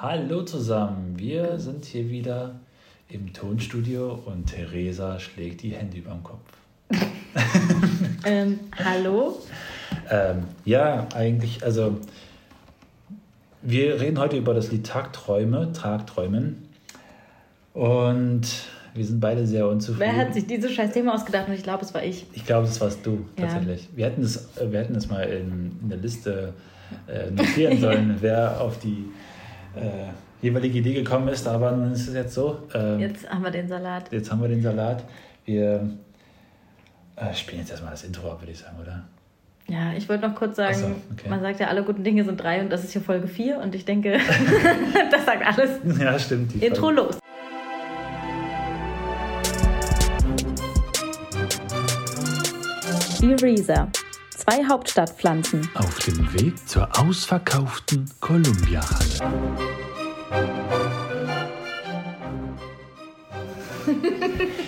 Hallo 0.00 0.42
zusammen, 0.42 1.14
wir 1.16 1.58
sind 1.58 1.84
hier 1.84 2.08
wieder 2.08 2.54
im 3.08 3.32
Tonstudio 3.32 4.16
und 4.26 4.46
Theresa 4.46 5.18
schlägt 5.18 5.62
die 5.62 5.70
Hände 5.70 5.96
über 5.96 6.12
den 6.12 6.22
Kopf. 6.22 6.38
ähm, 8.24 8.60
hallo? 8.76 9.40
Ähm, 10.08 10.44
ja, 10.64 11.08
eigentlich, 11.16 11.64
also 11.64 11.96
wir 13.60 14.00
reden 14.00 14.20
heute 14.20 14.36
über 14.36 14.54
das 14.54 14.70
Lied 14.70 14.86
Tagträume, 14.86 15.72
Tagträumen 15.72 16.68
und 17.74 18.46
wir 18.94 19.04
sind 19.04 19.18
beide 19.18 19.48
sehr 19.48 19.66
unzufrieden. 19.66 20.12
Wer 20.14 20.26
hat 20.26 20.32
sich 20.32 20.46
dieses 20.46 20.70
scheiß 20.74 20.92
Thema 20.92 21.14
ausgedacht? 21.16 21.48
Und 21.48 21.54
ich 21.54 21.64
glaube, 21.64 21.84
es 21.84 21.92
war 21.92 22.04
ich. 22.04 22.24
Ich 22.34 22.46
glaube, 22.46 22.68
das 22.68 22.80
warst 22.80 23.04
du 23.04 23.26
tatsächlich. 23.34 23.82
Ja. 23.82 23.96
Wir, 23.96 24.06
hätten 24.06 24.22
das, 24.22 24.48
wir 24.60 24.78
hätten 24.78 24.94
das 24.94 25.08
mal 25.08 25.24
in, 25.24 25.76
in 25.82 25.88
der 25.88 25.98
Liste 25.98 26.54
äh, 27.08 27.32
notieren 27.32 27.80
sollen, 27.80 28.16
wer 28.20 28.60
auf 28.60 28.78
die 28.78 29.06
äh, 29.78 30.12
jeweilige 30.42 30.78
Idee 30.78 30.94
gekommen 30.94 31.28
ist, 31.28 31.46
aber 31.46 31.72
nun 31.72 31.92
ist 31.92 32.08
es 32.08 32.14
jetzt 32.14 32.34
so. 32.34 32.58
Ähm, 32.74 33.00
jetzt 33.00 33.28
haben 33.28 33.42
wir 33.42 33.50
den 33.50 33.68
Salat. 33.68 34.12
Jetzt 34.12 34.30
haben 34.30 34.40
wir 34.40 34.48
den 34.48 34.62
Salat. 34.62 35.04
Wir 35.44 35.88
äh, 37.16 37.34
spielen 37.34 37.60
jetzt 37.60 37.70
erstmal 37.70 37.92
das 37.92 38.04
Intro 38.04 38.30
ab, 38.30 38.40
würde 38.40 38.52
ich 38.52 38.58
sagen, 38.58 38.76
oder? 38.80 39.04
Ja, 39.68 39.92
ich 39.92 40.08
wollte 40.08 40.26
noch 40.26 40.34
kurz 40.34 40.56
sagen, 40.56 40.74
so, 40.74 40.86
okay. 41.12 41.28
man 41.28 41.42
sagt 41.42 41.60
ja, 41.60 41.66
alle 41.66 41.82
guten 41.82 42.02
Dinge 42.02 42.24
sind 42.24 42.38
drei 42.38 42.60
und 42.62 42.70
das 42.70 42.84
ist 42.84 42.92
hier 42.92 43.02
Folge 43.02 43.28
4 43.28 43.58
und 43.58 43.74
ich 43.74 43.84
denke, 43.84 44.18
das 45.10 45.26
sagt 45.26 45.46
alles. 45.46 45.70
Ja, 46.00 46.18
stimmt. 46.18 46.54
Intro 46.62 46.86
Folge. 46.86 47.00
los. 47.02 47.18
Ereza. 53.20 53.88
Zwei 54.48 54.64
Hauptstadtpflanzen. 54.64 55.68
Auf 55.74 55.98
dem 55.98 56.32
Weg 56.32 56.66
zur 56.66 56.88
ausverkauften 56.98 58.10
Columbia-Halle. 58.18 59.34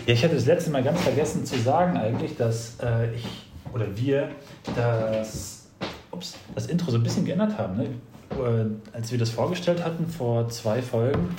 ja, 0.06 0.12
ich 0.12 0.22
hatte 0.22 0.34
das 0.34 0.45
letzte 0.45 0.70
Mal 0.70 0.83
ganz 0.83 1.00
vergessen 1.00 1.47
zu 1.47 1.59
sagen 1.59 1.97
eigentlich, 1.97 2.37
dass 2.37 2.77
äh, 2.83 3.14
ich 3.14 3.25
oder 3.72 3.87
wir 3.97 4.28
das, 4.77 5.69
ups, 6.11 6.34
das 6.55 6.67
Intro 6.67 6.91
so 6.91 6.98
ein 6.98 7.03
bisschen 7.03 7.25
geändert 7.25 7.56
haben. 7.56 7.78
Ne? 7.78 7.84
Äh, 8.33 8.67
als 8.94 9.11
wir 9.11 9.19
das 9.19 9.31
vorgestellt 9.31 9.83
hatten 9.83 10.06
vor 10.06 10.50
zwei 10.50 10.83
Folgen, 10.83 11.34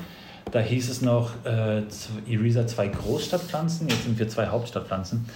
da 0.52 0.61
hieß 0.61 0.89
es 0.89 1.03
noch 1.03 1.30
äh, 1.45 1.83
Erisa 2.28 2.66
zwei 2.66 2.88
Großstadtpflanzen, 2.88 3.88
jetzt 3.88 4.03
sind 4.03 4.17
wir 4.17 4.28
zwei 4.30 4.48
Hauptstadtpflanzen. 4.48 5.28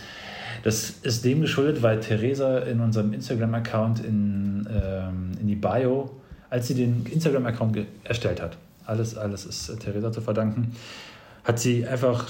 Das 0.66 0.90
ist 0.90 1.24
dem 1.24 1.42
geschuldet, 1.42 1.84
weil 1.84 2.00
Theresa 2.00 2.58
in 2.58 2.80
unserem 2.80 3.14
Instagram-Account 3.14 4.00
in, 4.00 4.68
ähm, 4.68 5.34
in 5.40 5.46
die 5.46 5.54
Bio, 5.56 6.10
als 6.50 6.66
sie 6.68 6.74
den 6.74 7.06
Instagram-Account 7.06 7.86
erstellt 8.04 8.42
hat, 8.42 8.58
alles, 8.84 9.16
alles 9.16 9.46
ist 9.46 9.70
äh, 9.70 9.76
Theresa 9.76 10.12
zu 10.12 10.22
verdanken, 10.22 10.76
hat 11.44 11.60
sie 11.60 11.86
einfach 11.86 12.28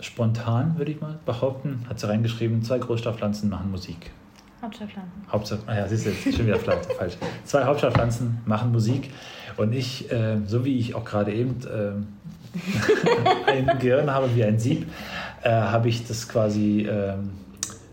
spontan, 0.00 0.76
würde 0.76 0.90
ich 0.90 1.00
mal 1.00 1.20
behaupten, 1.24 1.86
hat 1.88 2.00
sie 2.00 2.08
reingeschrieben, 2.08 2.64
zwei 2.64 2.80
Großstadtpflanzen 2.80 3.48
machen 3.48 3.70
Musik. 3.70 4.10
Hauptstadtpflanzen. 4.60 5.12
Hauptstadt, 5.30 5.60
ah 5.68 5.76
ja, 5.76 5.86
siehst 5.86 6.06
du, 6.06 6.10
jetzt 6.10 6.36
schon 6.36 6.48
wieder 6.48 6.58
falsch. 6.98 7.16
Zwei 7.44 7.62
Hauptstadtpflanzen 7.62 8.38
machen 8.44 8.72
Musik 8.72 9.12
und 9.56 9.72
ich, 9.72 10.10
äh, 10.10 10.38
so 10.46 10.64
wie 10.64 10.80
ich 10.80 10.96
auch 10.96 11.04
gerade 11.04 11.32
eben 11.32 11.60
äh, 11.62 11.92
ein 13.46 13.78
Gehirn 13.78 14.10
habe 14.10 14.34
wie 14.34 14.42
ein 14.42 14.58
Sieb, 14.58 14.88
äh, 15.42 15.50
habe 15.50 15.88
ich 15.88 16.06
das 16.06 16.28
quasi 16.28 16.86
ähm, 16.88 17.30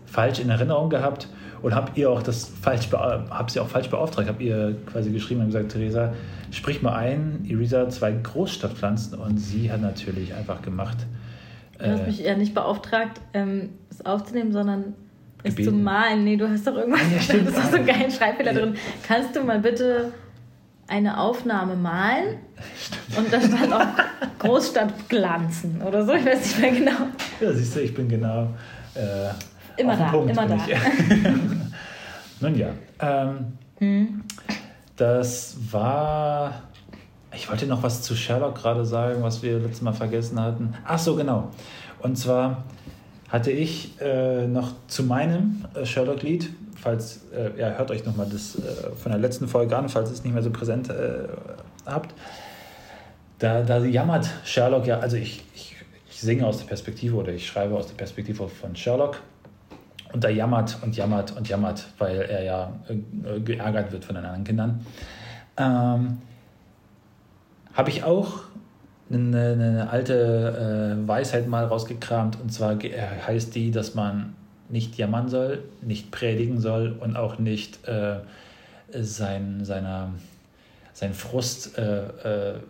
falsch 0.06 0.40
in 0.40 0.50
Erinnerung 0.50 0.90
gehabt 0.90 1.28
und 1.62 1.74
habe 1.74 1.92
ihr 1.94 2.10
auch 2.10 2.22
das 2.22 2.44
falsch, 2.60 2.90
habe 2.92 3.50
sie 3.50 3.60
auch 3.60 3.68
falsch 3.68 3.88
beauftragt, 3.88 4.28
habe 4.28 4.42
ihr 4.42 4.76
quasi 4.86 5.10
geschrieben 5.10 5.40
und 5.40 5.46
gesagt, 5.46 5.72
Theresa, 5.72 6.12
sprich 6.50 6.82
mal 6.82 6.94
ein, 6.94 7.44
Irisa 7.48 7.88
zwei 7.88 8.12
Großstadtpflanzen 8.12 9.18
und 9.18 9.38
sie 9.38 9.72
hat 9.72 9.80
natürlich 9.80 10.34
einfach 10.34 10.62
gemacht. 10.62 10.98
Du 11.78 11.86
hast 11.86 12.00
äh, 12.00 12.06
mich 12.06 12.20
ja 12.20 12.36
nicht 12.36 12.54
beauftragt, 12.54 13.20
ähm, 13.32 13.70
es 13.90 14.04
aufzunehmen, 14.04 14.52
sondern 14.52 14.94
es 15.42 15.56
zu 15.56 15.72
malen. 15.72 16.24
Nee, 16.24 16.36
du 16.36 16.48
hast 16.48 16.66
doch 16.66 16.76
irgendwas, 16.76 17.02
ja, 17.12 17.20
stimmt. 17.20 17.48
das 17.56 17.58
ist 17.58 17.70
so 17.70 17.76
ein 17.76 17.86
geiler 17.86 18.10
Schreibfehler 18.10 18.54
drin. 18.54 18.74
Kannst 19.06 19.34
du 19.34 19.42
mal 19.42 19.58
bitte 19.58 20.12
eine 20.86 21.18
Aufnahme 21.18 21.76
malen? 21.76 22.38
Stimmt. 22.78 23.18
Und 23.18 23.32
da 23.32 23.40
stand 23.40 23.72
auch 23.72 23.86
Großstadt 24.38 25.08
glanzen 25.08 25.82
oder 25.82 26.04
so, 26.04 26.12
ich 26.12 26.24
weiß 26.24 26.40
nicht 26.40 26.60
mehr 26.60 26.72
genau. 26.72 27.06
Ja, 27.40 27.52
siehst 27.52 27.76
du, 27.76 27.80
ich 27.80 27.94
bin 27.94 28.08
genau 28.08 28.48
äh, 28.94 29.80
immer 29.80 29.96
da, 29.96 30.10
Punkt, 30.10 30.30
immer 30.30 30.46
da. 30.46 30.56
Nun 32.40 32.58
ja, 32.58 32.68
ähm, 33.00 33.52
hm. 33.78 34.22
das 34.96 35.56
war. 35.70 36.62
Ich 37.34 37.50
wollte 37.50 37.66
noch 37.66 37.82
was 37.82 38.02
zu 38.02 38.14
Sherlock 38.14 38.54
gerade 38.54 38.84
sagen, 38.84 39.22
was 39.22 39.42
wir 39.42 39.58
letztes 39.58 39.82
Mal 39.82 39.92
vergessen 39.92 40.40
hatten. 40.40 40.74
Ach 40.84 40.98
so, 40.98 41.16
genau. 41.16 41.50
Und 42.00 42.16
zwar 42.16 42.62
hatte 43.28 43.50
ich 43.50 44.00
äh, 44.00 44.46
noch 44.46 44.72
zu 44.86 45.02
meinem 45.02 45.64
äh, 45.74 45.84
Sherlock-Lied, 45.84 46.50
falls, 46.84 47.22
äh, 47.34 47.58
ja, 47.58 47.70
hört 47.70 47.90
euch 47.90 48.04
nochmal 48.04 48.28
das 48.30 48.56
äh, 48.56 48.94
von 48.94 49.10
der 49.10 49.20
letzten 49.20 49.48
Folge 49.48 49.76
an, 49.76 49.88
falls 49.88 50.10
ihr 50.10 50.14
es 50.14 50.22
nicht 50.22 50.34
mehr 50.34 50.42
so 50.42 50.50
präsent 50.50 50.90
äh, 50.90 51.26
habt. 51.86 52.14
Da, 53.38 53.62
da 53.62 53.78
jammert 53.78 54.28
Sherlock 54.44 54.86
ja, 54.86 54.98
also 55.00 55.16
ich, 55.16 55.42
ich, 55.54 55.76
ich 56.08 56.20
singe 56.20 56.46
aus 56.46 56.58
der 56.58 56.66
Perspektive 56.66 57.16
oder 57.16 57.32
ich 57.32 57.46
schreibe 57.46 57.74
aus 57.74 57.86
der 57.86 57.94
Perspektive 57.94 58.48
von 58.48 58.76
Sherlock 58.76 59.20
und 60.12 60.22
da 60.22 60.28
jammert 60.28 60.78
und 60.82 60.94
jammert 60.94 61.34
und 61.36 61.48
jammert, 61.48 61.86
weil 61.98 62.20
er 62.20 62.44
ja 62.44 62.72
äh, 62.88 63.40
geärgert 63.40 63.90
wird 63.90 64.04
von 64.04 64.14
den 64.14 64.24
anderen 64.24 64.44
Kindern. 64.44 64.86
Ähm, 65.56 66.18
Habe 67.72 67.90
ich 67.90 68.04
auch 68.04 68.40
eine, 69.10 69.52
eine 69.52 69.90
alte 69.90 70.98
äh, 71.02 71.08
Weisheit 71.08 71.48
mal 71.48 71.64
rausgekramt 71.64 72.38
und 72.40 72.52
zwar 72.52 72.76
heißt 72.76 73.54
die, 73.54 73.70
dass 73.70 73.94
man 73.94 74.34
nicht 74.68 74.96
jammern 74.96 75.28
soll, 75.28 75.62
nicht 75.82 76.10
predigen 76.10 76.60
soll 76.60 76.96
und 76.98 77.16
auch 77.16 77.38
nicht 77.38 77.86
äh, 77.86 78.20
sein, 78.92 79.64
seiner, 79.64 80.10
seinen 80.92 81.14
Frust 81.14 81.78
äh, 81.78 82.54
äh, 82.54 82.60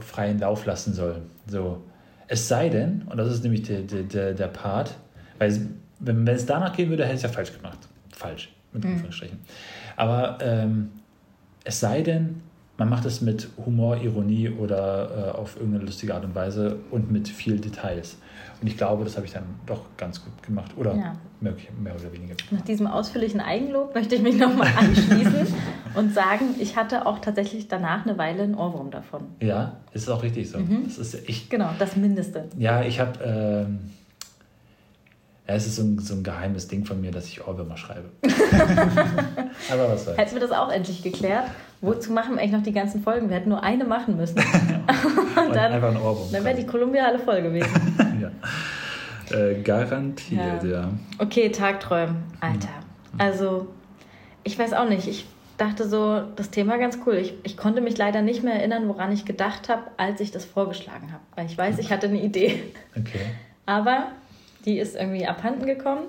freien 0.00 0.38
Lauf 0.38 0.66
lassen 0.66 0.94
soll. 0.94 1.22
So. 1.46 1.82
Es 2.28 2.48
sei 2.48 2.68
denn, 2.68 3.02
und 3.08 3.16
das 3.16 3.32
ist 3.32 3.42
nämlich 3.42 3.62
der, 3.62 3.82
der, 3.82 4.34
der 4.34 4.46
Part, 4.46 4.96
weil 5.38 5.68
wenn, 5.98 6.26
wenn 6.26 6.34
es 6.34 6.46
danach 6.46 6.74
gehen 6.74 6.90
würde, 6.90 7.04
hätte 7.04 7.14
ich 7.14 7.18
es 7.18 7.22
ja 7.22 7.28
falsch 7.28 7.52
gemacht. 7.52 7.78
Falsch, 8.12 8.50
mit 8.72 8.84
mhm. 8.84 8.92
Anführungsstrichen. 8.92 9.38
Aber 9.96 10.38
ähm, 10.40 10.90
es 11.64 11.80
sei 11.80 12.02
denn, 12.02 12.40
man 12.80 12.88
macht 12.88 13.04
es 13.04 13.20
mit 13.20 13.46
Humor, 13.66 13.98
Ironie 13.98 14.48
oder 14.48 15.34
äh, 15.34 15.38
auf 15.38 15.56
irgendeine 15.56 15.84
lustige 15.84 16.14
Art 16.14 16.24
und 16.24 16.34
Weise 16.34 16.78
und 16.90 17.12
mit 17.12 17.28
viel 17.28 17.60
Details. 17.60 18.16
Und 18.62 18.68
ich 18.68 18.78
glaube, 18.78 19.04
das 19.04 19.16
habe 19.16 19.26
ich 19.26 19.34
dann 19.34 19.42
doch 19.66 19.82
ganz 19.98 20.24
gut 20.24 20.42
gemacht. 20.42 20.70
Oder 20.78 20.94
ja. 20.96 21.12
mehr, 21.42 21.52
mehr, 21.78 21.94
oder 21.94 22.10
weniger. 22.10 22.36
Nach 22.50 22.62
diesem 22.62 22.86
ausführlichen 22.86 23.40
Eigenlob 23.40 23.94
möchte 23.94 24.14
ich 24.14 24.22
mich 24.22 24.36
nochmal 24.36 24.72
anschließen 24.74 25.46
und 25.94 26.14
sagen, 26.14 26.54
ich 26.58 26.76
hatte 26.76 27.04
auch 27.04 27.18
tatsächlich 27.18 27.68
danach 27.68 28.06
eine 28.06 28.16
Weile 28.16 28.44
einen 28.44 28.54
Ohrwurm 28.54 28.90
davon. 28.90 29.24
Ja, 29.42 29.76
ist 29.92 30.08
auch 30.08 30.22
richtig 30.22 30.48
so. 30.48 30.58
Mhm. 30.58 30.84
Das 30.84 30.96
ist 30.96 31.28
echt, 31.28 31.50
genau, 31.50 31.68
das 31.78 31.96
Mindeste. 31.96 32.46
Ja, 32.56 32.82
ich 32.82 32.98
habe. 32.98 33.22
Ähm, 33.22 33.90
ja, 35.46 35.56
es 35.56 35.66
ist 35.66 35.76
so 35.76 35.82
ein, 35.82 35.98
so 35.98 36.14
ein 36.14 36.22
geheimes 36.22 36.68
Ding 36.68 36.86
von 36.86 36.98
mir, 37.00 37.10
dass 37.10 37.26
ich 37.26 37.46
Ohrwürmer 37.46 37.76
schreibe. 37.76 38.08
Aber 39.70 39.88
was 39.90 40.04
soll's. 40.06 40.16
Hätten 40.16 40.32
wir 40.32 40.40
das 40.40 40.52
auch 40.52 40.70
endlich 40.70 41.02
geklärt? 41.02 41.44
Wozu 41.82 42.12
machen 42.12 42.34
wir 42.34 42.40
eigentlich 42.40 42.52
noch 42.52 42.62
die 42.62 42.72
ganzen 42.72 43.02
Folgen? 43.02 43.30
Wir 43.30 43.36
hätten 43.36 43.48
nur 43.48 43.62
eine 43.62 43.84
machen 43.84 44.16
müssen. 44.16 44.36
Und 45.46 45.56
dann, 45.56 45.72
einfach 45.72 45.90
ein 45.90 45.96
Ohrwurm. 45.96 46.30
Dann 46.30 46.44
wäre 46.44 46.56
die 46.56 46.66
Columbia 46.66 47.06
alle 47.06 47.18
voll 47.18 47.40
gewesen. 47.40 47.96
ja. 49.30 49.36
Äh, 49.36 49.62
garantiert, 49.62 50.62
ja. 50.62 50.70
ja. 50.70 50.90
Okay, 51.18 51.50
Tagträumen. 51.50 52.16
Alter. 52.40 52.68
Mhm. 53.12 53.20
Also, 53.20 53.68
ich 54.44 54.58
weiß 54.58 54.74
auch 54.74 54.88
nicht. 54.88 55.08
Ich 55.08 55.26
dachte 55.56 55.88
so, 55.88 56.22
das 56.36 56.50
Thema 56.50 56.76
ganz 56.76 56.98
cool. 57.06 57.14
Ich, 57.14 57.34
ich 57.44 57.56
konnte 57.56 57.80
mich 57.80 57.96
leider 57.96 58.20
nicht 58.20 58.42
mehr 58.42 58.54
erinnern, 58.54 58.88
woran 58.88 59.12
ich 59.12 59.24
gedacht 59.24 59.68
habe, 59.70 59.84
als 59.96 60.20
ich 60.20 60.30
das 60.32 60.44
vorgeschlagen 60.44 61.12
habe. 61.12 61.22
Weil 61.34 61.46
ich 61.46 61.56
weiß, 61.56 61.78
ich 61.78 61.90
hatte 61.90 62.08
eine 62.08 62.20
Idee. 62.20 62.62
Okay. 62.98 63.20
Aber 63.64 64.08
die 64.66 64.78
ist 64.78 64.96
irgendwie 64.96 65.26
abhanden 65.26 65.64
gekommen. 65.64 66.04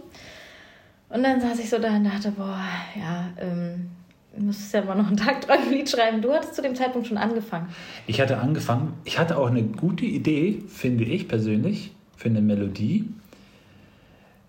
Und 1.10 1.24
dann 1.24 1.42
saß 1.42 1.60
ich 1.60 1.70
so 1.70 1.80
da 1.80 1.96
und 1.96 2.06
dachte, 2.06 2.32
boah, 2.32 2.62
ja, 2.96 3.30
ähm, 3.38 3.92
müsstest 4.38 4.74
ja 4.74 4.84
mal 4.84 4.96
noch 4.96 5.08
einen 5.08 5.18
Tag 5.18 5.42
dran 5.48 5.70
Lied 5.70 5.90
schreiben. 5.90 6.22
Du 6.22 6.34
hattest 6.34 6.56
zu 6.56 6.62
dem 6.62 6.76
Zeitpunkt 6.76 7.08
schon 7.08 7.18
angefangen. 7.18 7.68
Ich 8.08 8.22
hatte 8.22 8.38
angefangen. 8.38 8.94
Ich 9.04 9.20
hatte 9.20 9.38
auch 9.38 9.48
eine 9.48 9.64
gute 9.64 10.06
Idee, 10.06 10.64
finde 10.68 11.04
ich 11.04 11.28
persönlich, 11.28 11.92
für 12.16 12.30
eine 12.30 12.42
Melodie. 12.42 13.10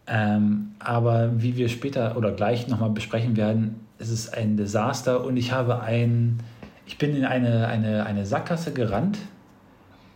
Ähm, 0.07 0.73
aber 0.79 1.43
wie 1.43 1.57
wir 1.57 1.69
später 1.69 2.17
oder 2.17 2.33
gleich 2.33 2.69
nochmal 2.69 2.91
besprechen 2.91 3.37
werden, 3.37 3.81
ist 3.99 4.11
es 4.11 4.33
ein 4.33 4.57
Desaster 4.57 5.25
und 5.25 5.37
ich 5.37 5.53
habe 5.53 5.81
ein, 5.81 6.41
ich 6.87 6.99
bin 6.99 7.15
in 7.15 7.25
eine, 7.25 7.69
eine, 7.69 8.05
eine 8.05 8.27
Sackgasse 8.27 8.73
gerannt 8.73 9.19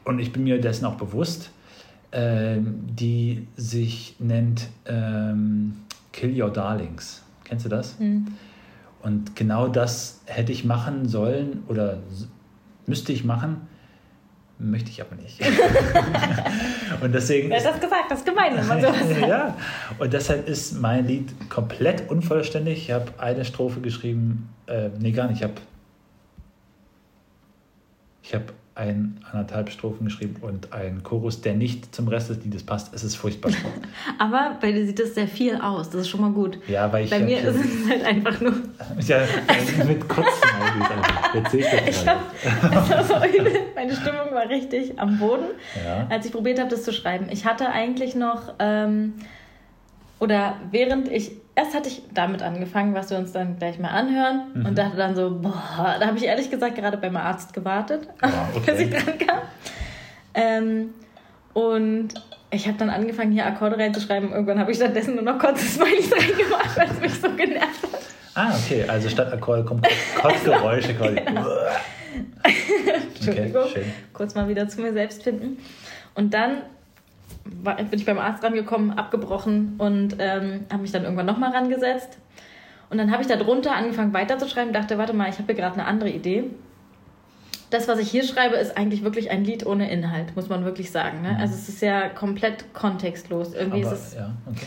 und 0.04 0.18
ich 0.18 0.32
bin 0.32 0.42
mir 0.42 0.60
dessen 0.60 0.84
auch 0.86 0.96
bewusst, 0.96 1.50
ähm, 2.10 2.84
die 2.86 3.46
sich 3.56 4.16
nennt 4.18 4.68
ähm, 4.86 5.76
Kill 6.12 6.40
Your 6.40 6.50
Darlings. 6.50 7.22
Kennst 7.44 7.64
du 7.64 7.68
das? 7.68 7.98
Mhm. 8.00 8.26
Und 9.02 9.36
genau 9.36 9.68
das 9.68 10.20
hätte 10.26 10.52
ich 10.52 10.64
machen 10.64 11.08
sollen 11.08 11.62
oder 11.68 11.98
Müsste 12.86 13.12
ich 13.12 13.24
machen, 13.24 13.66
möchte 14.58 14.90
ich 14.90 15.00
aber 15.00 15.16
nicht. 15.16 15.40
und 17.00 17.12
deswegen. 17.12 17.50
Wer 17.50 17.58
hat 17.58 17.66
das 17.66 17.80
gesagt? 17.80 18.10
Das 18.10 18.20
ist 18.20 18.24
gemein, 18.24 18.56
wenn 18.56 18.66
man 18.66 18.80
sowas 18.80 19.08
sagt. 19.08 19.28
ja, 19.28 19.56
und 19.98 20.12
deshalb 20.12 20.48
ist 20.48 20.80
mein 20.80 21.06
Lied 21.06 21.50
komplett 21.50 22.08
unvollständig. 22.08 22.78
Ich 22.78 22.90
habe 22.92 23.06
eine 23.18 23.44
Strophe 23.44 23.80
geschrieben, 23.80 24.48
äh, 24.66 24.90
nee, 25.00 25.10
gar 25.10 25.26
nicht. 25.26 25.38
Ich 25.38 25.42
habe 25.42 25.54
ich 28.22 28.34
habe 28.34 28.44
ein, 28.76 29.18
anderthalb 29.32 29.70
Strophen 29.70 30.04
geschrieben 30.04 30.36
und 30.42 30.72
einen 30.74 31.02
Chorus, 31.02 31.40
der 31.40 31.54
nicht 31.54 31.94
zum 31.94 32.08
Rest 32.08 32.28
des 32.28 32.44
Liedes 32.44 32.62
passt. 32.62 32.94
Es 32.94 33.02
ist 33.02 33.16
furchtbar. 33.16 33.50
Aber 34.18 34.58
bei 34.60 34.70
dir 34.70 34.86
sieht 34.86 34.98
das 34.98 35.14
sehr 35.14 35.26
viel 35.26 35.56
aus. 35.56 35.88
Das 35.88 36.02
ist 36.02 36.08
schon 36.08 36.20
mal 36.20 36.30
gut. 36.30 36.58
Ja, 36.68 36.92
weil 36.92 37.04
ich. 37.04 37.10
Bei 37.10 37.20
mir 37.20 37.38
ist 37.38 37.56
es 37.56 37.90
halt 37.90 38.04
einfach 38.04 38.38
nur. 38.40 38.52
ja, 39.06 39.20
mit 39.86 40.06
Kotzen 40.06 40.50
also. 40.60 41.38
Jetzt 41.38 41.50
sehe 41.50 41.60
ich 41.60 41.66
das 41.66 42.02
ich 42.02 42.06
hab, 42.06 43.04
so 43.06 43.14
Meine 43.74 43.92
Stimmung 43.94 44.30
war 44.32 44.48
richtig 44.48 44.98
am 44.98 45.18
Boden, 45.18 45.46
ja. 45.84 46.06
als 46.10 46.26
ich 46.26 46.32
probiert 46.32 46.58
habe, 46.58 46.68
das 46.68 46.82
zu 46.82 46.92
schreiben. 46.92 47.28
Ich 47.30 47.46
hatte 47.46 47.70
eigentlich 47.70 48.14
noch. 48.14 48.54
Ähm, 48.58 49.14
oder 50.18 50.56
während 50.70 51.08
ich, 51.08 51.32
erst 51.54 51.74
hatte 51.74 51.88
ich 51.88 52.02
damit 52.14 52.42
angefangen, 52.42 52.94
was 52.94 53.10
wir 53.10 53.18
uns 53.18 53.32
dann 53.32 53.58
gleich 53.58 53.78
mal 53.78 53.90
anhören 53.90 54.42
mhm. 54.54 54.66
und 54.66 54.78
dachte 54.78 54.96
dann 54.96 55.14
so, 55.14 55.38
boah, 55.40 55.96
da 56.00 56.06
habe 56.06 56.16
ich 56.16 56.24
ehrlich 56.24 56.50
gesagt 56.50 56.76
gerade 56.76 56.96
beim 56.96 57.16
Arzt 57.16 57.52
gewartet, 57.52 58.08
oh, 58.22 58.28
okay. 58.56 58.72
bis 58.72 58.80
ich 58.80 58.90
dran 58.90 59.18
kam. 59.18 59.38
Ähm, 60.34 60.90
und 61.52 62.08
ich 62.50 62.66
habe 62.66 62.78
dann 62.78 62.90
angefangen, 62.90 63.32
hier 63.32 63.46
Akkorde 63.46 63.78
reinzuschreiben. 63.78 64.30
Irgendwann 64.30 64.58
habe 64.58 64.70
ich 64.70 64.76
stattdessen 64.76 65.14
nur 65.14 65.24
noch 65.24 65.38
Kotz-Smileys 65.38 66.12
reingemacht, 66.16 66.76
weil 66.76 66.90
es 66.90 67.00
mich 67.00 67.14
so 67.14 67.30
genervt 67.30 67.82
hat. 67.82 68.00
Ah, 68.34 68.54
okay, 68.54 68.84
also 68.86 69.08
statt 69.08 69.32
Akkorde 69.32 69.64
kommen 69.64 69.82
Kotzgeräusche 70.20 70.94
quasi. 70.94 71.16
Entschuldigung, 73.14 73.64
okay, 73.64 73.84
kurz 74.12 74.34
mal 74.34 74.48
wieder 74.48 74.68
zu 74.68 74.80
mir 74.80 74.92
selbst 74.92 75.22
finden. 75.22 75.58
Und 76.14 76.34
dann 76.34 76.62
war, 77.44 77.76
bin 77.76 77.98
ich 77.98 78.06
beim 78.06 78.18
Arzt 78.18 78.42
rangekommen, 78.42 78.92
abgebrochen 78.92 79.74
und 79.78 80.16
ähm, 80.18 80.66
habe 80.70 80.82
mich 80.82 80.92
dann 80.92 81.04
irgendwann 81.04 81.26
nochmal 81.26 81.52
rangesetzt. 81.52 82.18
Und 82.88 82.98
dann 82.98 83.10
habe 83.10 83.22
ich 83.22 83.28
da 83.28 83.36
drunter 83.36 83.74
angefangen 83.74 84.12
weiterzuschreiben, 84.12 84.72
dachte, 84.72 84.98
warte 84.98 85.12
mal, 85.12 85.28
ich 85.28 85.38
habe 85.38 85.46
hier 85.46 85.54
gerade 85.54 85.74
eine 85.74 85.86
andere 85.86 86.10
Idee. 86.10 86.44
Das, 87.70 87.88
was 87.88 87.98
ich 87.98 88.08
hier 88.08 88.22
schreibe, 88.22 88.54
ist 88.54 88.76
eigentlich 88.76 89.02
wirklich 89.02 89.30
ein 89.30 89.44
Lied 89.44 89.66
ohne 89.66 89.90
Inhalt, 89.90 90.36
muss 90.36 90.48
man 90.48 90.64
wirklich 90.64 90.92
sagen. 90.92 91.22
Ne? 91.22 91.32
Mhm. 91.32 91.40
Also 91.40 91.54
es 91.54 91.68
ist 91.68 91.82
ja 91.82 92.08
komplett 92.08 92.72
kontextlos. 92.72 93.54
Irgendwie 93.54 93.84
Aber, 93.84 93.92
ist 93.92 94.08
es, 94.08 94.14
ja, 94.14 94.32
okay. 94.46 94.66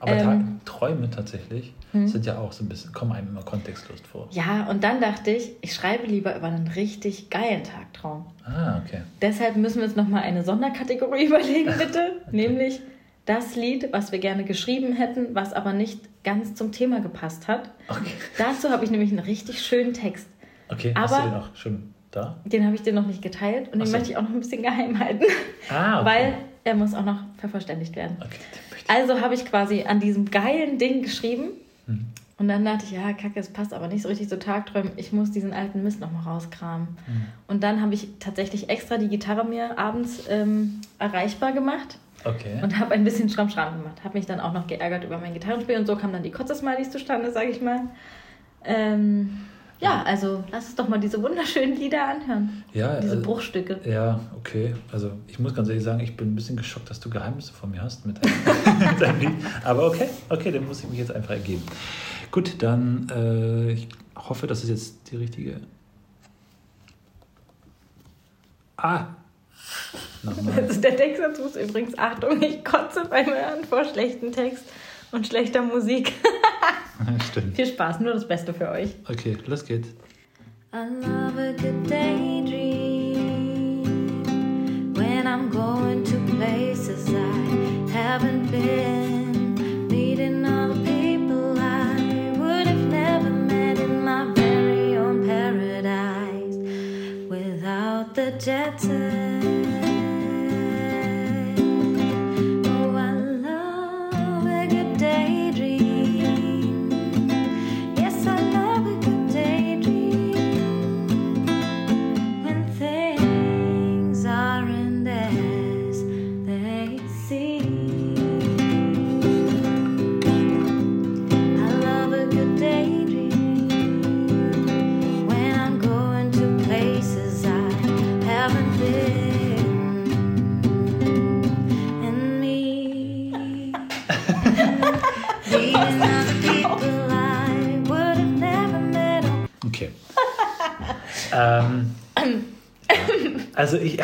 Aber 0.00 0.12
ähm, 0.12 0.60
Träume 0.64 1.10
tatsächlich 1.10 1.74
hm? 1.92 2.08
sind 2.08 2.24
ja 2.24 2.38
auch 2.38 2.52
so 2.52 2.64
ein 2.64 2.68
bisschen, 2.68 2.92
kommen 2.92 3.12
einem 3.12 3.28
immer 3.28 3.42
kontextlos 3.42 4.00
vor. 4.00 4.28
Ja, 4.30 4.66
und 4.68 4.82
dann 4.82 5.00
dachte 5.00 5.30
ich, 5.30 5.52
ich 5.60 5.74
schreibe 5.74 6.06
lieber 6.06 6.34
über 6.34 6.46
einen 6.46 6.68
richtig 6.68 7.28
geilen 7.28 7.62
Tagtraum. 7.64 8.24
Ah, 8.44 8.80
okay. 8.84 9.02
Deshalb 9.20 9.56
müssen 9.56 9.78
wir 9.78 9.84
uns 9.84 9.96
nochmal 9.96 10.22
eine 10.22 10.42
Sonderkategorie 10.42 11.24
überlegen, 11.26 11.72
bitte. 11.76 12.22
okay. 12.26 12.36
Nämlich 12.36 12.80
das 13.26 13.56
Lied, 13.56 13.92
was 13.92 14.10
wir 14.10 14.18
gerne 14.18 14.44
geschrieben 14.44 14.94
hätten, 14.94 15.34
was 15.34 15.52
aber 15.52 15.74
nicht 15.74 16.00
ganz 16.24 16.54
zum 16.54 16.72
Thema 16.72 17.00
gepasst 17.00 17.46
hat. 17.46 17.70
Okay. 17.88 18.12
Dazu 18.38 18.70
habe 18.70 18.84
ich 18.84 18.90
nämlich 18.90 19.10
einen 19.10 19.20
richtig 19.20 19.62
schönen 19.64 19.92
Text. 19.92 20.26
Okay, 20.68 20.92
aber, 20.94 21.02
hast 21.02 21.18
du 21.18 21.28
den 21.28 21.38
auch 21.38 21.54
schon 21.54 21.94
da? 22.10 22.38
Den 22.44 22.64
habe 22.64 22.74
ich 22.74 22.82
dir 22.82 22.94
noch 22.94 23.06
nicht 23.06 23.20
geteilt 23.20 23.68
Also 28.88 29.20
habe 29.20 29.34
ich 29.34 29.44
quasi 29.44 29.84
an 29.84 30.00
diesem 30.00 30.30
geilen 30.30 30.78
Ding 30.78 31.02
geschrieben. 31.02 31.50
Mhm. 31.86 32.06
Und 32.38 32.48
dann 32.48 32.64
dachte 32.64 32.86
ich, 32.86 32.92
ja, 32.92 33.12
kacke, 33.12 33.38
es 33.38 33.50
passt 33.50 33.74
aber 33.74 33.86
nicht 33.88 34.00
so 34.00 34.08
richtig 34.08 34.30
zu 34.30 34.38
Tagträumen. 34.38 34.92
Ich 34.96 35.12
muss 35.12 35.30
diesen 35.30 35.52
alten 35.52 35.82
Mist 35.82 36.00
nochmal 36.00 36.22
rauskramen. 36.22 36.88
Mhm. 36.88 37.26
Und 37.48 37.62
dann 37.62 37.82
habe 37.82 37.92
ich 37.92 38.08
tatsächlich 38.18 38.70
extra 38.70 38.96
die 38.96 39.08
Gitarre 39.08 39.44
mir 39.44 39.78
abends 39.78 40.22
ähm, 40.30 40.80
erreichbar 40.98 41.52
gemacht. 41.52 41.98
Okay. 42.24 42.58
Und 42.62 42.78
habe 42.78 42.94
ein 42.94 43.04
bisschen 43.04 43.28
Schramm-Schramm 43.28 43.78
gemacht. 43.78 44.04
Habe 44.04 44.16
mich 44.16 44.26
dann 44.26 44.40
auch 44.40 44.54
noch 44.54 44.66
geärgert 44.66 45.04
über 45.04 45.18
mein 45.18 45.34
Gitarrenspiel. 45.34 45.76
Und 45.78 45.86
so 45.86 45.96
kamen 45.96 46.14
dann 46.14 46.22
die 46.22 46.30
Kotze-Smileys 46.30 46.90
zustande, 46.90 47.30
sage 47.30 47.50
ich 47.50 47.60
mal. 47.60 47.80
Ähm, 48.64 49.40
ja, 49.80 50.02
also 50.02 50.44
lass 50.52 50.66
uns 50.66 50.74
doch 50.76 50.88
mal 50.88 51.00
diese 51.00 51.22
wunderschönen 51.22 51.76
Lieder 51.76 52.06
anhören. 52.06 52.64
Ja, 52.72 53.00
diese 53.00 53.12
also, 53.12 53.22
Bruchstücke. 53.22 53.80
Ja, 53.84 54.20
okay. 54.36 54.74
Also 54.92 55.12
ich 55.26 55.38
muss 55.38 55.54
ganz 55.54 55.68
ehrlich 55.68 55.82
sagen, 55.82 56.00
ich 56.00 56.16
bin 56.16 56.32
ein 56.32 56.34
bisschen 56.34 56.56
geschockt, 56.56 56.90
dass 56.90 57.00
du 57.00 57.08
Geheimnisse 57.08 57.54
von 57.54 57.70
mir 57.70 57.82
hast 57.82 58.04
mit 58.04 58.22
deinem, 58.22 58.34
mit 58.78 59.00
deinem 59.00 59.20
Lied. 59.20 59.46
Aber 59.64 59.86
okay, 59.86 60.08
okay, 60.28 60.52
dann 60.52 60.66
muss 60.66 60.80
ich 60.80 60.88
mich 60.90 60.98
jetzt 60.98 61.12
einfach 61.12 61.30
ergeben. 61.30 61.62
Gut, 62.30 62.62
dann 62.62 63.08
äh, 63.10 63.72
ich 63.72 63.88
hoffe, 64.16 64.46
das 64.46 64.62
ist 64.62 64.68
jetzt 64.68 65.10
die 65.10 65.16
richtige. 65.16 65.60
Ah! 68.76 69.06
Nochmal. 70.22 70.62
Also 70.62 70.80
der 70.80 70.96
Text 70.96 71.22
dazu 71.22 71.42
ist 71.42 71.56
übrigens, 71.56 71.96
Achtung, 71.98 72.42
ich 72.42 72.64
kotze 72.64 73.04
beim 73.08 73.26
Hören 73.26 73.64
vor 73.68 73.84
schlechten 73.84 74.32
Text 74.32 74.64
und 75.12 75.26
schlechter 75.26 75.62
Musik. 75.62 76.12
Stimmt. 77.30 77.56
Viel 77.56 77.66
Spaß, 77.66 78.00
nur 78.00 78.12
das 78.14 78.26
Beste 78.26 78.52
für 78.52 78.70
euch. 78.70 78.90
Okay, 79.08 79.36
los 79.46 79.64
geht's. 79.64 79.88
I 80.72 80.84
love 80.84 81.36
a 81.36 81.52
good 81.52 81.90
daydream 81.90 83.82
when 84.94 85.26
I'm 85.26 85.50
going 85.50 86.04
to 86.04 86.16
places 86.36 87.08
I 87.08 87.90
haven't 87.90 88.50
been, 88.52 89.88
meeting 89.88 90.46
all 90.46 90.68
the 90.68 90.80
people 90.84 91.58
I 91.58 92.36
would 92.38 92.68
have 92.68 92.86
never 92.86 93.30
met 93.30 93.80
in 93.80 94.04
my 94.04 94.32
very 94.34 94.96
own 94.96 95.26
paradise 95.26 96.56
without 97.28 98.14
the 98.14 98.30
jet 98.38 98.80
set. 98.80 99.39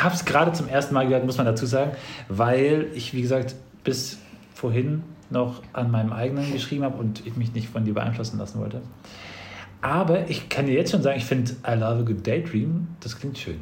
Habe 0.07 0.15
es 0.15 0.25
gerade 0.25 0.53
zum 0.53 0.69
ersten 0.69 0.95
Mal 0.95 1.07
gehört, 1.07 1.27
muss 1.27 1.37
man 1.37 1.47
dazu 1.47 1.67
sagen, 1.67 1.93
weil 2.29 2.87
ich, 2.95 3.13
wie 3.13 3.21
gesagt, 3.21 3.55
bis 3.85 4.19
vorhin 4.55 5.03
noch 5.29 5.63
an 5.73 5.91
meinem 5.91 6.13
eigenen 6.13 6.53
geschrieben 6.53 6.85
habe 6.85 6.97
und 6.99 7.27
ich 7.27 7.37
mich 7.37 7.53
nicht 7.53 7.69
von 7.69 7.85
dir 7.85 7.93
beeinflussen 7.93 8.39
lassen 8.39 8.61
wollte. 8.61 8.81
Aber 9.83 10.31
ich 10.31 10.49
kann 10.49 10.67
dir 10.67 10.75
jetzt 10.75 10.93
schon 10.93 11.03
sagen, 11.03 11.19
ich 11.19 11.25
finde 11.25 11.53
I 11.67 11.75
Love 11.75 12.01
a 12.01 12.03
Good 12.03 12.27
Daydream, 12.27 12.89
das 13.01 13.19
klingt 13.19 13.37
schön. 13.37 13.61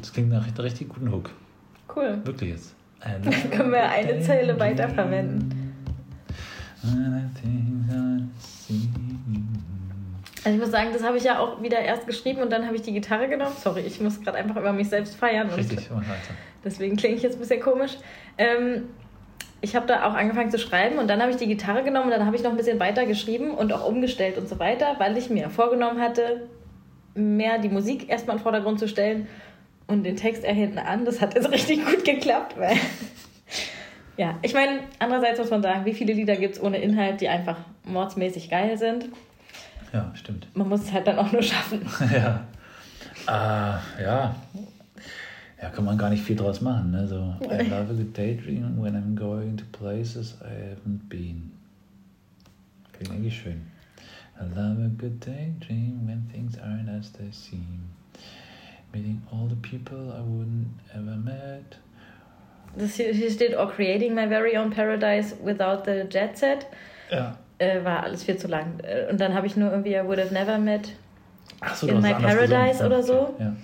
Das 0.00 0.12
klingt 0.12 0.28
nach 0.28 0.44
einem 0.44 0.56
richtig 0.56 0.88
guten 0.88 1.10
Hook. 1.10 1.30
Cool. 1.94 2.20
Wirklich 2.24 2.50
jetzt. 2.50 2.74
Dann 3.00 3.50
können 3.50 3.70
wir 3.70 3.88
eine 3.88 4.20
Zeile 4.20 4.58
weiterverwenden. 4.58 5.72
Also 10.46 10.58
ich 10.58 10.62
muss 10.62 10.70
sagen, 10.70 10.90
das 10.92 11.02
habe 11.02 11.16
ich 11.16 11.24
ja 11.24 11.40
auch 11.40 11.60
wieder 11.60 11.80
erst 11.80 12.06
geschrieben 12.06 12.40
und 12.40 12.52
dann 12.52 12.66
habe 12.66 12.76
ich 12.76 12.82
die 12.82 12.92
Gitarre 12.92 13.26
genommen. 13.26 13.56
Sorry, 13.58 13.80
ich 13.80 14.00
muss 14.00 14.22
gerade 14.22 14.38
einfach 14.38 14.54
über 14.54 14.72
mich 14.72 14.88
selbst 14.88 15.16
feiern. 15.16 15.50
Richtig, 15.50 15.90
und 15.90 16.04
deswegen 16.64 16.96
klinge 16.96 17.16
ich 17.16 17.22
jetzt 17.22 17.34
ein 17.34 17.40
bisschen 17.40 17.60
komisch. 17.60 17.96
Ähm, 18.38 18.90
ich 19.60 19.74
habe 19.74 19.88
da 19.88 20.06
auch 20.06 20.14
angefangen 20.14 20.52
zu 20.52 20.60
schreiben 20.60 20.98
und 20.98 21.08
dann 21.08 21.20
habe 21.20 21.32
ich 21.32 21.36
die 21.36 21.48
Gitarre 21.48 21.82
genommen 21.82 22.04
und 22.04 22.10
dann 22.12 22.26
habe 22.26 22.36
ich 22.36 22.44
noch 22.44 22.52
ein 22.52 22.56
bisschen 22.56 22.78
weiter 22.78 23.06
geschrieben 23.06 23.50
und 23.50 23.72
auch 23.72 23.84
umgestellt 23.88 24.38
und 24.38 24.48
so 24.48 24.60
weiter, 24.60 24.94
weil 24.98 25.18
ich 25.18 25.30
mir 25.30 25.50
vorgenommen 25.50 26.00
hatte, 26.00 26.46
mehr 27.16 27.58
die 27.58 27.68
Musik 27.68 28.08
erstmal 28.08 28.36
in 28.36 28.38
den 28.38 28.44
Vordergrund 28.44 28.78
zu 28.78 28.86
stellen 28.86 29.26
und 29.88 30.04
den 30.04 30.14
Text 30.14 30.44
eher 30.44 30.54
hinten 30.54 30.78
an. 30.78 31.04
Das 31.04 31.20
hat 31.20 31.34
jetzt 31.34 31.50
richtig 31.50 31.84
gut 31.84 32.04
geklappt, 32.04 32.56
weil. 32.56 32.76
ja, 34.16 34.38
ich 34.42 34.54
meine, 34.54 34.78
andererseits 35.00 35.40
muss 35.40 35.50
man 35.50 35.62
sagen, 35.62 35.84
wie 35.86 35.92
viele 35.94 36.12
Lieder 36.12 36.36
gibt 36.36 36.54
es 36.54 36.62
ohne 36.62 36.78
Inhalt, 36.78 37.20
die 37.20 37.28
einfach 37.28 37.56
mordsmäßig 37.82 38.48
geil 38.48 38.78
sind. 38.78 39.08
Ja, 39.96 40.12
stimmt. 40.14 40.46
Man 40.54 40.68
muss 40.68 40.82
es 40.82 40.92
halt 40.92 41.06
dann 41.06 41.18
auch 41.18 41.32
nur 41.32 41.42
schaffen. 41.42 41.80
ja. 42.12 42.46
Äh, 43.26 44.02
ja. 44.02 44.34
Ja, 45.62 45.70
kann 45.70 45.86
man 45.86 45.96
gar 45.96 46.10
nicht 46.10 46.22
viel 46.22 46.36
draus 46.36 46.60
machen. 46.60 46.90
Ne? 46.90 47.06
So, 47.08 47.34
I 47.40 47.62
love 47.62 47.90
a 47.90 47.94
good 47.94 48.16
daydream 48.16 48.78
when 48.78 48.94
I'm 48.94 49.16
going 49.16 49.56
to 49.56 49.64
places 49.72 50.36
I 50.42 50.72
haven't 50.72 51.08
been. 51.08 51.50
Klingt 52.92 53.10
eigentlich 53.10 53.38
schön. 53.40 53.62
I 54.38 54.44
love 54.54 54.84
a 54.84 54.88
good 54.88 55.18
daydream 55.24 56.06
when 56.06 56.28
things 56.30 56.58
aren't 56.58 56.90
as 56.90 57.10
they 57.12 57.32
seem. 57.32 57.88
Meeting 58.92 59.22
all 59.32 59.48
the 59.48 59.56
people 59.56 60.12
I 60.12 60.20
wouldn't 60.20 60.68
ever 60.94 61.16
met. 61.16 61.78
Das 62.76 62.96
hier, 62.96 63.14
hier 63.14 63.30
steht, 63.30 63.56
or 63.56 63.70
creating 63.70 64.14
my 64.14 64.28
very 64.28 64.58
own 64.58 64.70
paradise 64.70 65.34
without 65.42 65.86
the 65.86 66.04
jet 66.04 66.36
set. 66.36 66.66
Ja. 67.10 67.38
Äh, 67.58 67.84
war 67.84 68.02
alles 68.02 68.24
viel 68.24 68.36
zu 68.36 68.48
lang. 68.48 68.80
Äh, 68.82 69.10
und 69.10 69.20
dann 69.20 69.34
habe 69.34 69.46
ich 69.46 69.56
nur 69.56 69.70
irgendwie 69.70 69.94
I 69.94 70.04
would 70.04 70.18
have 70.18 70.32
never 70.32 70.58
met 70.58 70.92
so, 71.74 71.86
in 71.86 72.00
my 72.00 72.12
paradise 72.12 72.84
oder 72.84 73.02
so. 73.02 73.34
Ja. 73.38 73.56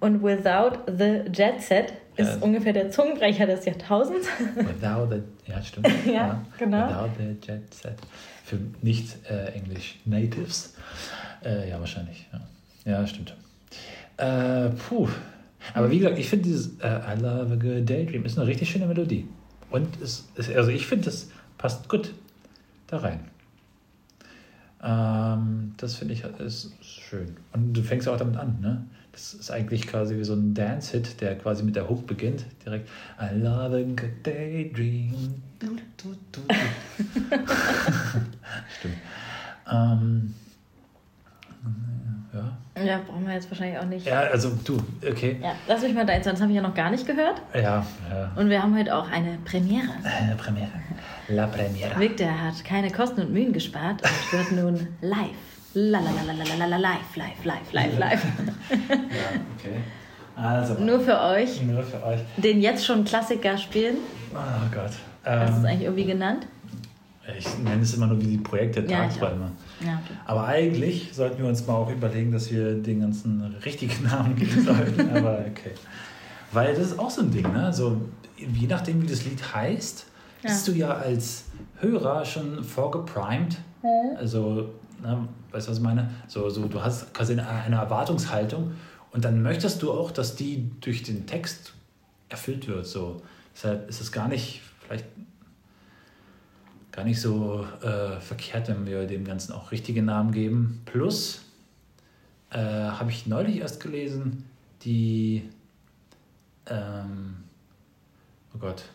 Und 0.00 0.22
without 0.22 0.78
the 0.86 1.22
jet 1.32 1.60
set 1.60 1.92
ist 2.16 2.36
ja. 2.36 2.42
ungefähr 2.42 2.72
der 2.72 2.90
Zungenbrecher 2.90 3.46
des 3.46 3.64
Jahrtausends. 3.64 4.26
Without 4.54 5.08
the, 5.10 5.22
ja, 5.50 5.62
stimmt. 5.62 5.88
ja, 6.06 6.12
ja, 6.12 6.44
genau. 6.58 6.88
Without 6.88 7.10
the 7.18 7.46
jet 7.46 7.74
set. 7.74 7.96
Für 8.44 8.58
nicht 8.82 9.16
äh, 9.28 9.52
Englisch 9.52 9.98
Natives. 10.04 10.74
Äh, 11.44 11.68
ja, 11.68 11.78
wahrscheinlich. 11.78 12.26
Ja, 12.32 12.92
ja 12.92 13.06
stimmt. 13.06 13.34
Äh, 14.16 14.70
puh. 14.70 15.08
Aber 15.74 15.90
wie 15.90 15.98
gesagt, 15.98 16.18
ich 16.18 16.28
finde 16.28 16.44
dieses 16.44 16.68
uh, 16.68 16.86
I 16.86 17.20
Love 17.20 17.52
a 17.52 17.56
Good 17.56 17.90
Daydream 17.90 18.24
ist 18.24 18.38
eine 18.38 18.46
richtig 18.46 18.70
schöne 18.70 18.86
Melodie. 18.86 19.28
Und 19.70 20.00
es, 20.00 20.28
es 20.36 20.48
also 20.54 20.70
ich 20.70 20.86
finde, 20.86 21.06
das 21.06 21.28
passt 21.58 21.88
gut 21.88 22.12
da 22.86 22.98
rein. 22.98 23.20
Ähm, 24.82 25.74
das 25.76 25.96
finde 25.96 26.14
ich 26.14 26.24
ist 26.24 26.72
schön. 26.82 27.36
Und 27.52 27.72
du 27.72 27.82
fängst 27.82 28.08
auch 28.08 28.16
damit 28.16 28.36
an, 28.36 28.60
ne? 28.60 28.84
Das 29.12 29.32
ist 29.32 29.50
eigentlich 29.50 29.86
quasi 29.86 30.16
wie 30.18 30.24
so 30.24 30.34
ein 30.34 30.52
Dance-Hit, 30.52 31.22
der 31.22 31.38
quasi 31.38 31.62
mit 31.62 31.74
der 31.74 31.88
Hook 31.88 32.06
beginnt. 32.06 32.44
Direkt 32.64 32.86
I 33.18 33.34
love 33.34 33.74
a 33.74 33.82
good 33.82 34.10
daydream. 34.22 35.42
Du, 35.58 35.68
du, 35.96 36.14
du, 36.32 36.40
Stimmt. 38.78 38.96
Ähm, 39.72 40.34
ja. 42.36 42.84
Ja, 42.84 43.00
brauchen 43.06 43.26
wir 43.26 43.34
jetzt 43.34 43.50
wahrscheinlich 43.50 43.78
auch 43.78 43.86
nicht. 43.86 44.06
Ja, 44.06 44.20
also 44.20 44.50
du, 44.64 44.78
okay. 45.08 45.38
Ja, 45.42 45.52
lass 45.66 45.82
mich 45.82 45.94
mal 45.94 46.04
da 46.04 46.12
jetzt, 46.12 46.26
das 46.26 46.40
habe 46.40 46.50
ich 46.50 46.56
ja 46.56 46.62
noch 46.62 46.74
gar 46.74 46.90
nicht 46.90 47.06
gehört. 47.06 47.40
Ja, 47.54 47.60
ja. 47.60 47.84
Und 48.36 48.50
wir 48.50 48.62
haben 48.62 48.76
heute 48.78 48.94
auch 48.94 49.10
eine 49.10 49.38
Premiere. 49.44 49.88
Eine 50.02 50.34
Premiere. 50.36 50.68
La 51.28 51.46
Premiere. 51.46 51.98
Victor 51.98 52.28
hat 52.28 52.64
keine 52.64 52.90
Kosten 52.90 53.22
und 53.22 53.32
Mühen 53.32 53.52
gespart 53.52 54.02
und 54.02 54.32
hört 54.38 54.52
nun 54.52 54.86
live. 55.00 55.16
La 55.74 56.00
la 56.00 56.10
la 56.10 56.32
la 56.32 56.44
la 56.44 56.54
la 56.54 56.66
la 56.66 56.76
live, 56.76 57.16
live, 57.16 57.44
live, 57.44 57.72
live, 57.72 57.98
live. 57.98 58.24
ja, 58.70 59.40
okay. 59.58 59.80
Also, 60.36 60.74
nur 60.74 61.00
für 61.00 61.18
euch. 61.20 61.62
Nur 61.62 61.82
für 61.82 62.04
euch. 62.04 62.20
Den 62.36 62.60
jetzt 62.60 62.84
schon 62.84 63.04
Klassiker 63.04 63.56
spielen. 63.56 63.96
Oh 64.34 64.38
Gott. 64.74 64.92
Ähm, 65.24 65.40
Hast 65.40 65.54
du 65.54 65.58
es 65.60 65.64
eigentlich 65.64 65.82
irgendwie 65.82 66.04
genannt? 66.04 66.46
Ich 67.38 67.58
nenne 67.58 67.82
es 67.82 67.94
immer 67.94 68.06
nur 68.06 68.20
wie 68.20 68.26
die 68.26 68.38
Projekte 68.38 68.80
ja, 68.82 69.08
Tagträume. 69.08 69.50
Ja, 69.80 70.00
okay. 70.04 70.18
Aber 70.26 70.46
eigentlich 70.46 71.10
sollten 71.12 71.38
wir 71.38 71.46
uns 71.46 71.66
mal 71.66 71.74
auch 71.74 71.90
überlegen, 71.90 72.30
dass 72.30 72.50
wir 72.50 72.74
den 72.74 73.00
ganzen 73.00 73.42
richtigen 73.64 74.04
Namen 74.08 74.36
geben 74.36 74.64
sollten. 74.64 75.10
Aber 75.10 75.40
okay. 75.40 75.72
Weil 76.52 76.74
das 76.74 76.92
ist 76.92 76.98
auch 76.98 77.10
so 77.10 77.22
ein 77.22 77.30
Ding, 77.30 77.52
ne? 77.52 77.72
So, 77.72 78.00
je 78.36 78.66
nachdem, 78.66 79.02
wie 79.02 79.06
das 79.06 79.24
Lied 79.24 79.42
heißt, 79.54 80.06
ja. 80.42 80.50
bist 80.50 80.68
du 80.68 80.72
ja 80.72 80.90
als 80.90 81.46
Hörer 81.80 82.24
schon 82.24 82.62
vorgeprimed. 82.62 83.56
Mhm. 83.82 84.16
Also, 84.16 84.70
ne, 85.02 85.28
weißt 85.50 85.66
du, 85.66 85.70
was 85.72 85.78
ich 85.78 85.84
meine? 85.84 86.10
So, 86.28 86.48
so, 86.48 86.66
du 86.66 86.80
hast 86.80 87.12
quasi 87.12 87.32
eine, 87.32 87.48
eine 87.48 87.76
Erwartungshaltung 87.76 88.72
und 89.10 89.24
dann 89.24 89.42
möchtest 89.42 89.82
du 89.82 89.92
auch, 89.92 90.12
dass 90.12 90.36
die 90.36 90.70
durch 90.80 91.02
den 91.02 91.26
Text 91.26 91.74
erfüllt 92.28 92.68
wird. 92.68 92.86
So. 92.86 93.22
Deshalb 93.54 93.88
ist 93.88 94.00
es 94.00 94.12
gar 94.12 94.28
nicht 94.28 94.60
vielleicht 94.86 95.06
gar 96.96 97.04
nicht 97.04 97.20
so 97.20 97.66
äh, 97.82 98.18
verkehrt, 98.20 98.68
wenn 98.68 98.86
wir 98.86 99.06
dem 99.06 99.24
Ganzen 99.24 99.52
auch 99.52 99.70
richtige 99.70 100.02
Namen 100.02 100.32
geben. 100.32 100.80
Plus 100.86 101.42
äh, 102.50 102.58
habe 102.58 103.10
ich 103.10 103.26
neulich 103.26 103.58
erst 103.58 103.80
gelesen, 103.80 104.44
die, 104.82 105.42
ähm, 106.66 107.36
oh 108.54 108.58
Gott, 108.58 108.86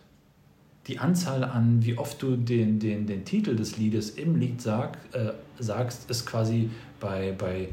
die 0.87 0.97
Anzahl 0.97 1.43
an, 1.43 1.85
wie 1.85 1.95
oft 1.95 2.19
du 2.23 2.37
den, 2.37 2.79
den, 2.79 3.05
den 3.05 3.23
Titel 3.23 3.55
des 3.55 3.77
Liedes 3.77 4.09
im 4.09 4.35
Lied 4.35 4.63
sag, 4.63 4.97
äh, 5.13 5.33
sagst, 5.59 6.09
ist 6.09 6.25
quasi 6.25 6.71
bei, 6.99 7.35
bei 7.37 7.69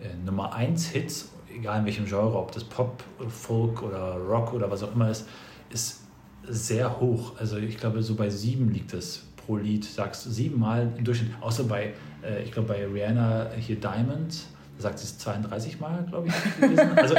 äh, 0.00 0.14
Nummer 0.24 0.54
1 0.54 0.86
Hits, 0.86 1.32
egal 1.54 1.80
in 1.80 1.84
welchem 1.84 2.06
Genre, 2.06 2.38
ob 2.38 2.50
das 2.52 2.64
Pop, 2.64 3.04
Folk 3.28 3.82
oder 3.82 4.16
Rock 4.16 4.54
oder 4.54 4.70
was 4.70 4.82
auch 4.82 4.94
immer 4.94 5.10
ist, 5.10 5.28
ist 5.68 6.00
sehr 6.48 6.98
hoch. 6.98 7.38
Also 7.38 7.58
ich 7.58 7.76
glaube, 7.76 8.02
so 8.02 8.14
bei 8.14 8.30
sieben 8.30 8.72
liegt 8.72 8.94
es 8.94 9.26
pro 9.46 9.56
Lied 9.56 9.84
sagst, 9.84 10.24
siebenmal 10.24 10.88
im 10.98 11.04
Durchschnitt, 11.04 11.30
außer 11.40 11.64
bei, 11.64 11.94
äh, 12.22 12.42
ich 12.42 12.52
glaube 12.52 12.68
bei 12.68 12.84
Rihanna 12.84 13.50
hier 13.58 13.76
Diamond, 13.76 14.34
da 14.76 14.82
sagt 14.82 14.98
sie 14.98 15.04
es 15.04 15.18
32 15.18 15.80
Mal, 15.80 16.04
glaube 16.08 16.28
ich. 16.28 16.78
Also 16.96 17.14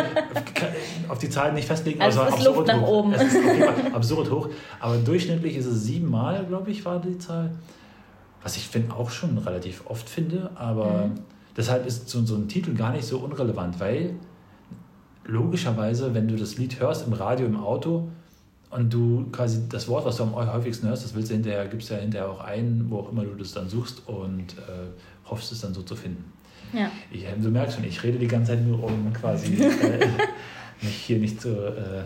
auf 1.07 1.17
die 1.17 1.29
Zahlen 1.29 1.55
nicht 1.55 1.67
festlegen, 1.67 2.01
also 2.01 2.22
aber 2.22 2.29
es 2.29 2.39
ist 2.39 2.46
Luft 2.46 2.67
nach 2.67 2.81
hoch. 2.81 2.88
oben. 2.88 3.13
Es 3.13 3.34
ist 3.34 3.93
absurd 3.93 4.29
hoch. 4.29 4.50
Aber 4.79 4.98
durchschnittlich 4.98 5.57
ist 5.57 5.65
es 5.65 5.84
siebenmal, 5.84 6.46
glaube 6.46 6.69
ich, 6.69 6.86
war 6.86 7.00
die 7.00 7.17
Zahl. 7.17 7.51
Was 8.43 8.57
ich 8.57 8.67
finde 8.67 8.96
auch 8.96 9.10
schon 9.10 9.38
relativ 9.39 9.84
oft 9.88 10.07
finde, 10.07 10.51
aber 10.55 11.07
mhm. 11.07 11.15
deshalb 11.55 11.88
ist 11.88 12.10
so, 12.10 12.24
so 12.25 12.36
ein 12.36 12.48
Titel 12.48 12.75
gar 12.75 12.91
nicht 12.91 13.05
so 13.05 13.17
unrelevant, 13.17 13.79
weil 13.79 14.13
logischerweise, 15.25 16.13
wenn 16.13 16.27
du 16.27 16.36
das 16.36 16.57
Lied 16.57 16.79
hörst 16.79 17.07
im 17.07 17.13
Radio, 17.13 17.48
im 17.48 17.57
Auto, 17.57 18.10
und 18.77 18.93
du 18.93 19.25
quasi 19.31 19.67
das 19.67 19.88
Wort, 19.88 20.05
was 20.05 20.17
du 20.17 20.24
am 20.24 20.36
häufigsten 20.36 20.88
hörst, 20.88 21.03
das 21.03 21.15
willst 21.15 21.31
du 21.31 21.34
hinterher, 21.34 21.65
gibst 21.67 21.89
ja 21.89 21.98
hinterher 21.98 22.29
auch 22.29 22.41
ein, 22.41 22.86
wo 22.89 23.00
auch 23.00 23.12
immer 23.12 23.24
du 23.24 23.34
das 23.34 23.51
dann 23.51 23.67
suchst 23.67 24.07
und 24.07 24.53
äh, 24.53 25.25
hoffst 25.25 25.51
es 25.51 25.62
dann 25.62 25.74
so 25.74 25.81
zu 25.81 25.96
finden. 25.96 26.31
Ja. 26.74 26.91
Ich, 27.12 27.25
äh, 27.25 27.34
du 27.36 27.50
merkst 27.50 27.75
schon, 27.75 27.86
ich 27.86 28.03
rede 28.03 28.19
die 28.19 28.27
ganze 28.27 28.51
Zeit 28.51 28.63
nur, 28.63 28.84
um 28.84 29.12
quasi 29.13 29.55
äh, 29.55 30.07
mich 30.81 30.96
hier 30.96 31.17
nicht 31.17 31.41
so, 31.41 31.50
äh, 31.50 32.03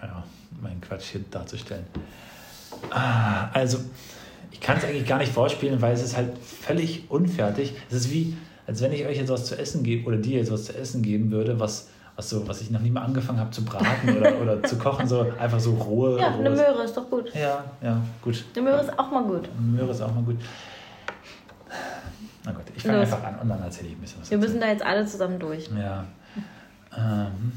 ja, 0.00 0.22
meinen 0.62 0.80
Quatsch 0.80 1.06
hier 1.10 1.22
darzustellen. 1.32 1.86
Ah, 2.90 3.48
also, 3.52 3.78
ich 4.52 4.60
kann 4.60 4.78
es 4.78 4.84
eigentlich 4.84 5.06
gar 5.06 5.18
nicht 5.18 5.32
vorspielen, 5.32 5.82
weil 5.82 5.94
es 5.94 6.02
ist 6.02 6.16
halt 6.16 6.38
völlig 6.38 7.10
unfertig. 7.10 7.74
Es 7.90 7.96
ist 7.96 8.12
wie, 8.12 8.36
als 8.68 8.80
wenn 8.82 8.92
ich 8.92 9.04
euch 9.04 9.16
jetzt 9.18 9.30
was 9.30 9.46
zu 9.46 9.58
essen 9.58 9.82
gebe 9.82 10.06
oder 10.06 10.18
dir 10.18 10.38
jetzt 10.38 10.52
was 10.52 10.66
zu 10.66 10.76
essen 10.76 11.02
geben 11.02 11.32
würde, 11.32 11.58
was, 11.58 11.88
so, 12.18 12.48
was 12.48 12.62
ich 12.62 12.70
noch 12.70 12.80
nie 12.80 12.90
mal 12.90 13.02
angefangen 13.02 13.38
habe 13.38 13.50
zu 13.50 13.64
braten 13.64 14.16
oder, 14.16 14.40
oder 14.40 14.62
zu 14.62 14.78
kochen, 14.78 15.06
so 15.06 15.26
einfach 15.38 15.60
so 15.60 15.74
rohe. 15.74 16.18
Ja, 16.18 16.34
eine 16.34 16.50
Möhre 16.50 16.82
ist 16.82 16.96
doch 16.96 17.10
gut. 17.10 17.34
Ja, 17.34 17.64
ja, 17.82 18.00
gut. 18.22 18.44
Eine 18.54 18.62
Möhre 18.62 18.80
ist 18.80 18.98
auch 18.98 19.10
mal 19.10 19.24
gut. 19.24 19.48
Eine 19.58 19.66
Möhre 19.66 19.90
ist 19.90 20.00
auch 20.00 20.14
mal 20.14 20.22
gut. 20.22 20.36
Na 22.44 22.52
gut, 22.52 22.64
ich 22.74 22.82
fange 22.82 23.00
einfach 23.00 23.22
an 23.22 23.38
und 23.40 23.48
dann 23.48 23.62
erzähle 23.62 23.88
ich 23.88 23.96
ein 23.96 24.00
bisschen 24.00 24.20
was. 24.20 24.30
Wir 24.30 24.38
müssen 24.38 24.60
da 24.60 24.68
jetzt 24.68 24.84
alle 24.84 25.04
zusammen 25.04 25.38
durch. 25.38 25.68
Ja. 25.76 26.04
Ähm. 26.96 27.52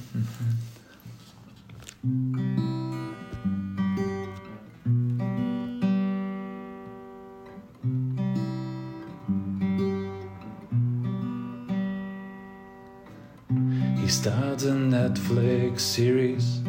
Starts 14.22 14.66
a 14.66 14.72
Netflix 14.74 15.80
series 15.80 16.60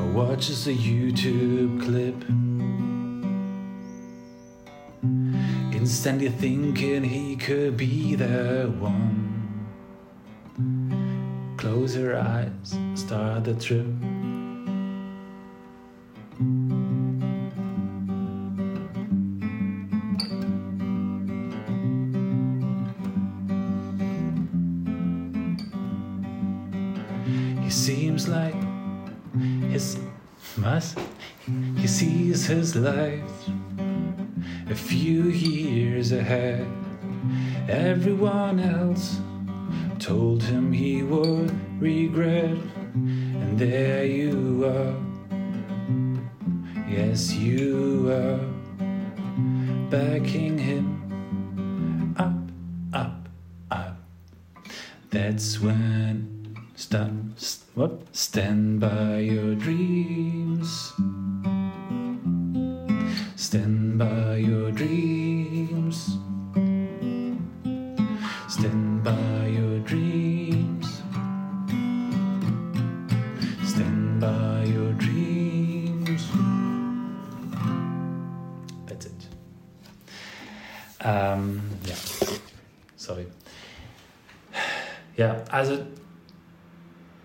or 0.00 0.06
watches 0.14 0.66
a 0.66 0.72
YouTube 0.72 1.84
clip. 1.84 2.14
Instantly 5.70 6.30
thinking 6.30 7.04
he 7.04 7.36
could 7.36 7.76
be 7.76 8.14
the 8.14 8.72
one. 8.78 9.68
Close 11.58 11.94
your 11.94 12.16
eyes, 12.16 12.78
start 12.94 13.44
the 13.44 13.52
trip. 13.56 14.03
His 32.46 32.76
life 32.76 33.48
a 34.68 34.74
few 34.74 35.24
years 35.24 36.12
ahead. 36.12 36.66
Everyone 37.68 38.60
else 38.60 39.20
told 39.98 40.42
him 40.42 40.72
he 40.72 41.02
would 41.02 41.52
regret, 41.80 42.58
and 42.94 43.58
there 43.58 44.04
you 44.04 44.64
are. 44.66 44.94
Yes, 46.88 47.32
you 47.32 48.10
are 48.10 48.40
backing 49.88 50.58
him 50.58 52.14
up, 52.18 52.34
up, 52.92 53.28
up. 53.70 53.96
That's 55.10 55.60
when 55.60 56.56
stop, 56.74 57.10
what? 57.74 58.14
Stand 58.14 58.80
by 58.80 59.18
your 59.18 59.54
dreams. 59.54 60.92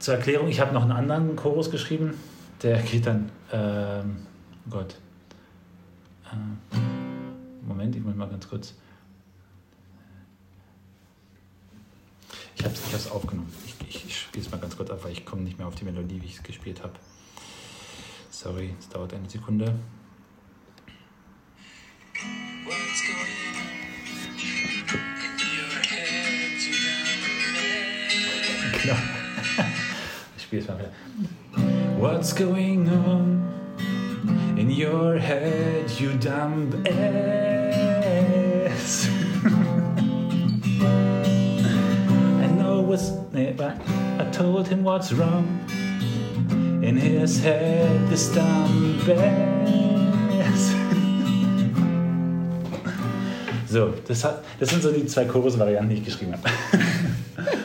Zur 0.09 0.17
Erklärung, 0.17 0.47
ich 0.47 0.59
habe 0.59 0.73
noch 0.73 0.81
einen 0.81 0.91
anderen 0.91 1.35
Chorus 1.35 1.69
geschrieben, 1.69 2.15
der 2.63 2.81
geht 2.81 3.05
dann, 3.05 3.29
ähm, 3.51 4.25
oh 4.65 4.71
Gott, 4.71 4.95
äh, 6.25 6.77
Moment, 7.67 7.95
ich 7.95 8.01
muss 8.01 8.15
mal 8.15 8.27
ganz 8.27 8.49
kurz. 8.49 8.73
Ich 12.55 12.65
habe 12.65 12.73
es 12.73 13.05
ich 13.05 13.11
aufgenommen. 13.11 13.53
Ich, 13.67 13.75
ich, 13.87 14.05
ich 14.07 14.19
spiele 14.19 14.43
es 14.43 14.51
mal 14.51 14.57
ganz 14.57 14.75
kurz 14.75 14.89
ab, 14.89 14.99
weil 15.03 15.11
ich 15.11 15.27
komme 15.27 15.43
nicht 15.43 15.59
mehr 15.59 15.67
auf 15.67 15.75
die 15.75 15.85
Melodie, 15.85 16.19
wie 16.19 16.25
ich 16.25 16.37
es 16.37 16.43
gespielt 16.43 16.81
habe. 16.81 16.93
Sorry, 18.31 18.73
es 18.79 18.89
dauert 18.89 19.13
eine 19.13 19.29
Sekunde. 19.29 19.75
Genau. 28.81 29.18
Es 30.51 30.67
mal 30.67 30.79
wieder. 30.79 30.89
What's 31.99 32.33
going 32.33 32.89
on 32.89 33.43
in 34.57 34.71
your 34.71 35.19
head, 35.19 35.87
you 35.99 36.13
dumb 36.13 36.73
ass? 36.87 37.87
I 42.41 42.47
know 42.57 42.81
what's. 42.81 43.11
I 43.35 44.25
told 44.31 44.67
him 44.67 44.83
what's 44.83 45.13
wrong 45.13 45.45
in 46.81 46.97
his 46.97 47.43
head, 47.43 48.09
this 48.09 48.33
dumb 48.33 48.99
ass. 49.07 50.73
So, 53.67 53.93
das, 54.07 54.23
hat, 54.23 54.43
das 54.59 54.69
sind 54.69 54.81
so 54.81 54.91
die 54.91 55.05
zwei 55.05 55.25
Chorusvarianten, 55.25 55.89
die 55.89 55.97
ich 55.97 56.05
geschrieben 56.05 56.33
habe. 56.33 56.49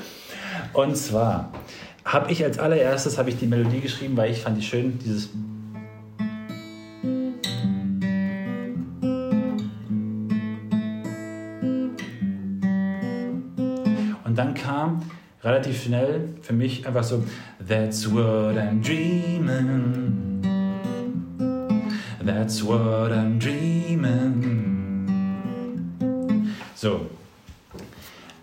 Und 0.75 0.99
zwar 0.99 1.51
habe 2.15 2.31
ich 2.31 2.43
als 2.45 2.59
allererstes 2.61 3.19
habe 3.19 3.29
ich 3.31 3.39
die 3.39 3.47
Melodie 3.49 3.81
geschrieben, 3.81 4.17
weil 4.17 4.31
ich 4.31 4.43
fand 4.43 4.57
die 4.57 4.63
schön, 4.63 5.01
dieses 5.01 5.31
Und 14.23 14.39
dann 14.39 14.55
kam 14.55 15.03
relativ 15.43 15.83
schnell 15.83 16.29
für 16.41 16.53
mich 16.53 16.87
einfach 16.87 17.03
so 17.03 17.25
That's 17.69 18.09
what 18.09 18.57
I'm 18.57 18.81
dreaming. 18.81 20.41
That's 22.25 22.65
what 22.65 23.11
I'm 23.11 23.41
dreaming. 23.41 25.09
So. 26.77 27.11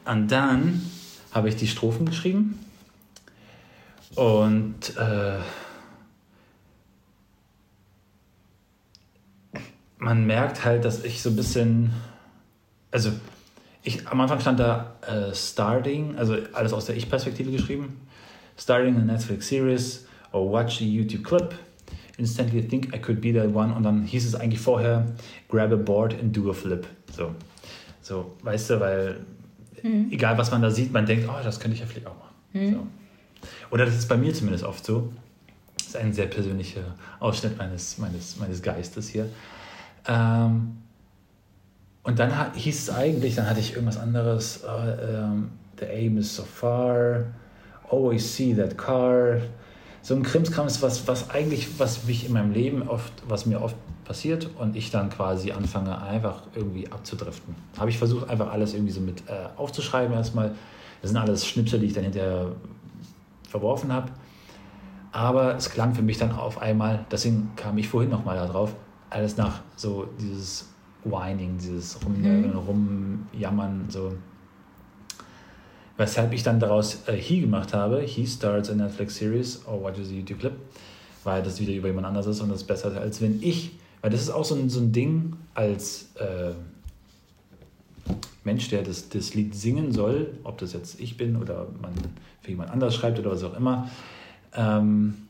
Und 0.03 0.29
dann 0.29 0.81
habe 1.31 1.47
ich 1.47 1.55
die 1.55 1.67
Strophen 1.67 2.05
geschrieben 2.05 2.59
und 4.15 4.97
äh, 4.97 5.39
man 9.97 10.25
merkt 10.25 10.65
halt, 10.65 10.83
dass 10.83 11.03
ich 11.03 11.21
so 11.21 11.29
ein 11.29 11.35
bisschen, 11.35 11.91
also 12.91 13.11
ich, 13.83 14.07
am 14.07 14.19
Anfang 14.19 14.39
stand 14.39 14.59
da 14.59 14.95
äh, 15.07 15.33
Starting, 15.33 16.17
also 16.17 16.35
alles 16.53 16.73
aus 16.73 16.85
der 16.85 16.97
Ich-Perspektive 16.97 17.51
geschrieben. 17.51 18.01
Starting 18.57 18.95
a 18.97 18.99
Netflix 18.99 19.47
series 19.47 20.07
or 20.31 20.51
watch 20.51 20.81
a 20.81 20.83
YouTube 20.83 21.23
clip. 21.23 21.55
Instantly 22.17 22.61
think 22.67 22.93
I 22.93 22.99
could 22.99 23.21
be 23.21 23.33
that 23.33 23.53
one. 23.53 23.73
Und 23.73 23.83
dann 23.83 24.03
hieß 24.03 24.25
es 24.25 24.35
eigentlich 24.35 24.59
vorher, 24.59 25.05
grab 25.49 25.71
a 25.71 25.75
board 25.75 26.13
and 26.19 26.35
do 26.35 26.49
a 26.49 26.53
flip. 26.53 26.87
So, 27.11 27.33
so 28.01 28.33
weißt 28.43 28.71
du, 28.71 28.79
weil 28.79 29.25
mhm. 29.81 30.07
egal 30.11 30.37
was 30.37 30.51
man 30.51 30.61
da 30.61 30.69
sieht, 30.69 30.91
man 30.91 31.05
denkt, 31.05 31.27
oh, 31.29 31.43
das 31.43 31.59
könnte 31.59 31.75
ich 31.75 31.81
ja 31.81 31.87
vielleicht 31.87 32.07
auch 32.07 32.17
machen. 32.17 32.35
Mhm. 32.53 32.73
So. 32.73 32.87
Oder 33.69 33.85
das 33.85 33.95
ist 33.95 34.07
bei 34.07 34.17
mir 34.17 34.33
zumindest 34.33 34.63
oft 34.63 34.85
so. 34.85 35.11
Das 35.77 35.87
ist 35.87 35.95
ein 35.97 36.13
sehr 36.13 36.27
persönlicher 36.27 36.95
Ausschnitt 37.19 37.57
meines, 37.57 37.97
meines, 37.97 38.37
meines 38.37 38.61
Geistes 38.61 39.09
hier. 39.09 39.27
Ähm, 40.07 40.77
und 42.03 42.17
dann 42.19 42.53
hieß 42.53 42.89
es 42.89 42.95
eigentlich, 42.95 43.35
dann 43.35 43.49
hatte 43.49 43.59
ich 43.59 43.73
irgendwas 43.73 43.97
anderes. 43.97 44.63
Uh, 44.63 45.15
um, 45.15 45.51
the 45.79 45.85
aim 45.85 46.17
is 46.17 46.35
so 46.35 46.43
far. 46.43 47.25
Always 47.89 48.35
see 48.35 48.53
that 48.55 48.77
car. 48.77 49.37
So 50.01 50.15
ein 50.15 50.23
Krimskrams, 50.23 50.81
was, 50.81 51.07
was 51.07 51.29
eigentlich, 51.29 51.79
was 51.79 52.05
mich 52.05 52.25
in 52.25 52.33
meinem 52.33 52.53
Leben 52.53 52.87
oft, 52.87 53.13
was 53.27 53.45
mir 53.45 53.61
oft 53.61 53.75
passiert 54.03 54.49
und 54.57 54.75
ich 54.75 54.89
dann 54.89 55.11
quasi 55.11 55.51
anfange 55.51 56.01
einfach 56.01 56.41
irgendwie 56.55 56.91
abzudriften. 56.91 57.55
Habe 57.77 57.91
ich 57.91 57.97
versucht, 57.99 58.29
einfach 58.29 58.51
alles 58.51 58.73
irgendwie 58.73 58.93
so 58.93 59.01
mit 59.01 59.21
äh, 59.27 59.47
aufzuschreiben 59.57 60.15
erstmal. 60.15 60.55
Das 61.01 61.11
sind 61.11 61.19
alles 61.19 61.45
Schnipsel, 61.45 61.79
die 61.79 61.87
ich 61.87 61.93
dann 61.93 62.03
hinterher 62.03 62.51
verworfen 63.51 63.93
habe. 63.93 64.11
Aber 65.11 65.55
es 65.55 65.69
klang 65.69 65.93
für 65.93 66.01
mich 66.01 66.17
dann 66.17 66.31
auf 66.31 66.61
einmal, 66.61 67.05
deswegen 67.11 67.51
kam 67.55 67.77
ich 67.77 67.87
vorhin 67.87 68.09
nochmal 68.09 68.37
darauf, 68.37 68.73
alles 69.09 69.35
nach 69.35 69.59
so 69.75 70.07
dieses 70.19 70.69
Whining, 71.03 71.57
dieses 71.57 72.03
Rum, 72.03 72.21
mhm. 72.21 72.55
Rumjammern, 72.55 73.85
so. 73.89 74.13
Weshalb 75.97 76.31
ich 76.33 76.43
dann 76.43 76.59
daraus 76.59 77.07
äh, 77.07 77.13
He 77.13 77.41
gemacht 77.41 77.73
habe. 77.73 78.01
He 78.01 78.25
starts 78.25 78.69
a 78.69 78.73
Netflix 78.73 79.17
Series 79.17 79.67
or 79.67 79.83
watches 79.83 80.09
a 80.09 80.13
YouTube 80.13 80.39
Clip, 80.39 80.53
weil 81.25 81.43
das 81.43 81.59
wieder 81.59 81.73
über 81.73 81.89
jemand 81.89 82.07
anders 82.07 82.25
ist 82.25 82.39
und 82.39 82.49
das 82.49 82.61
ist 82.61 82.67
besser, 82.67 82.99
als 82.99 83.21
wenn 83.21 83.43
ich, 83.43 83.77
weil 84.01 84.09
das 84.09 84.21
ist 84.21 84.29
auch 84.29 84.45
so 84.45 84.55
ein, 84.55 84.69
so 84.69 84.79
ein 84.79 84.93
Ding 84.93 85.33
als 85.53 86.09
äh, 86.15 86.53
Mensch, 88.43 88.69
der 88.69 88.81
das, 88.81 89.09
das 89.09 89.33
Lied 89.33 89.55
singen 89.55 89.91
soll, 89.91 90.33
ob 90.43 90.57
das 90.57 90.73
jetzt 90.73 90.99
ich 90.99 91.17
bin 91.17 91.35
oder 91.35 91.67
man 91.81 91.93
für 92.41 92.49
jemand 92.49 92.71
anders 92.71 92.95
schreibt 92.95 93.19
oder 93.19 93.31
was 93.31 93.43
auch 93.43 93.55
immer, 93.55 93.89
ähm, 94.55 95.27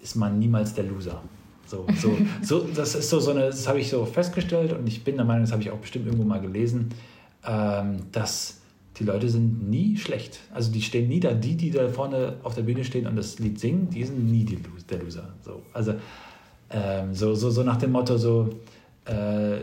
ist 0.00 0.16
man 0.16 0.38
niemals 0.38 0.74
der 0.74 0.84
Loser. 0.84 1.22
So, 1.66 1.84
so, 2.00 2.16
so, 2.42 2.60
das 2.74 2.94
ist 2.94 3.10
so, 3.10 3.18
so 3.18 3.32
eine, 3.32 3.46
das 3.46 3.66
habe 3.66 3.80
ich 3.80 3.88
so 3.88 4.04
festgestellt 4.04 4.72
und 4.72 4.86
ich 4.86 5.02
bin 5.02 5.16
der 5.16 5.24
Meinung, 5.24 5.42
das 5.42 5.52
habe 5.52 5.62
ich 5.62 5.70
auch 5.70 5.78
bestimmt 5.78 6.06
irgendwo 6.06 6.24
mal 6.24 6.40
gelesen, 6.40 6.90
ähm, 7.44 8.02
dass 8.12 8.60
die 8.98 9.04
Leute 9.04 9.28
sind 9.28 9.68
nie 9.68 9.96
schlecht. 9.96 10.40
Also 10.54 10.72
die 10.72 10.80
stehen 10.80 11.08
nie 11.08 11.20
da, 11.20 11.34
die, 11.34 11.56
die 11.56 11.70
da 11.70 11.88
vorne 11.88 12.36
auf 12.42 12.54
der 12.54 12.62
Bühne 12.62 12.84
stehen 12.84 13.06
und 13.06 13.16
das 13.16 13.38
Lied 13.38 13.58
singen, 13.58 13.90
die 13.90 14.04
sind 14.04 14.30
nie 14.30 14.44
die, 14.44 14.58
der 14.88 15.02
Loser. 15.02 15.34
So, 15.42 15.62
also 15.72 15.94
ähm, 16.70 17.14
so, 17.14 17.34
so, 17.34 17.50
so 17.50 17.62
nach 17.62 17.76
dem 17.76 17.92
Motto 17.92 18.16
so, 18.16 18.48
äh, 19.04 19.58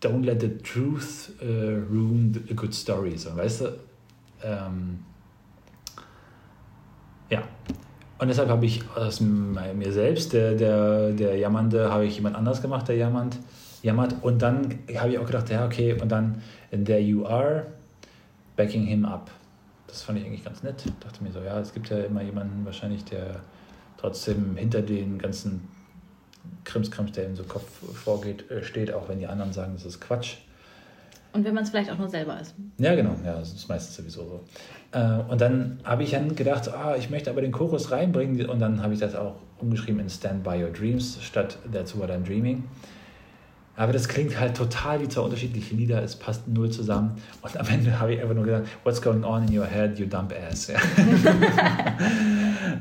don't 0.00 0.24
let 0.24 0.40
the 0.40 0.48
truth 0.62 1.30
uh, 1.42 1.46
ruin 1.90 2.46
a 2.50 2.54
good 2.54 2.74
story. 2.74 3.16
So, 3.16 3.36
weißt 3.36 3.60
du? 3.60 3.78
Ähm, 4.42 5.00
ja. 7.28 7.42
Und 8.18 8.28
deshalb 8.28 8.48
habe 8.48 8.66
ich 8.66 8.82
aus 8.94 9.20
mir 9.20 9.92
selbst, 9.92 10.32
der, 10.32 10.54
der, 10.54 11.12
der 11.12 11.36
Jammernde, 11.38 11.90
habe 11.90 12.04
ich 12.04 12.16
jemand 12.16 12.36
anders 12.36 12.60
gemacht, 12.60 12.88
der 12.88 12.96
jammernd, 12.96 13.38
jammert. 13.82 14.14
Und 14.22 14.42
dann 14.42 14.78
habe 14.94 15.10
ich 15.10 15.18
auch 15.18 15.26
gedacht, 15.26 15.48
ja, 15.48 15.64
okay, 15.64 15.98
und 16.00 16.10
dann 16.10 16.42
in 16.70 16.84
there 16.84 17.00
you 17.00 17.24
are, 17.24 17.66
backing 18.56 18.84
him 18.84 19.06
up. 19.06 19.30
Das 19.86 20.02
fand 20.02 20.18
ich 20.18 20.26
eigentlich 20.26 20.44
ganz 20.44 20.62
nett. 20.62 20.84
Dachte 21.00 21.24
mir 21.24 21.32
so, 21.32 21.40
ja, 21.40 21.58
es 21.60 21.72
gibt 21.72 21.88
ja 21.88 21.98
immer 22.00 22.22
jemanden 22.22 22.64
wahrscheinlich, 22.64 23.04
der 23.04 23.40
trotzdem 23.96 24.56
hinter 24.56 24.82
den 24.82 25.18
ganzen 25.18 25.68
Krimskrams, 26.64 27.12
der 27.12 27.26
in 27.26 27.36
so 27.36 27.44
Kopf 27.44 27.66
vorgeht, 27.94 28.50
äh, 28.50 28.62
steht, 28.62 28.92
auch 28.92 29.08
wenn 29.08 29.18
die 29.18 29.26
anderen 29.26 29.52
sagen, 29.52 29.72
das 29.74 29.84
ist 29.84 30.00
Quatsch. 30.00 30.36
Und 31.32 31.44
wenn 31.44 31.54
man 31.54 31.62
es 31.62 31.70
vielleicht 31.70 31.90
auch 31.90 31.98
nur 31.98 32.08
selber 32.08 32.40
ist. 32.40 32.54
Ja, 32.78 32.94
genau, 32.94 33.14
ja, 33.24 33.38
das 33.38 33.52
ist 33.52 33.68
meistens 33.68 33.96
sowieso 33.96 34.24
so. 34.24 34.40
Äh, 34.98 35.20
und 35.28 35.40
dann 35.40 35.78
habe 35.84 36.02
ich 36.02 36.10
dann 36.10 36.34
gedacht, 36.34 36.68
ah, 36.68 36.96
ich 36.98 37.08
möchte 37.08 37.30
aber 37.30 37.40
den 37.40 37.52
Chorus 37.52 37.92
reinbringen 37.92 38.48
und 38.48 38.58
dann 38.58 38.82
habe 38.82 38.94
ich 38.94 39.00
das 39.00 39.14
auch 39.14 39.36
umgeschrieben 39.58 40.00
in 40.00 40.10
Stand 40.10 40.42
by 40.42 40.62
Your 40.62 40.70
Dreams 40.70 41.18
statt 41.22 41.58
That's 41.72 41.96
What 41.96 42.10
I'm 42.10 42.24
Dreaming. 42.24 42.64
Aber 43.76 43.92
das 43.92 44.08
klingt 44.08 44.38
halt 44.38 44.56
total 44.56 45.00
wie 45.00 45.08
zwei 45.08 45.22
unterschiedliche 45.22 45.74
Lieder, 45.74 46.02
es 46.02 46.16
passt 46.16 46.48
null 46.48 46.70
zusammen. 46.70 47.12
Und 47.40 47.56
am 47.56 47.66
Ende 47.68 47.98
habe 47.98 48.12
ich 48.12 48.20
einfach 48.20 48.34
nur 48.34 48.44
gedacht, 48.44 48.64
What's 48.82 49.00
going 49.00 49.22
on 49.24 49.46
in 49.46 49.56
your 49.56 49.66
head, 49.66 49.98
you 49.98 50.06
dump 50.06 50.34
ass. 50.34 50.66
Ja. 50.66 50.78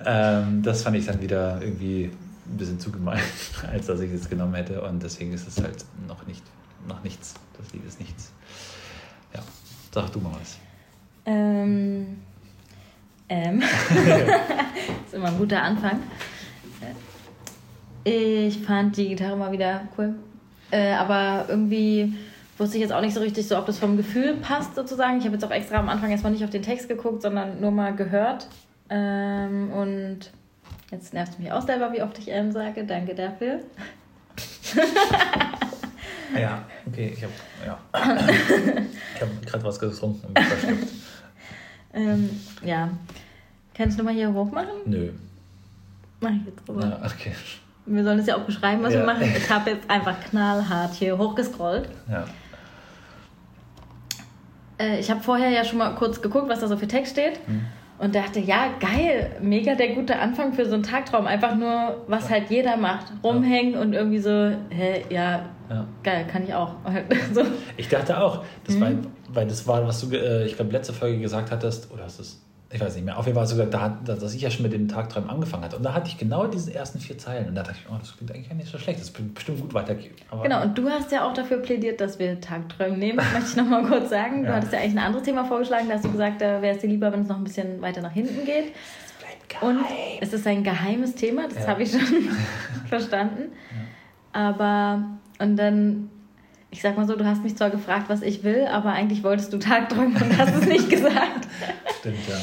ähm, 0.41 0.63
das 0.63 0.81
fand 0.81 0.97
ich 0.97 1.05
dann 1.05 1.21
wieder 1.21 1.61
irgendwie 1.61 2.09
ein 2.49 2.57
bisschen 2.57 2.79
zu 2.79 2.91
gemein, 2.91 3.21
als 3.71 3.87
dass 3.87 3.99
ich 3.99 4.11
es 4.11 4.29
genommen 4.29 4.55
hätte. 4.55 4.81
Und 4.81 5.03
deswegen 5.03 5.33
ist 5.33 5.47
es 5.47 5.61
halt 5.61 5.85
noch 6.07 6.25
nicht, 6.27 6.43
noch 6.87 7.03
nichts. 7.03 7.35
Das 7.57 7.71
Lied 7.73 7.85
ist 7.85 7.99
nichts. 7.99 8.31
Ja, 9.33 9.41
sag 9.91 10.11
du 10.11 10.19
mal 10.19 10.31
was. 10.39 10.57
Ähm. 11.25 12.17
Ähm. 13.27 13.61
ist 15.05 15.13
immer 15.13 15.27
ein 15.27 15.37
guter 15.37 15.61
Anfang. 15.61 16.01
Ich 18.03 18.59
fand 18.59 18.97
die 18.97 19.09
Gitarre 19.09 19.37
mal 19.37 19.51
wieder 19.51 19.87
cool. 19.97 20.15
Äh, 20.71 20.93
aber 20.93 21.45
irgendwie 21.47 22.13
wusste 22.57 22.77
ich 22.77 22.81
jetzt 22.81 22.91
auch 22.91 23.01
nicht 23.01 23.13
so 23.13 23.19
richtig 23.19 23.47
so, 23.47 23.57
ob 23.57 23.65
das 23.65 23.77
vom 23.77 23.97
Gefühl 23.97 24.35
passt 24.35 24.75
sozusagen. 24.75 25.17
Ich 25.17 25.25
habe 25.25 25.35
jetzt 25.35 25.45
auch 25.45 25.51
extra 25.51 25.77
am 25.77 25.89
Anfang 25.89 26.11
erstmal 26.11 26.31
nicht 26.31 26.43
auf 26.43 26.49
den 26.49 26.61
Text 26.61 26.87
geguckt, 26.87 27.21
sondern 27.21 27.59
nur 27.61 27.71
mal 27.71 27.95
gehört. 27.95 28.47
Ähm, 28.89 29.71
und 29.71 30.31
Jetzt 30.91 31.13
nervt 31.13 31.33
es 31.33 31.39
mich 31.39 31.51
auch 31.51 31.61
selber, 31.61 31.91
wie 31.93 32.01
oft 32.01 32.17
ich 32.17 32.31
M 32.31 32.51
sage. 32.51 32.83
Danke 32.85 33.13
dafür. 33.13 33.59
Ja, 36.37 36.63
okay, 36.85 37.13
ich 37.15 37.23
habe 37.23 37.33
ja. 37.65 37.79
hab 37.93 39.45
gerade 39.45 39.63
was 39.63 39.79
getrunken 39.79 40.27
und 40.27 40.39
verschluckt. 40.39 40.87
ähm, 41.93 42.29
ja. 42.63 42.89
Kannst 43.73 43.99
du 43.99 44.03
mal 44.03 44.13
hier 44.13 44.31
hoch 44.31 44.51
machen? 44.51 44.69
Nö. 44.85 45.11
Mach 46.19 46.31
ich 46.31 46.45
jetzt 46.45 46.67
drüber. 46.67 46.85
Ja, 46.85 46.99
okay. 47.05 47.31
Wir 47.85 48.03
sollen 48.03 48.19
es 48.19 48.27
ja 48.27 48.35
auch 48.35 48.43
beschreiben, 48.43 48.83
was 48.83 48.93
ja. 48.93 48.99
wir 48.99 49.05
machen. 49.05 49.23
Ich 49.35 49.49
habe 49.49 49.71
jetzt 49.71 49.89
einfach 49.89 50.19
knallhart 50.29 50.93
hier 50.93 51.17
hochgescrollt. 51.17 51.89
Ja. 52.07 52.25
Äh, 54.77 54.99
ich 54.99 55.09
habe 55.09 55.21
vorher 55.21 55.49
ja 55.49 55.63
schon 55.63 55.79
mal 55.79 55.95
kurz 55.95 56.21
geguckt, 56.21 56.47
was 56.49 56.59
da 56.59 56.67
so 56.67 56.77
für 56.77 56.87
Text 56.87 57.13
steht. 57.13 57.39
Hm 57.47 57.65
und 57.99 58.15
dachte, 58.15 58.39
ja, 58.39 58.73
geil, 58.79 59.31
mega 59.41 59.75
der 59.75 59.89
gute 59.89 60.17
Anfang 60.17 60.53
für 60.53 60.65
so 60.65 60.73
einen 60.73 60.83
Tagtraum. 60.83 61.27
Einfach 61.27 61.55
nur, 61.55 62.03
was 62.07 62.29
halt 62.29 62.49
jeder 62.49 62.77
macht. 62.77 63.07
Rumhängen 63.23 63.73
ja. 63.73 63.81
und 63.81 63.93
irgendwie 63.93 64.19
so, 64.19 64.51
hä, 64.69 65.03
ja, 65.09 65.49
ja, 65.69 65.85
geil, 66.03 66.25
kann 66.31 66.43
ich 66.43 66.53
auch. 66.53 66.75
so. 67.33 67.43
Ich 67.77 67.89
dachte 67.89 68.19
auch, 68.19 68.43
das 68.65 68.75
mhm. 68.75 68.81
war, 68.81 68.91
weil 69.33 69.47
das 69.47 69.67
war, 69.67 69.85
was 69.85 70.01
du, 70.01 70.15
äh, 70.15 70.45
ich 70.45 70.55
glaube, 70.55 70.71
letzte 70.71 70.93
Folge 70.93 71.19
gesagt 71.19 71.51
hattest, 71.51 71.91
oder 71.91 72.05
hast 72.05 72.19
du 72.19 72.23
es 72.23 72.41
ich 72.71 72.79
weiß 72.79 72.95
nicht 72.95 73.05
mehr, 73.05 73.17
auf 73.17 73.25
jeden 73.25 73.35
Fall 73.35 73.43
hast 73.43 73.51
du 73.51 73.55
gesagt, 73.55 73.73
da, 73.73 74.13
dass 74.13 74.33
ich 74.33 74.41
ja 74.41 74.51
schon 74.51 74.61
mit 74.61 74.73
dem 74.73 74.87
Tagträumen 74.87 75.27
angefangen 75.27 75.63
hatte. 75.63 75.77
Und 75.77 75.83
da 75.83 75.93
hatte 75.93 76.07
ich 76.07 76.19
genau 76.19 76.45
diese 76.45 76.71
ersten 76.71 76.99
vier 76.99 77.17
Zeilen. 77.17 77.47
Und 77.47 77.55
da 77.55 77.63
dachte 77.63 77.77
ich, 77.83 77.91
oh, 77.91 77.95
das 77.99 78.15
klingt 78.15 78.31
eigentlich 78.31 78.53
nicht 78.53 78.71
so 78.71 78.77
schlecht, 78.77 78.99
das 78.99 79.11
wird 79.17 79.33
bestimmt 79.33 79.61
gut 79.61 79.73
weitergehen. 79.73 80.13
Aber 80.29 80.43
genau, 80.43 80.61
und 80.61 80.77
du 80.77 80.87
hast 80.87 81.11
ja 81.11 81.27
auch 81.27 81.33
dafür 81.33 81.57
plädiert, 81.57 81.99
dass 81.99 82.19
wir 82.19 82.39
Tagträumen 82.39 82.99
nehmen, 82.99 83.17
möchte 83.17 83.49
ich 83.49 83.55
nochmal 83.55 83.83
kurz 83.85 84.11
sagen. 84.11 84.43
Du 84.43 84.49
ja. 84.49 84.55
hattest 84.55 84.73
ja 84.73 84.79
eigentlich 84.79 84.93
ein 84.93 84.99
anderes 84.99 85.25
Thema 85.25 85.45
vorgeschlagen, 85.45 85.87
da 85.87 85.95
hast 85.95 86.05
du 86.05 86.11
gesagt, 86.11 86.41
da 86.41 86.61
wäre 86.61 86.75
es 86.75 86.81
dir 86.81 86.87
lieber, 86.87 87.11
wenn 87.11 87.21
es 87.21 87.27
noch 87.27 87.37
ein 87.37 87.43
bisschen 87.43 87.81
weiter 87.81 88.01
nach 88.01 88.13
hinten 88.13 88.45
geht. 88.45 88.73
Und 89.61 89.79
es 90.21 90.31
ist 90.31 90.45
ein 90.45 90.63
geheimes 90.63 91.15
Thema, 91.15 91.47
das 91.47 91.63
ja. 91.63 91.67
habe 91.69 91.81
ich 91.81 91.91
schon 91.91 92.01
verstanden. 92.87 93.51
Ja. 94.33 94.49
Aber, 94.49 95.03
und 95.39 95.57
dann 95.57 96.09
ich 96.71 96.81
sag 96.81 96.97
mal 96.97 97.07
so, 97.07 97.15
du 97.15 97.25
hast 97.25 97.43
mich 97.43 97.55
zwar 97.55 97.69
gefragt, 97.69 98.09
was 98.09 98.21
ich 98.21 98.43
will, 98.43 98.67
aber 98.67 98.91
eigentlich 98.91 99.23
wolltest 99.23 99.51
du 99.51 99.57
Tagträumen 99.57 100.15
und 100.15 100.37
hast 100.37 100.55
es 100.55 100.67
nicht 100.67 100.89
gesagt. 100.91 101.47
Stimmt, 101.99 102.27
ja. 102.27 102.35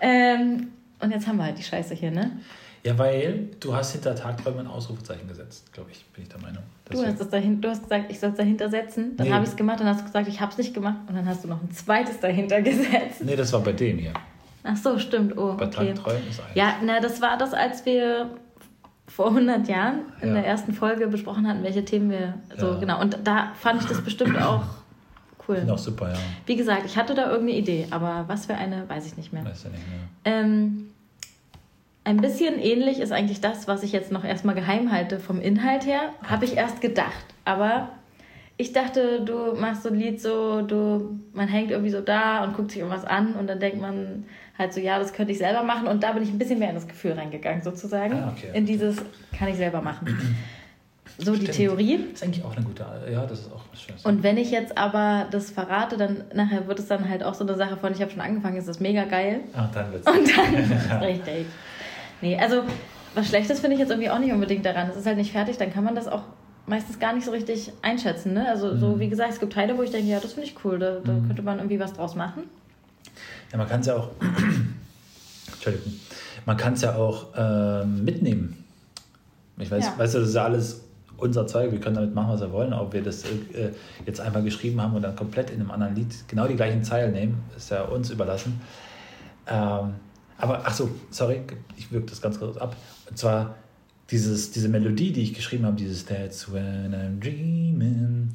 Ähm, 0.00 0.68
und 1.00 1.10
jetzt 1.10 1.26
haben 1.26 1.38
wir 1.38 1.44
halt 1.44 1.58
die 1.58 1.62
Scheiße 1.62 1.94
hier, 1.94 2.10
ne? 2.10 2.32
Ja, 2.82 2.96
weil 2.96 3.48
du 3.60 3.74
hast 3.74 3.92
hinter 3.92 4.14
Tagträumen 4.14 4.60
ein 4.60 4.66
Ausrufezeichen 4.66 5.28
gesetzt, 5.28 5.70
glaube 5.72 5.90
ich, 5.90 6.04
bin 6.14 6.22
ich 6.22 6.30
der 6.30 6.40
Meinung. 6.40 6.62
Du 6.86 7.04
hast, 7.04 7.20
es 7.20 7.28
dahin, 7.28 7.60
du 7.60 7.68
hast 7.68 7.82
gesagt, 7.82 8.10
ich 8.10 8.18
soll 8.18 8.30
es 8.30 8.36
dahinter 8.36 8.70
setzen. 8.70 9.16
Dann 9.16 9.26
nee. 9.26 9.32
habe 9.32 9.44
ich 9.44 9.50
es 9.50 9.56
gemacht, 9.56 9.80
dann 9.80 9.86
hast 9.86 10.00
du 10.00 10.04
gesagt, 10.06 10.28
ich 10.28 10.40
habe 10.40 10.50
es 10.50 10.58
nicht 10.58 10.72
gemacht. 10.72 10.96
Und 11.06 11.14
dann 11.14 11.26
hast 11.26 11.44
du 11.44 11.48
noch 11.48 11.62
ein 11.62 11.70
zweites 11.70 12.20
dahinter 12.20 12.62
gesetzt. 12.62 13.22
Nee, 13.22 13.36
das 13.36 13.52
war 13.52 13.60
bei 13.60 13.72
dem 13.72 13.98
hier. 13.98 14.14
Ach 14.64 14.76
so, 14.76 14.98
stimmt. 14.98 15.36
Oh, 15.36 15.54
bei 15.54 15.66
okay. 15.66 15.92
Tagträumen 15.92 16.28
ist 16.28 16.40
eins. 16.40 16.54
Ja, 16.54 16.76
na, 16.82 17.00
das 17.00 17.20
war 17.20 17.36
das, 17.36 17.52
als 17.52 17.84
wir 17.84 18.30
vor 19.06 19.28
100 19.28 19.68
Jahren 19.68 20.00
in 20.22 20.28
ja. 20.28 20.34
der 20.34 20.46
ersten 20.46 20.72
Folge 20.72 21.06
besprochen 21.08 21.46
hatten, 21.46 21.62
welche 21.62 21.84
Themen 21.84 22.10
wir 22.10 22.34
so, 22.56 22.72
ja. 22.72 22.78
genau. 22.78 23.00
Und 23.00 23.18
da 23.24 23.52
fand 23.54 23.82
ich 23.82 23.88
das 23.88 24.02
bestimmt 24.02 24.40
auch 24.40 24.64
cool. 25.50 25.64
Noch 25.64 25.78
super, 25.78 26.10
ja. 26.10 26.18
Wie 26.46 26.56
gesagt, 26.56 26.82
ich 26.86 26.96
hatte 26.96 27.14
da 27.14 27.30
irgendeine 27.30 27.58
Idee, 27.58 27.86
aber 27.90 28.24
was 28.26 28.46
für 28.46 28.54
eine, 28.54 28.88
weiß 28.88 29.06
ich 29.06 29.16
nicht 29.16 29.32
mehr. 29.32 29.44
Weiß 29.44 29.64
ja 29.64 29.70
nicht 29.70 29.82
mehr. 29.88 29.98
Ähm, 30.24 30.90
ein 32.04 32.16
bisschen 32.18 32.58
ähnlich 32.58 32.98
ist 33.00 33.12
eigentlich 33.12 33.40
das, 33.40 33.68
was 33.68 33.82
ich 33.82 33.92
jetzt 33.92 34.10
noch 34.10 34.24
erstmal 34.24 34.54
geheim 34.54 34.90
halte 34.90 35.18
vom 35.18 35.40
Inhalt 35.40 35.86
her, 35.86 36.00
habe 36.22 36.44
ich 36.44 36.56
erst 36.56 36.80
gedacht. 36.80 37.24
Aber 37.44 37.90
ich 38.56 38.72
dachte, 38.72 39.22
du 39.24 39.54
machst 39.58 39.82
so 39.82 39.88
ein 39.88 39.94
Lied 39.94 40.20
so, 40.20 40.62
du, 40.62 41.18
man 41.32 41.48
hängt 41.48 41.70
irgendwie 41.70 41.90
so 41.90 42.00
da 42.00 42.44
und 42.44 42.54
guckt 42.54 42.70
sich 42.70 42.80
irgendwas 42.80 43.04
an 43.04 43.34
und 43.34 43.46
dann 43.46 43.60
denkt 43.60 43.80
man 43.80 44.24
halt 44.58 44.74
so, 44.74 44.80
ja, 44.80 44.98
das 44.98 45.12
könnte 45.12 45.32
ich 45.32 45.38
selber 45.38 45.62
machen 45.62 45.88
und 45.88 46.02
da 46.02 46.12
bin 46.12 46.22
ich 46.22 46.30
ein 46.30 46.38
bisschen 46.38 46.58
mehr 46.58 46.68
in 46.68 46.74
das 46.74 46.86
Gefühl 46.86 47.12
reingegangen 47.12 47.62
sozusagen. 47.62 48.14
Ah, 48.14 48.34
okay. 48.36 48.50
In 48.52 48.66
dieses, 48.66 49.02
kann 49.36 49.48
ich 49.48 49.56
selber 49.56 49.80
machen. 49.80 50.06
So 51.22 51.34
Stimmt. 51.34 51.48
die 51.48 51.52
Theorie. 51.52 51.98
Das 51.98 52.22
ist 52.22 52.24
eigentlich 52.24 52.44
auch 52.44 52.56
eine 52.56 52.64
gute, 52.64 52.84
ja, 53.12 53.26
das 53.26 53.40
ist 53.40 53.52
auch 53.52 53.60
was 53.70 53.82
Schönes. 53.82 54.04
Und 54.04 54.22
wenn 54.22 54.38
ich 54.38 54.50
jetzt 54.50 54.78
aber 54.78 55.26
das 55.30 55.50
verrate, 55.50 55.98
dann 55.98 56.24
nachher 56.34 56.66
wird 56.66 56.78
es 56.78 56.88
dann 56.88 57.08
halt 57.08 57.22
auch 57.22 57.34
so 57.34 57.44
eine 57.44 57.56
Sache 57.56 57.76
von, 57.76 57.92
ich 57.92 58.00
habe 58.00 58.10
schon 58.10 58.22
angefangen, 58.22 58.56
ist 58.56 58.68
das 58.68 58.80
mega 58.80 59.04
geil. 59.04 59.40
Ah, 59.54 59.68
dann 59.72 59.92
wird's. 59.92 60.06
Und 60.06 60.28
dann 60.36 60.54
es 60.54 61.00
richtig. 61.02 61.46
Nee, 62.22 62.38
also 62.38 62.62
was 63.14 63.28
Schlechtes 63.28 63.60
finde 63.60 63.74
ich 63.74 63.80
jetzt 63.80 63.90
irgendwie 63.90 64.08
auch 64.08 64.18
nicht 64.18 64.32
unbedingt 64.32 64.64
daran. 64.64 64.88
Es 64.88 64.96
ist 64.96 65.06
halt 65.06 65.18
nicht 65.18 65.32
fertig, 65.32 65.58
dann 65.58 65.72
kann 65.72 65.84
man 65.84 65.94
das 65.94 66.08
auch 66.08 66.22
meistens 66.66 66.98
gar 66.98 67.12
nicht 67.12 67.24
so 67.24 67.32
richtig 67.32 67.72
einschätzen. 67.82 68.32
Ne? 68.32 68.48
Also, 68.48 68.72
mhm. 68.72 68.78
so 68.78 69.00
wie 69.00 69.08
gesagt, 69.08 69.32
es 69.32 69.40
gibt 69.40 69.52
Teile, 69.52 69.76
wo 69.76 69.82
ich 69.82 69.90
denke, 69.90 70.08
ja, 70.08 70.20
das 70.20 70.32
finde 70.32 70.48
ich 70.48 70.64
cool, 70.64 70.78
da, 70.78 71.00
da 71.04 71.12
mhm. 71.12 71.26
könnte 71.26 71.42
man 71.42 71.58
irgendwie 71.58 71.80
was 71.80 71.92
draus 71.92 72.14
machen. 72.14 72.44
Ja, 73.52 73.58
man 73.58 73.68
kann 73.68 73.80
es 73.80 73.86
ja 73.86 73.96
auch, 73.96 74.08
Entschuldigung, 75.52 75.92
man 76.46 76.56
kann 76.56 76.74
es 76.74 76.82
ja 76.82 76.94
auch 76.94 77.34
äh, 77.34 77.84
mitnehmen. 77.84 78.64
Ich 79.58 79.70
weiß, 79.70 79.84
ja. 79.84 79.98
weißt 79.98 80.14
du, 80.14 80.20
das 80.20 80.28
ist 80.28 80.34
ja 80.34 80.44
alles 80.44 80.84
unser 81.20 81.46
Zeug, 81.46 81.72
wir 81.72 81.80
können 81.80 81.96
damit 81.96 82.14
machen, 82.14 82.32
was 82.32 82.40
wir 82.40 82.52
wollen. 82.52 82.72
Ob 82.72 82.92
wir 82.92 83.02
das 83.02 83.24
äh, 83.24 83.70
jetzt 84.06 84.20
einmal 84.20 84.42
geschrieben 84.42 84.80
haben 84.80 84.94
und 84.94 85.02
dann 85.02 85.14
komplett 85.14 85.50
in 85.50 85.60
einem 85.60 85.70
anderen 85.70 85.94
Lied 85.94 86.14
genau 86.28 86.46
die 86.46 86.56
gleichen 86.56 86.82
Zeilen 86.82 87.12
nehmen, 87.12 87.42
ist 87.56 87.70
ja 87.70 87.82
uns 87.82 88.10
überlassen. 88.10 88.60
Ähm, 89.46 89.94
aber, 90.38 90.62
ach 90.64 90.72
so, 90.72 90.90
sorry, 91.10 91.42
ich 91.76 91.92
wirke 91.92 92.06
das 92.06 92.22
ganz 92.22 92.38
kurz 92.38 92.56
ab. 92.56 92.74
Und 93.08 93.18
zwar 93.18 93.54
dieses, 94.10 94.50
diese 94.50 94.68
Melodie, 94.68 95.12
die 95.12 95.22
ich 95.22 95.34
geschrieben 95.34 95.66
habe, 95.66 95.76
dieses 95.76 96.06
That's 96.06 96.52
when 96.52 96.94
I'm 96.94 97.20
dreaming, 97.20 98.30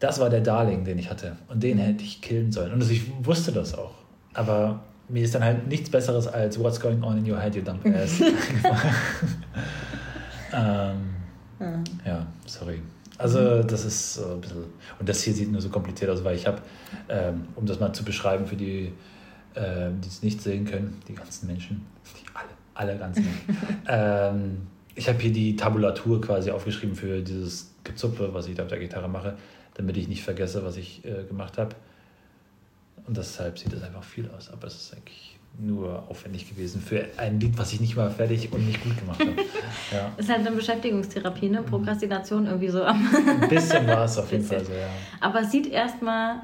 das 0.00 0.20
war 0.20 0.30
der 0.30 0.40
Darling, 0.40 0.84
den 0.84 0.98
ich 0.98 1.10
hatte. 1.10 1.36
Und 1.48 1.62
den 1.62 1.78
hätte 1.78 2.04
ich 2.04 2.20
killen 2.20 2.52
sollen. 2.52 2.72
Und 2.72 2.90
ich 2.90 3.02
wusste 3.24 3.52
das 3.52 3.74
auch. 3.74 3.94
Aber 4.34 4.80
mir 5.08 5.24
ist 5.24 5.34
dann 5.34 5.44
halt 5.44 5.66
nichts 5.68 5.90
Besseres 5.90 6.26
als 6.26 6.58
What's 6.58 6.80
going 6.80 7.02
on 7.02 7.18
in 7.18 7.30
your 7.30 7.40
head, 7.40 7.54
you 7.54 7.62
dumb 7.62 7.84
ass. 7.86 8.20
ähm, 10.52 11.07
ja, 12.04 12.26
sorry. 12.46 12.80
Also 13.16 13.62
das 13.62 13.84
ist 13.84 14.14
so 14.14 14.34
ein 14.34 14.40
bisschen... 14.40 14.64
Und 14.98 15.08
das 15.08 15.22
hier 15.22 15.34
sieht 15.34 15.50
nur 15.50 15.60
so 15.60 15.70
kompliziert 15.70 16.10
aus, 16.10 16.22
weil 16.22 16.36
ich 16.36 16.46
habe, 16.46 16.62
ähm, 17.08 17.48
um 17.56 17.66
das 17.66 17.80
mal 17.80 17.92
zu 17.92 18.04
beschreiben 18.04 18.46
für 18.46 18.56
die, 18.56 18.92
äh, 19.54 19.90
die 20.02 20.08
es 20.08 20.22
nicht 20.22 20.40
sehen 20.40 20.64
können, 20.64 21.00
die 21.08 21.14
ganzen 21.14 21.48
Menschen, 21.48 21.84
die 22.16 22.26
alle, 22.34 22.48
alle 22.74 22.98
ganzen 22.98 23.26
ähm, 23.88 24.58
ich 24.98 25.08
habe 25.08 25.18
hier 25.20 25.32
die 25.32 25.54
Tabulatur 25.54 26.20
quasi 26.20 26.50
aufgeschrieben 26.50 26.96
für 26.96 27.22
dieses 27.22 27.72
Gezuppe, 27.84 28.34
was 28.34 28.48
ich 28.48 28.56
da 28.56 28.64
auf 28.64 28.68
der 28.68 28.80
Gitarre 28.80 29.08
mache, 29.08 29.36
damit 29.74 29.96
ich 29.96 30.08
nicht 30.08 30.24
vergesse, 30.24 30.64
was 30.64 30.76
ich 30.76 31.04
äh, 31.04 31.22
gemacht 31.22 31.56
habe. 31.56 31.76
Und 33.06 33.16
deshalb 33.16 33.58
sieht 33.58 33.72
es 33.72 33.82
einfach 33.82 34.02
viel 34.02 34.28
aus, 34.30 34.50
aber 34.50 34.66
es 34.66 34.74
ist 34.74 34.94
eigentlich 34.94 35.37
nur 35.58 36.04
aufwendig 36.08 36.48
gewesen 36.48 36.80
für 36.80 37.04
ein 37.16 37.40
Lied, 37.40 37.58
was 37.58 37.72
ich 37.72 37.80
nicht 37.80 37.96
mal 37.96 38.10
fertig 38.10 38.52
und 38.52 38.64
nicht 38.66 38.82
gut 38.82 38.96
gemacht 38.98 39.20
habe. 39.20 39.32
Ja. 39.92 40.12
Ist 40.16 40.28
halt 40.28 40.46
eine 40.46 40.54
Beschäftigungstherapie, 40.54 41.48
ne? 41.48 41.62
Prokrastination 41.62 42.46
irgendwie 42.46 42.68
so 42.68 42.84
am. 42.84 43.08
Ein 43.40 43.48
bisschen 43.48 43.86
war 43.86 44.04
es 44.04 44.18
auf 44.18 44.30
jeden 44.30 44.44
Fall 44.44 44.62
so, 44.64 44.72
ja. 44.72 44.88
Aber 45.20 45.40
es 45.40 45.50
sieht 45.50 45.66
erstmal 45.66 46.42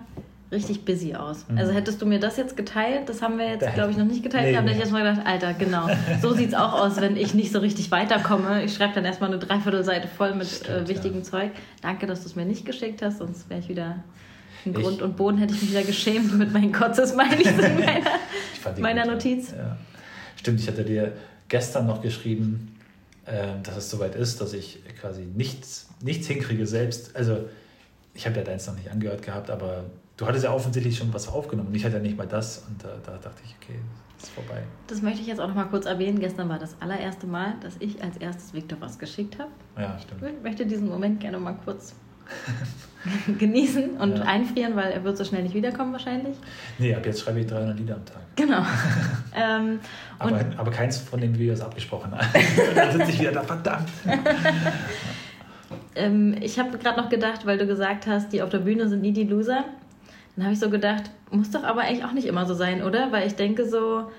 richtig 0.51 0.85
busy 0.85 1.15
aus. 1.15 1.45
Mhm. 1.49 1.59
Also 1.59 1.73
hättest 1.73 2.01
du 2.01 2.07
mir 2.07 2.19
das 2.19 2.37
jetzt 2.37 2.57
geteilt, 2.57 3.09
das 3.09 3.21
haben 3.21 3.39
wir 3.39 3.47
jetzt, 3.49 3.75
glaube 3.75 3.91
ich, 3.91 3.97
noch 3.99 4.07
nicht 4.07 4.23
geteilt, 4.23 4.47
nee, 4.47 4.53
da 4.53 4.59
habe 4.61 4.71
ich 4.71 4.79
erstmal 4.79 5.03
gedacht, 5.03 5.27
Alter, 5.27 5.53
genau, 5.55 5.89
so 6.23 6.33
sieht 6.35 6.49
es 6.49 6.55
auch 6.55 6.73
aus, 6.73 7.01
wenn 7.01 7.17
ich 7.17 7.35
nicht 7.35 7.53
so 7.53 7.59
richtig 7.59 7.91
weiterkomme. 7.91 8.65
Ich 8.65 8.75
schreibe 8.75 8.95
dann 8.95 9.05
erstmal 9.05 9.31
eine 9.31 9.39
Dreiviertelseite 9.39 10.09
voll 10.09 10.35
mit 10.35 10.47
Stimmt, 10.47 10.71
äh, 10.71 10.89
wichtigem 10.89 11.19
ja. 11.19 11.25
Zeug. 11.25 11.51
Danke, 11.83 12.07
dass 12.07 12.23
du 12.23 12.29
es 12.29 12.37
mir 12.37 12.47
nicht 12.47 12.65
geschickt 12.65 13.03
hast, 13.03 13.19
sonst 13.19 13.51
wäre 13.51 13.61
ich 13.61 13.69
wieder 13.69 14.03
in 14.65 14.73
Grund 14.75 15.03
und 15.03 15.17
Boden 15.17 15.39
hätte 15.39 15.55
ich 15.55 15.63
mich 15.63 15.71
wieder 15.71 15.83
geschämt 15.83 16.37
mit 16.39 16.53
meinen 16.53 16.73
Kotzes-Smileys 16.73 17.47
in 17.47 17.75
meiner, 17.79 18.79
meiner 18.79 19.07
Notiz. 19.07 19.53
Ja. 19.53 19.77
Stimmt, 20.37 20.61
ich 20.61 20.69
hatte 20.69 20.85
dir 20.85 21.13
gestern 21.49 21.87
noch 21.87 22.03
geschrieben, 22.03 22.77
äh, 23.27 23.49
dass 23.63 23.77
es 23.77 23.91
soweit 23.91 24.15
ist, 24.15 24.41
dass 24.41 24.53
ich 24.53 24.81
quasi 25.01 25.23
nichts, 25.23 25.89
nichts 26.03 26.27
hinkriege 26.27 26.67
selbst. 26.67 27.15
Also 27.17 27.49
ich 28.15 28.27
habe 28.27 28.37
ja 28.37 28.43
deins 28.43 28.67
noch 28.67 28.77
nicht 28.77 28.91
angehört 28.91 29.23
gehabt, 29.23 29.51
aber 29.51 29.85
du 30.17 30.27
hattest 30.27 30.45
ja 30.45 30.53
offensichtlich 30.53 30.97
schon 30.97 31.13
was 31.13 31.29
aufgenommen 31.29 31.69
und 31.69 31.75
ich 31.75 31.85
hatte 31.85 31.97
ja 31.97 32.03
nicht 32.03 32.17
mal 32.17 32.27
das 32.27 32.65
und 32.69 32.83
da, 32.83 32.97
da 33.05 33.19
dachte 33.19 33.43
ich, 33.45 33.55
okay, 33.63 33.79
ist 34.19 34.31
vorbei. 34.31 34.63
Das 34.87 35.03
möchte 35.03 35.21
ich 35.21 35.27
jetzt 35.27 35.41
auch 35.41 35.49
noch 35.49 35.55
mal 35.55 35.65
kurz 35.65 35.87
erwähnen. 35.87 36.21
Gestern 36.21 36.49
war 36.49 36.59
das 36.59 36.77
allererste 36.81 37.27
Mal, 37.27 37.55
dass 37.61 37.75
ich 37.81 38.03
als 38.03 38.17
erstes 38.17 38.55
Victor 38.55 38.81
was 38.81 38.99
geschickt 38.99 39.39
habe. 39.39 39.51
Ja, 39.77 39.99
stimmt. 39.99 40.23
Ich 40.23 40.43
möchte 40.43 40.67
diesen 40.67 40.89
Moment 40.89 41.21
gerne 41.21 41.39
mal 41.39 41.57
kurz 41.65 41.95
genießen 43.39 43.97
und 43.99 44.19
ja. 44.19 44.25
einfrieren, 44.25 44.77
weil 44.77 44.91
er 44.93 45.05
wird 45.05 45.17
so 45.17 45.25
schnell 45.25 45.43
nicht 45.43 45.55
wiederkommen 45.55 45.93
wahrscheinlich. 45.93 46.37
Nee, 46.79 46.95
ab 46.95 47.05
jetzt 47.05 47.21
schreibe 47.21 47.41
ich 47.41 47.47
300 47.47 47.79
Lieder 47.79 47.95
am 47.95 48.05
Tag. 48.05 48.23
Genau. 48.37 48.65
ähm, 49.37 49.81
aber, 50.19 50.41
aber 50.57 50.71
keins 50.71 50.99
von 50.99 51.21
den 51.21 51.39
Videos 51.39 51.61
abgesprochen. 51.61 52.13
dann 52.75 52.93
sitze 52.93 53.11
ich 53.11 53.21
wieder 53.21 53.33
da, 53.33 53.43
verdammt. 53.43 53.89
ähm, 55.95 56.37
ich 56.41 56.59
habe 56.59 56.79
gerade 56.79 57.01
noch 57.01 57.09
gedacht, 57.09 57.47
weil 57.47 57.59
du 57.59 57.67
gesagt 57.67 58.07
hast, 58.07 58.33
die 58.33 58.43
auf 58.43 58.51
der 58.51 58.59
Bühne 58.59 58.89
sind 58.89 59.03
nie 59.03 59.13
die 59.13 59.25
Loser. 59.25 59.65
Dann 60.37 60.47
habe 60.47 60.55
ich 60.55 60.61
so 60.61 60.71
gedacht, 60.71 61.05
muss 61.31 61.51
doch 61.51 61.63
aber 61.63 61.83
eigentlich 61.83 62.05
auch 62.05 62.13
nicht 62.13 62.27
immer 62.27 62.47
so 62.47 62.55
sein, 62.55 62.83
oder? 62.83 63.13
Weil 63.13 63.27
ich 63.27 63.37
denke 63.37 63.69
so, 63.69 64.11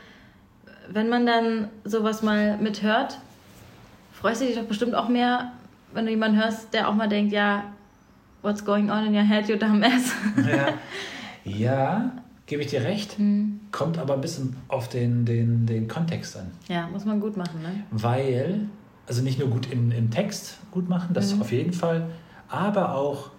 wenn 0.89 1.09
man 1.09 1.25
dann 1.25 1.69
sowas 1.83 2.21
mal 2.21 2.57
mithört, 2.57 3.17
freust 4.13 4.41
du 4.41 4.45
dich 4.45 4.55
doch 4.55 4.63
bestimmt 4.63 4.95
auch 4.95 5.09
mehr, 5.09 5.51
wenn 5.93 6.05
du 6.05 6.11
jemanden 6.11 6.41
hörst, 6.41 6.73
der 6.73 6.87
auch 6.87 6.93
mal 6.93 7.09
denkt, 7.09 7.33
ja, 7.33 7.63
what's 8.45 8.63
going 8.63 8.89
on 8.89 9.05
in 9.07 9.13
your 9.13 9.23
head, 9.23 9.49
you 9.49 9.57
dumb 9.57 9.83
ass. 9.83 10.13
Ja, 10.37 10.73
ja 11.43 12.11
gebe 12.45 12.61
ich 12.61 12.69
dir 12.69 12.83
recht. 12.83 13.17
Hm. 13.17 13.59
Kommt 13.71 13.97
aber 13.97 14.13
ein 14.13 14.21
bisschen 14.21 14.55
auf 14.67 14.87
den, 14.87 15.25
den, 15.25 15.65
den 15.65 15.87
Kontext 15.87 16.37
an. 16.37 16.51
Ja, 16.69 16.87
muss 16.87 17.03
man 17.03 17.19
gut 17.19 17.35
machen, 17.35 17.61
ne? 17.61 17.83
Weil, 17.91 18.69
also 19.07 19.21
nicht 19.21 19.39
nur 19.39 19.49
gut 19.49 19.71
im, 19.71 19.91
im 19.91 20.11
Text 20.11 20.59
gut 20.71 20.87
machen, 20.87 21.13
das 21.13 21.35
mhm. 21.35 21.41
auf 21.41 21.51
jeden 21.51 21.73
Fall, 21.73 22.07
aber 22.47 22.95
auch 22.95 23.31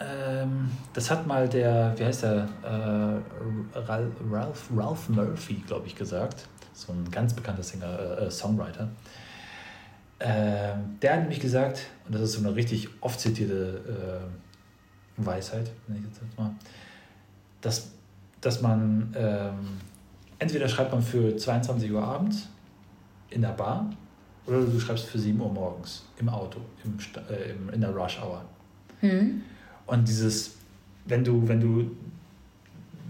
ähm, 0.00 0.70
das 0.92 1.10
hat 1.10 1.26
mal 1.26 1.48
der, 1.48 1.94
wie 1.96 2.04
heißt 2.04 2.24
der, 2.24 2.48
äh, 2.62 3.78
Ralph, 3.78 4.70
Ralph 4.74 5.08
Murphy, 5.08 5.62
glaube 5.66 5.86
ich, 5.86 5.94
gesagt. 5.94 6.46
So 6.72 6.92
ein 6.92 7.08
ganz 7.10 7.32
bekannter 7.32 7.62
Singer, 7.62 8.18
äh, 8.18 8.30
Songwriter. 8.30 8.88
Äh, 10.24 10.72
der 11.02 11.12
hat 11.12 11.20
nämlich 11.20 11.40
gesagt, 11.40 11.82
und 12.06 12.14
das 12.14 12.22
ist 12.22 12.32
so 12.32 12.38
eine 12.38 12.56
richtig 12.56 12.88
oft 13.02 13.20
zitierte 13.20 14.22
äh, 15.18 15.22
Weisheit, 15.22 15.70
wenn 15.86 15.98
ich 15.98 16.04
jetzt 16.04 16.18
mal, 16.38 16.50
dass, 17.60 17.90
dass 18.40 18.62
man 18.62 19.14
ähm, 19.14 19.76
entweder 20.38 20.66
schreibt 20.66 20.92
man 20.92 21.02
für 21.02 21.36
22 21.36 21.92
Uhr 21.92 22.02
abends 22.02 22.48
in 23.28 23.42
der 23.42 23.50
Bar 23.50 23.90
oder 24.46 24.62
du 24.62 24.80
schreibst 24.80 25.04
für 25.04 25.18
7 25.18 25.38
Uhr 25.38 25.52
morgens 25.52 26.06
im 26.18 26.30
Auto, 26.30 26.60
im, 26.84 26.96
äh, 27.28 27.50
im 27.50 27.68
in 27.68 27.82
der 27.82 27.90
Rush 27.90 28.18
Hour. 28.22 28.46
Hm. 29.00 29.42
Und 29.84 30.08
dieses, 30.08 30.54
wenn 31.04 31.22
du, 31.22 31.46
wenn 31.46 31.60
du, 31.60 31.90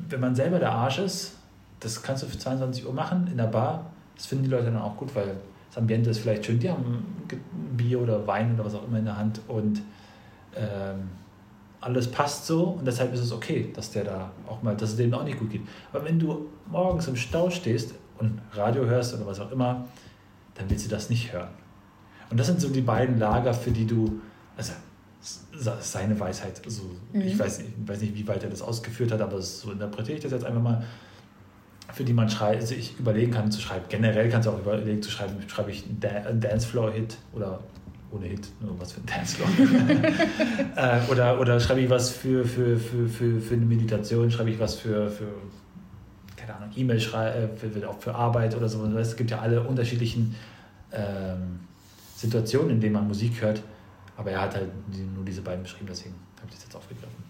wenn 0.09 0.19
man 0.19 0.35
selber 0.35 0.59
der 0.59 0.73
Arsch 0.73 0.99
ist, 0.99 1.37
das 1.79 2.03
kannst 2.03 2.25
du 2.25 2.27
für 2.27 2.39
22 2.39 2.85
Uhr 2.85 2.93
machen 2.93 3.29
in 3.31 3.37
der 3.37 3.47
Bar, 3.47 3.93
das 4.17 4.27
finden 4.27 4.43
die 4.43 4.51
Leute 4.51 4.65
dann 4.65 4.79
auch 4.79 4.97
gut, 4.97 5.15
weil 5.15 5.37
das 5.75 5.83
Ambiente 5.83 6.11
ist 6.11 6.21
vielleicht 6.21 6.47
schön, 6.47 6.61
die 6.61 6.71
haben 6.71 7.05
Bier 7.77 8.01
oder 8.01 8.25
Wein 8.29 8.55
oder 8.55 8.65
was 8.65 8.77
auch 8.77 8.87
immer 8.87 9.01
in 9.01 9.07
der 9.07 9.17
Hand 9.17 9.41
und 9.49 9.83
ähm, 10.55 11.09
alles 11.81 12.09
passt 12.09 12.47
so 12.47 12.63
und 12.79 12.87
deshalb 12.87 13.13
ist 13.13 13.19
es 13.19 13.33
okay, 13.33 13.73
dass 13.75 13.91
der 13.91 14.05
da 14.05 14.31
auch 14.47 14.63
mal, 14.63 14.77
dass 14.77 14.91
es 14.91 14.97
dem 14.97 15.13
auch 15.13 15.25
nicht 15.25 15.37
gut 15.37 15.51
geht. 15.51 15.63
Aber 15.93 16.05
wenn 16.05 16.21
du 16.21 16.47
morgens 16.71 17.09
im 17.09 17.17
Stau 17.17 17.51
stehst 17.51 17.93
und 18.19 18.41
Radio 18.53 18.85
hörst 18.85 19.15
oder 19.15 19.27
was 19.27 19.41
auch 19.41 19.51
immer, 19.51 19.89
dann 20.55 20.71
willst 20.71 20.87
du 20.87 20.91
das 20.91 21.11
nicht 21.11 21.33
hören. 21.33 21.51
Und 22.31 22.39
das 22.39 22.47
sind 22.47 22.61
so 22.61 22.69
die 22.69 22.81
beiden 22.81 23.19
Lager, 23.19 23.53
für 23.53 23.73
die 23.73 23.85
du, 23.85 24.21
also 24.57 24.75
seine 25.81 26.21
Weisheit, 26.21 26.63
so, 26.69 26.83
mhm. 27.13 27.21
ich, 27.23 27.37
weiß, 27.37 27.59
ich 27.59 27.67
weiß 27.85 28.01
nicht, 28.01 28.15
wie 28.15 28.29
weit 28.29 28.45
er 28.45 28.51
das 28.51 28.63
ausgeführt 28.63 29.11
hat, 29.11 29.21
aber 29.21 29.43
so 29.43 29.73
interpretiere 29.73 30.19
ich 30.19 30.23
das 30.23 30.31
jetzt 30.31 30.45
einfach 30.45 30.63
mal, 30.63 30.85
für 31.95 32.05
die 32.05 32.13
man 32.13 32.29
sich 32.61 32.99
überlegen 32.99 33.33
kann 33.33 33.51
zu 33.51 33.61
schreiben. 33.61 33.85
Generell 33.89 34.29
kannst 34.29 34.49
du 34.49 34.53
auch 34.53 34.59
überlegen 34.59 35.01
zu 35.01 35.11
schreiben, 35.11 35.37
schreibe 35.47 35.71
ich 35.71 35.85
einen 35.85 36.41
Dancefloor-Hit 36.41 37.17
oder 37.33 37.61
ohne 38.11 38.27
Hit, 38.27 38.49
nur 38.61 38.79
was 38.81 38.93
für 38.93 39.01
ein 39.01 39.07
Dancefloor. 39.07 39.49
äh, 40.77 41.11
oder, 41.11 41.41
oder 41.41 41.61
schreibe 41.61 41.81
ich 41.81 41.91
was 41.91 42.11
für, 42.11 42.45
für, 42.45 42.77
für, 42.79 43.09
für, 43.09 43.41
für 43.41 43.55
eine 43.55 43.65
Meditation, 43.65 44.31
schreibe 44.31 44.51
ich 44.51 44.59
was 44.59 44.75
für, 44.75 45.09
für 45.09 45.29
keine 46.37 46.57
Ahnung, 46.57 46.71
E-Mail 46.77 47.01
schreiben, 47.01 47.51
äh, 47.83 47.85
auch 47.85 47.99
für 47.99 48.15
Arbeit 48.15 48.57
oder 48.57 48.69
so. 48.69 48.85
Es 48.97 49.17
gibt 49.17 49.31
ja 49.31 49.39
alle 49.39 49.63
unterschiedlichen 49.63 50.35
ähm, 50.93 51.61
Situationen, 52.17 52.71
in 52.71 52.81
denen 52.81 52.95
man 52.95 53.07
Musik 53.09 53.41
hört. 53.41 53.63
Aber 54.17 54.31
er 54.31 54.43
hat 54.43 54.55
halt 54.55 54.71
nur 55.15 55.25
diese 55.25 55.43
beiden 55.43 55.63
beschrieben, 55.63 55.87
deswegen 55.89 56.15
habe 56.37 56.49
ich 56.49 56.55
das 56.55 56.65
jetzt 56.65 56.77
aufgegriffen. 56.77 57.24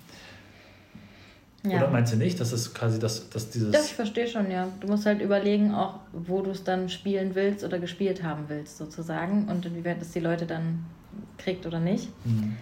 Ja. 1.66 1.78
Oder 1.78 1.90
meinst 1.90 2.12
du 2.12 2.18
nicht, 2.18 2.38
dass 2.40 2.52
es 2.52 2.74
quasi 2.74 2.98
das, 2.98 3.30
dass 3.30 3.48
dieses. 3.48 3.72
Das 3.72 3.86
ich 3.86 3.94
verstehe 3.94 4.28
schon, 4.28 4.50
ja. 4.50 4.68
Du 4.80 4.86
musst 4.86 5.06
halt 5.06 5.22
überlegen, 5.22 5.74
auch 5.74 6.00
wo 6.12 6.42
du 6.42 6.50
es 6.50 6.62
dann 6.62 6.90
spielen 6.90 7.34
willst 7.34 7.64
oder 7.64 7.78
gespielt 7.78 8.22
haben 8.22 8.44
willst, 8.48 8.76
sozusagen. 8.76 9.48
Und 9.48 9.64
inwieweit 9.64 10.00
es 10.02 10.12
die 10.12 10.20
Leute 10.20 10.44
dann 10.44 10.84
kriegt 11.38 11.64
oder 11.64 11.80
nicht. 11.80 12.08
Mhm. 12.26 12.56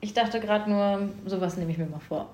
Ich 0.00 0.14
dachte 0.14 0.38
gerade 0.38 0.70
nur, 0.70 1.08
sowas 1.26 1.56
nehme 1.56 1.72
ich 1.72 1.78
mir 1.78 1.86
mal 1.86 1.98
vor. 2.00 2.30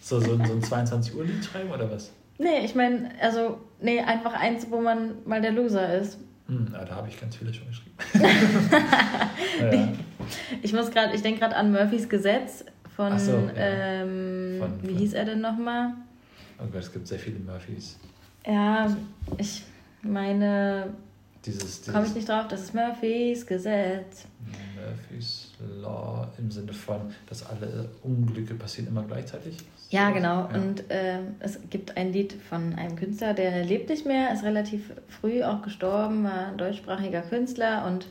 So, 0.00 0.20
so, 0.20 0.36
so 0.36 0.52
ein 0.52 0.62
22 0.62 1.14
Uhr 1.16 1.24
Lied 1.24 1.44
schreiben 1.44 1.70
oder 1.70 1.90
was? 1.90 2.12
Nee, 2.38 2.64
ich 2.64 2.74
meine, 2.74 3.10
also, 3.20 3.58
nee, 3.80 4.00
einfach 4.00 4.32
eins, 4.32 4.70
wo 4.70 4.80
man 4.80 5.16
mal 5.26 5.42
der 5.42 5.52
Loser 5.52 5.92
ist. 5.98 6.18
Hm, 6.46 6.68
ja, 6.72 6.84
da 6.84 6.94
habe 6.94 7.08
ich 7.08 7.20
ganz 7.20 7.36
viele 7.36 7.52
schon 7.52 7.66
geschrieben. 7.66 7.96
ja. 9.72 9.88
Ich 10.62 10.72
muss 10.72 10.90
gerade, 10.90 11.14
ich 11.14 11.22
denke 11.22 11.40
gerade 11.40 11.56
an 11.56 11.72
Murphys 11.72 12.08
Gesetz 12.08 12.64
von, 13.00 13.18
so, 13.18 13.32
ja. 13.32 13.52
ähm, 13.56 14.56
von, 14.58 14.72
wie 14.82 14.94
hieß 14.94 15.14
er 15.14 15.24
denn 15.24 15.40
nochmal? 15.40 15.94
Oh 16.58 16.66
Gott, 16.66 16.82
es 16.82 16.92
gibt 16.92 17.06
sehr 17.06 17.18
viele 17.18 17.38
Murphys. 17.38 17.96
Ja, 18.46 18.94
ich 19.38 19.62
meine, 20.02 20.92
dieses, 21.44 21.80
dieses 21.80 21.94
komme 21.94 22.06
ich 22.06 22.14
nicht 22.14 22.28
drauf, 22.28 22.48
das 22.48 22.60
ist 22.60 22.74
Murphys 22.74 23.46
Gesetz. 23.46 24.26
Murphys 24.76 25.52
Law 25.80 26.28
im 26.36 26.50
Sinne 26.50 26.72
von, 26.74 27.00
dass 27.26 27.46
alle 27.46 27.88
Unglücke 28.02 28.54
passieren 28.54 28.88
immer 28.88 29.04
gleichzeitig. 29.04 29.56
Ja, 29.88 30.10
genau. 30.10 30.48
Ja. 30.50 30.60
Und 30.60 30.90
äh, 30.90 31.20
es 31.40 31.58
gibt 31.70 31.96
ein 31.96 32.12
Lied 32.12 32.34
von 32.34 32.74
einem 32.74 32.96
Künstler, 32.96 33.32
der 33.32 33.64
lebt 33.64 33.88
nicht 33.88 34.04
mehr, 34.06 34.32
ist 34.32 34.44
relativ 34.44 34.92
früh 35.08 35.42
auch 35.42 35.62
gestorben, 35.62 36.24
war 36.24 36.48
ein 36.48 36.58
deutschsprachiger 36.58 37.22
Künstler 37.22 37.86
und 37.86 38.06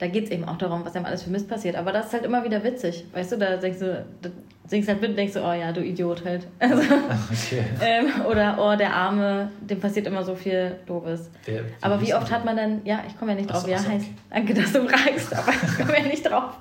da 0.00 0.06
geht 0.06 0.24
es 0.24 0.30
eben 0.30 0.44
auch 0.44 0.56
darum, 0.56 0.84
was 0.84 0.96
einem 0.96 1.04
alles 1.04 1.22
für 1.22 1.30
Mist 1.30 1.46
passiert. 1.46 1.76
Aber 1.76 1.92
das 1.92 2.06
ist 2.06 2.14
halt 2.14 2.24
immer 2.24 2.42
wieder 2.42 2.64
witzig. 2.64 3.04
Weißt 3.12 3.32
du, 3.32 3.36
da 3.36 3.58
denkst 3.58 3.80
du, 3.80 4.04
da 4.22 4.30
singst 4.66 4.88
halt 4.88 5.02
mit 5.02 5.10
und 5.10 5.16
denkst 5.16 5.34
du, 5.34 5.40
oh 5.40 5.52
ja, 5.52 5.72
du 5.72 5.84
Idiot 5.84 6.24
halt. 6.24 6.46
Also, 6.58 6.80
okay. 6.80 7.64
ähm, 7.82 8.24
oder, 8.26 8.56
oh, 8.58 8.74
der 8.76 8.94
Arme, 8.94 9.50
dem 9.60 9.78
passiert 9.78 10.06
immer 10.06 10.24
so 10.24 10.34
viel 10.34 10.76
Doofes. 10.86 11.30
Wie 11.44 11.60
aber 11.82 12.00
wie 12.00 12.14
oft 12.14 12.30
hat 12.30 12.46
man 12.46 12.56
dann, 12.56 12.80
ja, 12.84 13.02
ich 13.06 13.18
komme 13.18 13.32
ja 13.32 13.36
nicht 13.36 13.52
drauf, 13.52 13.66
wie 13.66 13.72
er 13.72 13.86
heißt. 13.86 14.06
Danke, 14.30 14.54
dass 14.54 14.72
du 14.72 14.88
fragst, 14.88 15.36
aber 15.36 15.52
ich 15.52 15.76
komme 15.76 15.98
ja 15.98 16.04
nicht 16.04 16.22
drauf. 16.22 16.54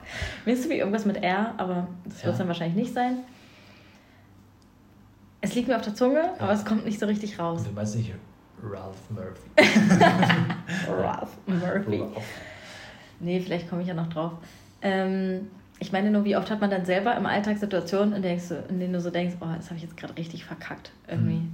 Weißt 0.45 0.65
du 0.65 0.69
wie 0.69 0.79
irgendwas 0.79 1.05
mit 1.05 1.23
R, 1.23 1.53
aber 1.55 1.87
das 2.03 2.15
wird 2.15 2.17
es 2.17 2.23
ja. 2.23 2.37
dann 2.39 2.47
wahrscheinlich 2.49 2.75
nicht 2.75 2.93
sein. 2.93 3.19
Es 5.39 5.55
liegt 5.55 5.69
mir 5.69 5.77
auf 5.77 5.83
der 5.83 5.95
Zunge, 5.95 6.19
ja. 6.19 6.33
aber 6.39 6.51
es 6.51 6.65
kommt 6.65 6.83
nicht 6.85 6.99
so 6.99 7.05
richtig 7.05 7.39
raus. 7.39 7.63
Du 7.63 7.71
meinst 7.71 7.95
nicht 7.95 8.11
Ralph 8.61 8.97
Murphy. 9.09 9.49
Ralph 10.89 11.37
Murphy. 11.47 11.99
Ralph. 11.99 12.23
Nee, 13.19 13.39
vielleicht 13.39 13.69
komme 13.69 13.81
ich 13.81 13.87
ja 13.87 13.93
noch 13.93 14.07
drauf. 14.07 14.33
Ähm, 14.81 15.47
ich 15.79 15.91
meine 15.91 16.11
nur, 16.11 16.25
wie 16.25 16.35
oft 16.35 16.51
hat 16.51 16.61
man 16.61 16.69
dann 16.69 16.85
selber 16.85 17.15
im 17.15 17.25
Alltag 17.25 17.57
Situationen, 17.57 18.13
in, 18.13 18.21
denkst 18.21 18.49
du, 18.49 18.63
in 18.69 18.79
denen 18.79 18.93
du 18.93 19.01
so 19.01 19.09
denkst, 19.09 19.35
oh, 19.39 19.47
das 19.55 19.67
habe 19.67 19.77
ich 19.77 19.83
jetzt 19.83 19.97
gerade 19.97 20.15
richtig 20.17 20.45
verkackt 20.45 20.91
irgendwie. 21.07 21.35
Mhm. 21.35 21.53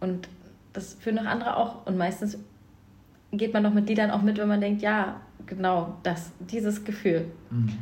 Und 0.00 0.28
das 0.72 0.94
führen 0.94 1.16
noch 1.16 1.26
andere 1.26 1.56
auch. 1.56 1.86
Und 1.86 1.96
meistens 1.96 2.38
geht 3.32 3.52
man 3.52 3.62
doch 3.62 3.72
mit 3.72 3.88
Liedern 3.88 4.10
auch 4.10 4.22
mit, 4.22 4.38
wenn 4.38 4.48
man 4.48 4.60
denkt, 4.60 4.82
ja, 4.82 5.20
genau, 5.46 5.96
das, 6.02 6.32
dieses 6.40 6.84
Gefühl. 6.84 7.26
Mhm. 7.50 7.72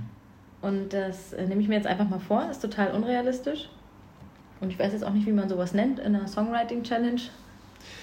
Und 0.62 0.92
das 0.92 1.32
äh, 1.32 1.46
nehme 1.46 1.62
ich 1.62 1.68
mir 1.68 1.76
jetzt 1.76 1.86
einfach 1.86 2.08
mal 2.08 2.18
vor, 2.18 2.48
ist 2.50 2.60
total 2.60 2.90
unrealistisch. 2.92 3.68
Und 4.60 4.70
ich 4.70 4.78
weiß 4.78 4.92
jetzt 4.92 5.04
auch 5.04 5.12
nicht, 5.12 5.26
wie 5.26 5.32
man 5.32 5.48
sowas 5.48 5.74
nennt 5.74 5.98
in 5.98 6.16
einer 6.16 6.28
Songwriting 6.28 6.82
Challenge. 6.82 7.20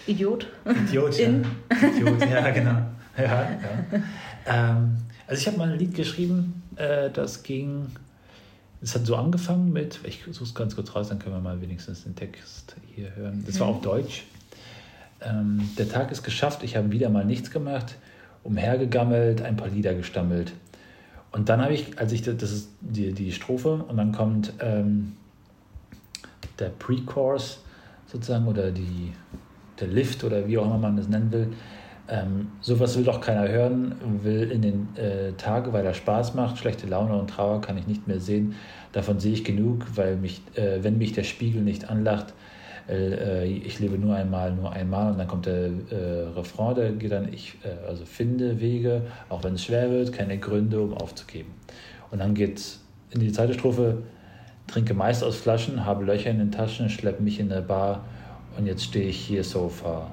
Idiot. 0.07 0.47
Idiot, 0.65 1.17
ja. 1.17 1.27
Idiot, 1.27 2.29
ja, 2.29 2.49
genau. 2.51 2.77
Ja, 3.17 3.23
ja. 3.23 3.99
Ähm, 4.45 4.97
also 5.27 5.41
ich 5.41 5.47
habe 5.47 5.57
mal 5.57 5.71
ein 5.71 5.79
Lied 5.79 5.95
geschrieben, 5.95 6.63
äh, 6.75 7.09
das 7.09 7.43
ging, 7.43 7.87
es 8.81 8.95
hat 8.95 9.05
so 9.05 9.15
angefangen 9.15 9.71
mit, 9.71 9.99
ich 10.03 10.23
suche 10.31 10.43
es 10.43 10.55
ganz 10.55 10.75
kurz 10.75 10.93
raus, 10.95 11.09
dann 11.09 11.19
können 11.19 11.35
wir 11.35 11.41
mal 11.41 11.61
wenigstens 11.61 12.03
den 12.03 12.15
Text 12.15 12.75
hier 12.93 13.15
hören. 13.15 13.43
Das 13.45 13.59
war 13.59 13.67
auf 13.67 13.81
Deutsch. 13.81 14.23
Ähm, 15.21 15.69
der 15.77 15.87
Tag 15.89 16.11
ist 16.11 16.23
geschafft, 16.23 16.63
ich 16.63 16.75
habe 16.75 16.91
wieder 16.91 17.09
mal 17.09 17.25
nichts 17.25 17.51
gemacht, 17.51 17.95
umhergegammelt, 18.43 19.41
ein 19.41 19.55
paar 19.55 19.69
Lieder 19.69 19.93
gestammelt. 19.93 20.53
Und 21.31 21.49
dann 21.49 21.61
habe 21.61 21.73
ich, 21.73 21.97
als 21.97 22.11
ich, 22.11 22.21
das 22.21 22.51
ist 22.51 22.69
die, 22.81 23.13
die 23.13 23.31
Strophe, 23.31 23.85
und 23.87 23.97
dann 23.97 24.11
kommt 24.11 24.53
ähm, 24.59 25.13
der 26.59 26.69
Pre-Chorus 26.69 27.59
sozusagen 28.05 28.47
oder 28.47 28.71
die, 28.71 29.13
der 29.79 29.87
Lift 29.87 30.23
oder 30.23 30.47
wie 30.47 30.57
auch 30.57 30.65
immer 30.65 30.77
man 30.77 30.97
das 30.97 31.07
nennen 31.07 31.31
will. 31.31 31.47
Ähm, 32.13 32.51
sowas 32.61 32.95
will 32.95 33.03
doch 33.03 33.21
keiner 33.21 33.47
hören, 33.47 33.95
will 34.21 34.51
in 34.51 34.61
den 34.61 34.95
äh, 34.95 35.31
Tagen, 35.33 35.73
weil 35.73 35.83
er 35.83 35.95
Spaß 35.95 36.35
macht, 36.35 36.59
schlechte 36.59 36.85
Laune 36.85 37.15
und 37.15 37.31
Trauer 37.31 37.59
kann 37.59 37.75
ich 37.75 37.87
nicht 37.87 38.07
mehr 38.07 38.19
sehen. 38.19 38.53
Davon 38.91 39.19
sehe 39.19 39.33
ich 39.33 39.43
genug, 39.43 39.85
weil 39.95 40.17
mich, 40.17 40.43
äh, 40.53 40.83
wenn 40.83 40.99
mich 40.99 41.13
der 41.13 41.23
Spiegel 41.23 41.63
nicht 41.63 41.89
anlacht, 41.89 42.35
äh, 42.87 43.47
ich 43.47 43.79
lebe 43.79 43.97
nur 43.97 44.15
einmal, 44.15 44.53
nur 44.53 44.71
einmal 44.71 45.11
und 45.11 45.17
dann 45.17 45.27
kommt 45.27 45.47
der 45.47 45.71
äh, 45.89 46.27
Refrain, 46.35 46.75
der 46.75 46.91
geht 46.91 47.11
dann, 47.11 47.33
ich 47.33 47.55
äh, 47.63 47.87
also 47.87 48.05
finde 48.05 48.61
Wege, 48.61 49.01
auch 49.29 49.43
wenn 49.43 49.55
es 49.55 49.63
schwer 49.63 49.89
wird, 49.89 50.13
keine 50.13 50.37
Gründe, 50.37 50.81
um 50.81 50.93
aufzugeben. 50.93 51.51
Und 52.11 52.19
dann 52.19 52.35
geht 52.35 52.59
es 52.59 52.79
in 53.09 53.21
die 53.21 53.31
zweite 53.31 53.55
Strophe, 53.55 54.03
trinke 54.67 54.93
meist 54.93 55.23
aus 55.23 55.37
Flaschen, 55.37 55.83
habe 55.83 56.05
Löcher 56.05 56.29
in 56.29 56.37
den 56.37 56.51
Taschen, 56.51 56.89
schleppe 56.89 57.23
mich 57.23 57.39
in 57.39 57.49
der 57.49 57.61
Bar 57.61 58.05
und 58.55 58.67
jetzt 58.67 58.83
stehe 58.83 59.07
ich 59.07 59.17
hier 59.17 59.43
so 59.43 59.67
far. 59.67 60.11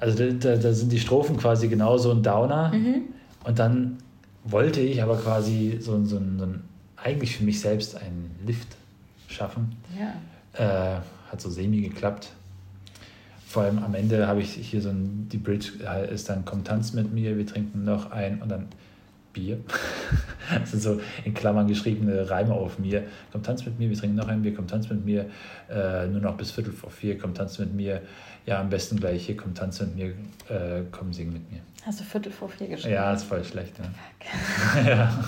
Also 0.00 0.32
da, 0.32 0.56
da, 0.56 0.72
sind 0.72 0.90
die 0.90 0.98
Strophen 0.98 1.36
quasi 1.36 1.68
genauso 1.68 2.10
ein 2.10 2.22
Downer. 2.22 2.72
Mhm. 2.72 3.02
Und 3.44 3.58
dann 3.58 3.98
wollte 4.44 4.80
ich 4.80 5.02
aber 5.02 5.16
quasi 5.16 5.78
so, 5.80 6.02
so, 6.04 6.16
so 6.16 6.44
ein, 6.44 6.62
eigentlich 6.96 7.36
für 7.36 7.44
mich 7.44 7.60
selbst 7.60 7.96
einen 7.96 8.34
Lift 8.46 8.68
schaffen. 9.28 9.76
Ja. 9.98 10.96
Äh, 10.96 11.00
hat 11.30 11.40
so 11.40 11.50
semi 11.50 11.82
geklappt. 11.82 12.32
Vor 13.46 13.64
allem 13.64 13.78
am 13.78 13.94
Ende 13.94 14.26
habe 14.26 14.40
ich 14.40 14.52
hier 14.54 14.80
so 14.80 14.90
ein, 14.90 15.28
die 15.30 15.36
Bridge 15.36 15.72
äh, 15.84 16.12
ist 16.12 16.28
dann, 16.28 16.44
komm, 16.44 16.64
tanz 16.64 16.92
mit 16.92 17.12
mir, 17.12 17.36
wir 17.36 17.46
trinken 17.46 17.84
noch 17.84 18.10
ein 18.10 18.40
und 18.40 18.48
dann 18.48 18.68
Bier. 19.32 19.58
das 20.60 20.70
sind 20.72 20.82
so 20.82 21.00
in 21.24 21.34
Klammern 21.34 21.66
geschriebene 21.66 22.28
Reime 22.30 22.54
auf 22.54 22.78
mir. 22.78 23.04
Komm, 23.32 23.42
tanz 23.42 23.64
mit 23.64 23.78
mir, 23.78 23.90
wir 23.90 23.96
trinken 23.96 24.16
noch 24.16 24.28
ein 24.28 24.42
Bier, 24.42 24.54
komm, 24.54 24.66
tanz 24.66 24.88
mit 24.88 25.04
mir, 25.04 25.26
äh, 25.68 26.06
nur 26.06 26.20
noch 26.20 26.36
bis 26.36 26.50
Viertel 26.50 26.72
vor 26.72 26.90
vier, 26.90 27.18
komm, 27.18 27.34
tanz 27.34 27.58
mit 27.58 27.74
mir. 27.74 28.02
Ja, 28.46 28.60
am 28.60 28.70
besten 28.70 28.98
gleich 28.98 29.26
hier, 29.26 29.36
komm, 29.36 29.54
tanz 29.54 29.80
mit 29.80 29.96
mir, 29.96 30.06
äh, 30.48 30.82
komm, 30.90 31.12
sing 31.12 31.32
mit 31.32 31.50
mir. 31.50 31.60
Hast 31.84 32.00
du 32.00 32.04
Viertel 32.04 32.32
vor 32.32 32.48
vier 32.48 32.68
geschrieben? 32.68 32.94
Ja, 32.94 33.12
ist 33.12 33.24
voll 33.24 33.44
schlecht. 33.44 33.74
Ja. 33.78 34.82
ja. 34.88 35.24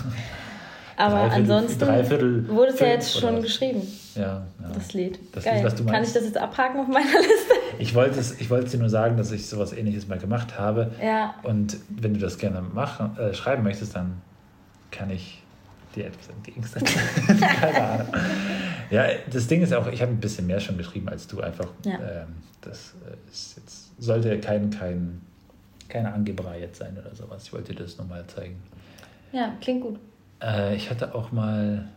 Aber 0.95 1.15
dreiviertel, 1.15 1.51
ansonsten 1.51 1.79
dreiviertel 1.79 2.47
wurde 2.49 2.71
es 2.71 2.79
ja 2.79 2.87
jetzt 2.87 3.19
schon 3.19 3.41
geschrieben. 3.41 3.81
Ja, 4.15 4.45
ja, 4.61 4.69
Das 4.73 4.93
Lied. 4.93 5.19
Das 5.33 5.43
Geil. 5.43 5.55
Lied, 5.55 5.65
was 5.65 5.75
du 5.75 5.83
meinst. 5.83 5.93
Kann 5.93 6.03
ich 6.03 6.13
das 6.13 6.23
jetzt 6.23 6.37
abhaken 6.37 6.79
auf 6.79 6.87
meiner 6.87 7.05
Liste? 7.19 7.53
Ich 7.79 7.95
wollte, 7.95 8.19
es, 8.19 8.39
ich 8.39 8.49
wollte 8.49 8.69
dir 8.69 8.77
nur 8.77 8.89
sagen, 8.89 9.17
dass 9.17 9.31
ich 9.31 9.47
sowas 9.47 9.73
ähnliches 9.73 10.07
mal 10.07 10.19
gemacht 10.19 10.57
habe. 10.59 10.91
Ja. 11.01 11.35
Und 11.43 11.77
wenn 11.89 12.13
du 12.13 12.19
das 12.19 12.37
gerne 12.37 12.61
machen, 12.61 13.17
äh, 13.17 13.33
schreiben 13.33 13.63
möchtest, 13.63 13.95
dann 13.95 14.21
kann 14.91 15.09
ich 15.09 15.41
dir 15.95 16.07
etwas 16.07 16.29
entgegensetzen. 16.29 17.39
Keine 17.39 17.83
Ahnung. 17.83 18.07
Ja, 18.89 19.05
das 19.31 19.47
Ding 19.47 19.61
ist 19.61 19.73
auch, 19.73 19.87
ich 19.87 20.01
habe 20.01 20.11
ein 20.11 20.19
bisschen 20.19 20.47
mehr 20.47 20.59
schon 20.59 20.77
geschrieben 20.77 21.09
als 21.09 21.27
du. 21.27 21.41
Einfach, 21.41 21.67
ja. 21.85 21.93
ähm, 21.93 22.27
das 22.61 22.93
äh, 23.07 23.31
ist 23.31 23.57
jetzt, 23.57 23.91
sollte 24.01 24.39
kein, 24.39 24.69
kein, 24.69 25.21
keine 25.89 26.13
Angeberei 26.13 26.59
jetzt 26.59 26.79
sein 26.79 26.97
oder 26.97 27.15
sowas. 27.15 27.43
Ich 27.45 27.53
wollte 27.53 27.73
dir 27.73 27.83
das 27.83 27.97
nochmal 27.97 28.25
zeigen. 28.27 28.61
Ja, 29.31 29.53
klingt 29.61 29.81
gut. 29.81 29.99
Äh, 30.41 30.75
ich 30.75 30.89
hatte 30.89 31.15
auch 31.15 31.31
mal 31.31 31.87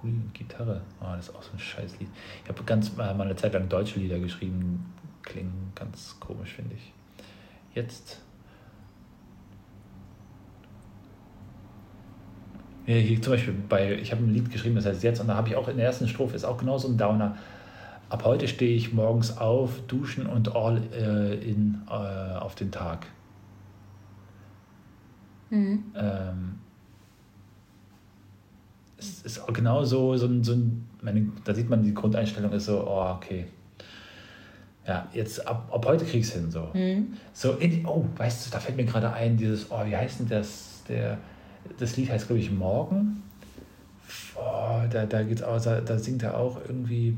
coole 0.00 0.14
Gitarre. 0.32 0.82
Oh, 1.00 1.06
das 1.16 1.28
ist 1.28 1.34
auch 1.34 1.42
so 1.42 1.52
ein 1.52 1.58
Scheißlied. 1.58 2.08
Ich 2.42 2.48
habe 2.48 2.62
ganz 2.64 2.96
mal 2.96 3.20
eine 3.20 3.36
Zeit 3.36 3.54
lang 3.54 3.68
deutsche 3.68 3.98
Lieder 3.98 4.18
geschrieben. 4.18 4.92
Klingen 5.22 5.72
ganz 5.74 6.16
komisch, 6.20 6.54
finde 6.54 6.74
ich. 6.74 6.92
Jetzt 7.74 8.20
Hier 12.88 13.20
zum 13.20 13.34
Beispiel 13.34 13.54
bei, 13.68 13.96
ich 13.96 14.12
habe 14.12 14.24
ein 14.24 14.32
Lied 14.32 14.50
geschrieben, 14.50 14.76
das 14.76 14.86
heißt 14.86 15.02
jetzt, 15.02 15.20
und 15.20 15.28
da 15.28 15.34
habe 15.34 15.50
ich 15.50 15.56
auch 15.56 15.68
in 15.68 15.76
der 15.76 15.84
ersten 15.84 16.08
Strophe 16.08 16.34
ist 16.34 16.46
auch 16.46 16.56
genau 16.56 16.78
so 16.78 16.88
ein 16.88 16.96
Downer. 16.96 17.36
Ab 18.08 18.24
heute 18.24 18.48
stehe 18.48 18.74
ich 18.74 18.94
morgens 18.94 19.36
auf, 19.36 19.78
duschen 19.88 20.24
und 20.24 20.56
all 20.56 20.80
äh, 20.94 21.34
in 21.34 21.82
äh, 21.86 21.92
auf 21.92 22.54
den 22.54 22.70
Tag. 22.70 23.04
Mhm. 25.50 25.84
Ähm, 25.94 26.60
es 28.98 29.22
ist 29.22 29.40
auch 29.40 29.52
genau 29.52 29.84
so, 29.84 30.16
so 30.16 30.26
ein, 30.26 30.42
so 30.42 30.52
ein 30.52 30.88
meine, 31.02 31.28
da 31.44 31.54
sieht 31.54 31.70
man, 31.70 31.82
die 31.82 31.94
Grundeinstellung 31.94 32.52
ist 32.52 32.66
so, 32.66 32.84
oh, 32.86 33.14
okay. 33.16 33.46
Ja, 34.86 35.06
jetzt 35.12 35.46
ab, 35.46 35.68
ab 35.72 35.86
heute 35.86 36.04
kriegst 36.04 36.34
du 36.34 36.40
hin 36.40 36.50
so. 36.50 36.68
Mhm. 36.72 37.14
So, 37.32 37.52
in, 37.52 37.86
oh, 37.86 38.04
weißt 38.16 38.46
du, 38.46 38.50
da 38.50 38.58
fällt 38.58 38.76
mir 38.76 38.84
gerade 38.84 39.12
ein, 39.12 39.36
dieses, 39.36 39.70
oh, 39.70 39.84
wie 39.84 39.96
heißt 39.96 40.20
denn 40.20 40.28
das, 40.28 40.82
der, 40.88 41.18
das 41.78 41.96
Lied 41.96 42.10
heißt, 42.10 42.26
glaube 42.26 42.40
ich, 42.40 42.50
Morgen. 42.50 43.22
Oh, 44.34 44.80
da, 44.90 45.04
da, 45.04 45.22
geht's 45.22 45.42
auch, 45.42 45.60
da, 45.60 45.80
da 45.80 45.98
singt 45.98 46.22
er 46.22 46.38
auch 46.38 46.58
irgendwie, 46.66 47.16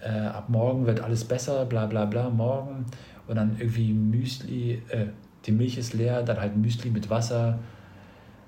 äh, 0.00 0.08
ab 0.08 0.48
morgen 0.48 0.86
wird 0.86 1.00
alles 1.00 1.24
besser, 1.24 1.66
bla 1.66 1.86
bla 1.86 2.06
bla, 2.06 2.30
morgen. 2.30 2.86
Und 3.26 3.36
dann 3.36 3.56
irgendwie 3.58 3.92
Müsli, 3.92 4.82
äh, 4.88 5.06
die 5.46 5.52
Milch 5.52 5.76
ist 5.76 5.92
leer, 5.92 6.22
dann 6.22 6.40
halt 6.40 6.56
Müsli 6.56 6.90
mit 6.90 7.10
Wasser. 7.10 7.58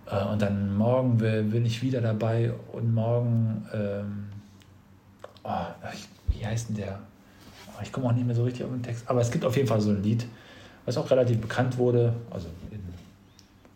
Äh, 0.07 0.25
und 0.25 0.41
dann 0.41 0.77
morgen 0.77 1.19
bin 1.19 1.67
ich 1.67 1.83
wieder 1.83 2.01
dabei 2.01 2.53
und 2.73 2.95
morgen, 2.95 3.67
ähm, 3.73 4.27
oh, 5.43 5.67
wie 6.29 6.47
heißt 6.47 6.71
denn 6.71 6.77
der? 6.77 7.01
Oh, 7.69 7.81
ich 7.83 7.93
komme 7.93 8.07
auch 8.07 8.13
nicht 8.13 8.27
mehr 8.27 8.37
so 8.37 8.45
richtig 8.45 8.65
auf 8.65 8.71
den 8.71 8.83
Text. 8.83 9.09
Aber 9.09 9.21
es 9.21 9.31
gibt 9.31 9.45
auf 9.45 9.57
jeden 9.57 9.69
Fall 9.69 9.81
so 9.81 9.91
ein 9.91 10.03
Lied, 10.03 10.27
was 10.85 10.97
auch 10.97 11.11
relativ 11.11 11.41
bekannt 11.41 11.77
wurde. 11.79 12.15
Also 12.31 12.49
in, 12.71 12.81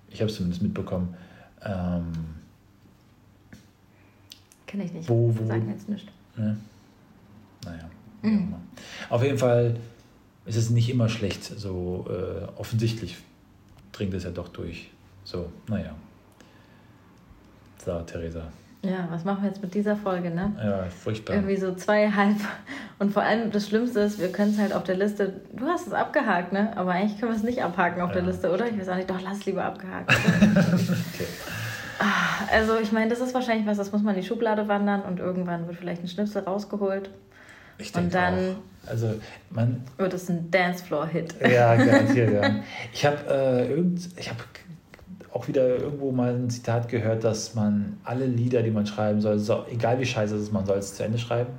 ich 0.09 0.21
habe 0.21 0.31
es 0.31 0.37
zumindest 0.37 0.63
mitbekommen. 0.63 1.15
Ähm, 1.63 2.13
Kenne 4.67 4.85
ich 4.85 4.93
nicht. 4.93 5.09
Wo, 5.09 5.35
wo, 5.37 5.47
Sagen 5.47 5.69
jetzt 5.69 5.89
nicht. 5.89 6.07
Ne? 6.37 6.57
Naja. 7.65 7.91
Mhm. 8.23 8.55
Auf 9.09 9.23
jeden 9.23 9.39
Fall 9.39 9.77
ist 10.47 10.57
es 10.57 10.71
nicht 10.71 10.89
immer 10.89 11.09
schlecht. 11.09 11.45
So 11.45 12.07
äh, 12.09 12.45
offensichtlich 12.59 13.17
dringt 13.93 14.15
es 14.15 14.25
ja 14.25 14.31
doch 14.31 14.49
durch. 14.49 14.91
So, 15.25 15.51
naja. 15.69 15.95
So, 17.85 18.01
Theresa. 18.01 18.43
Ja, 18.83 19.09
was 19.11 19.25
machen 19.25 19.43
wir 19.43 19.51
jetzt 19.51 19.61
mit 19.63 19.75
dieser 19.75 19.95
Folge, 19.95 20.31
ne? 20.31 20.53
Ja, 20.63 20.85
furchtbar. 20.85 21.35
Irgendwie 21.35 21.57
so 21.57 21.75
zweieinhalb. 21.75 22.37
Und 22.99 23.13
vor 23.13 23.23
allem 23.23 23.51
das 23.51 23.69
Schlimmste 23.69 24.01
ist, 24.01 24.19
wir 24.19 24.33
können 24.33 24.53
es 24.53 24.59
halt 24.59 24.73
auf 24.73 24.85
der 24.85 24.97
Liste. 24.97 25.35
Du 25.53 25.67
hast 25.67 25.87
es 25.87 25.93
abgehakt, 25.93 26.53
ne? 26.53 26.73
Aber 26.77 26.93
eigentlich 26.93 27.21
können 27.21 27.33
wir 27.33 27.37
es 27.37 27.43
nicht 27.43 27.63
abhaken 27.63 28.01
auf 28.01 28.11
ja. 28.11 28.15
der 28.17 28.23
Liste, 28.23 28.51
oder? 28.51 28.67
Ich 28.67 28.79
weiß 28.79 28.89
auch 28.89 28.97
nicht, 28.97 29.11
doch, 29.11 29.21
lass 29.23 29.45
lieber 29.45 29.65
abgehakt. 29.65 30.11
okay. 30.13 31.27
Ah, 31.99 32.47
also, 32.51 32.79
ich 32.79 32.93
meine, 32.93 33.11
das 33.11 33.21
ist 33.21 33.35
wahrscheinlich 33.35 33.67
was, 33.67 33.77
das 33.77 33.93
muss 33.93 34.03
man 34.03 34.15
in 34.15 34.23
die 34.23 34.27
Schublade 34.27 34.67
wandern 34.67 35.03
und 35.03 35.21
irgendwann 35.21 35.67
wird 35.67 35.77
vielleicht 35.77 36.03
ein 36.03 36.09
Schnipsel 36.09 36.43
rausgeholt. 36.43 37.11
Ich 37.77 37.95
und 37.95 38.15
dann 38.15 38.35
auch. 38.35 38.89
Also, 38.91 39.15
man, 39.51 39.83
wird 39.99 40.15
es 40.15 40.31
ein 40.31 40.51
Dancefloor-Hit. 40.51 41.35
Ja, 41.43 41.77
garantiert, 41.77 42.33
ja. 42.33 42.51
Ich 42.95 43.05
habe 43.05 43.19
äh, 43.29 43.71
irgend, 43.71 44.09
ich 44.17 44.31
habe 44.31 44.41
auch 45.33 45.47
wieder 45.49 45.67
irgendwo 45.67 46.11
mal 46.11 46.35
ein 46.35 46.51
Zitat 46.51 46.89
gehört, 46.89 47.25
dass 47.25 47.55
man 47.55 47.99
alle 48.05 48.27
Lieder, 48.27 48.63
die 48.63 48.71
man 48.71 48.87
schreiben 48.87 49.21
soll, 49.21 49.39
so, 49.39 49.65
egal 49.71 50.01
wie 50.01 50.07
scheiße 50.07 50.35
es 50.35 50.43
ist, 50.43 50.53
man 50.53 50.67
soll 50.67 50.79
es 50.79 50.95
zu 50.95 51.05
Ende 51.05 51.19
schreiben. 51.19 51.51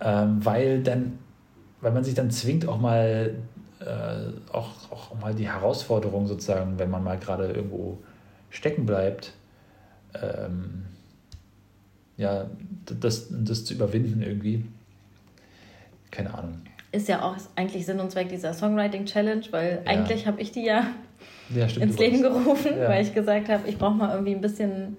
Ähm, 0.00 0.44
weil 0.44 0.82
dann, 0.82 1.18
weil 1.80 1.92
man 1.92 2.04
sich 2.04 2.14
dann 2.14 2.30
zwingt, 2.30 2.68
auch 2.68 2.78
mal, 2.78 3.34
äh, 3.80 4.52
auch, 4.52 4.90
auch 4.90 5.14
mal 5.20 5.34
die 5.34 5.48
Herausforderung 5.48 6.26
sozusagen, 6.26 6.78
wenn 6.78 6.90
man 6.90 7.02
mal 7.02 7.18
gerade 7.18 7.46
irgendwo 7.46 7.98
stecken 8.50 8.84
bleibt, 8.84 9.32
ähm, 10.20 10.84
ja, 12.18 12.46
das, 12.84 13.28
das 13.30 13.64
zu 13.64 13.74
überwinden 13.74 14.22
irgendwie. 14.22 14.64
Keine 16.10 16.34
Ahnung. 16.34 16.60
Ist 16.92 17.08
ja 17.08 17.22
auch 17.22 17.36
eigentlich 17.56 17.86
Sinn 17.86 18.00
und 18.00 18.10
Zweck 18.10 18.28
dieser 18.28 18.52
Songwriting 18.52 19.06
Challenge, 19.06 19.44
weil 19.50 19.82
ja. 19.84 19.90
eigentlich 19.90 20.26
habe 20.26 20.42
ich 20.42 20.52
die 20.52 20.64
ja 20.64 20.88
ja, 21.54 21.68
stimmt, 21.68 21.86
ins 21.86 21.98
Leben 21.98 22.22
gerufen, 22.22 22.78
ja. 22.78 22.88
weil 22.88 23.02
ich 23.02 23.14
gesagt 23.14 23.48
habe, 23.48 23.68
ich 23.68 23.78
brauche 23.78 23.94
mal 23.94 24.10
irgendwie 24.10 24.34
ein 24.34 24.40
bisschen 24.40 24.96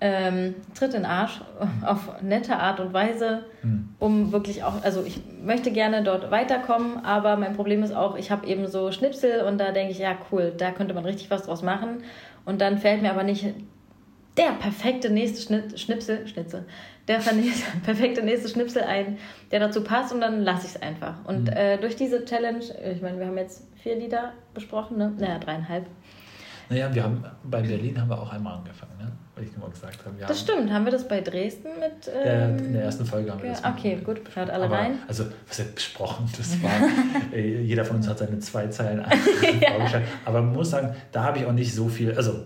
ähm, 0.00 0.54
Tritt 0.74 0.94
in 0.94 1.04
Arsch 1.04 1.40
auf 1.86 2.22
nette 2.22 2.56
Art 2.56 2.80
und 2.80 2.92
Weise, 2.92 3.44
mhm. 3.62 3.88
um 3.98 4.32
wirklich 4.32 4.62
auch, 4.62 4.82
also 4.82 5.04
ich 5.04 5.20
möchte 5.42 5.70
gerne 5.70 6.02
dort 6.02 6.30
weiterkommen, 6.30 7.04
aber 7.04 7.36
mein 7.36 7.54
Problem 7.54 7.82
ist 7.82 7.94
auch, 7.94 8.16
ich 8.16 8.30
habe 8.30 8.46
eben 8.46 8.66
so 8.68 8.92
Schnipsel 8.92 9.42
und 9.42 9.58
da 9.58 9.72
denke 9.72 9.92
ich, 9.92 9.98
ja 9.98 10.16
cool, 10.30 10.52
da 10.56 10.70
könnte 10.70 10.94
man 10.94 11.04
richtig 11.04 11.30
was 11.30 11.44
draus 11.44 11.62
machen 11.62 12.02
und 12.44 12.60
dann 12.60 12.78
fällt 12.78 13.02
mir 13.02 13.10
aber 13.10 13.24
nicht 13.24 13.46
der 14.36 14.52
perfekte 14.52 15.08
nächste 15.08 15.40
Schnitt, 15.40 15.80
Schnipsel, 15.80 16.26
Schnitzel, 16.26 16.66
der 17.08 17.20
perfekte 17.84 18.22
nächste 18.22 18.48
Schnipsel 18.48 18.82
ein, 18.82 19.18
der 19.50 19.60
dazu 19.60 19.82
passt 19.82 20.12
und 20.12 20.20
dann 20.20 20.42
lasse 20.42 20.66
ich 20.66 20.74
es 20.74 20.82
einfach. 20.82 21.24
Und 21.24 21.44
mhm. 21.44 21.56
äh, 21.56 21.78
durch 21.78 21.96
diese 21.96 22.24
Challenge, 22.24 22.64
ich 22.92 23.00
meine, 23.00 23.18
wir 23.18 23.26
haben 23.26 23.38
jetzt 23.38 23.66
vier 23.86 23.94
Lieder 23.94 24.32
besprochen, 24.52 24.98
ne? 24.98 25.12
Naja, 25.16 25.38
dreieinhalb. 25.38 25.86
Naja, 26.68 26.92
wir 26.92 27.04
haben 27.04 27.24
bei 27.44 27.62
Berlin 27.62 28.00
haben 28.00 28.10
wir 28.10 28.20
auch 28.20 28.32
einmal 28.32 28.58
angefangen, 28.58 28.98
ne? 28.98 29.12
Weil 29.36 29.44
ich 29.44 29.54
immer 29.54 29.68
gesagt 29.68 30.04
habe. 30.04 30.16
das 30.26 30.40
stimmt, 30.40 30.72
haben 30.72 30.84
wir 30.84 30.90
das 30.90 31.06
bei 31.06 31.20
Dresden 31.20 31.68
mit. 31.78 32.10
Ähm, 32.12 32.58
ja, 32.58 32.64
in 32.64 32.72
der 32.72 32.82
ersten 32.82 33.06
Folge 33.06 33.30
haben 33.30 33.40
wir 33.40 33.50
das. 33.50 33.64
Okay, 33.64 34.00
gut, 34.04 34.22
hört 34.34 34.50
alle 34.50 34.64
aber, 34.64 34.76
rein. 34.76 34.98
Also, 35.06 35.26
was 35.46 35.60
heißt 35.60 35.76
besprochen? 35.76 36.28
Das 36.36 36.60
war, 36.64 36.72
äh, 37.32 37.62
jeder 37.62 37.84
von 37.84 37.98
uns 37.98 38.08
hat 38.08 38.18
seine 38.18 38.40
zwei 38.40 38.66
Zeilen 38.66 38.98
ja. 39.60 40.02
Aber 40.24 40.42
man 40.42 40.52
muss 40.52 40.70
sagen, 40.70 40.96
da 41.12 41.22
habe 41.22 41.38
ich 41.38 41.46
auch 41.46 41.52
nicht 41.52 41.72
so 41.72 41.86
viel, 41.86 42.12
also 42.16 42.44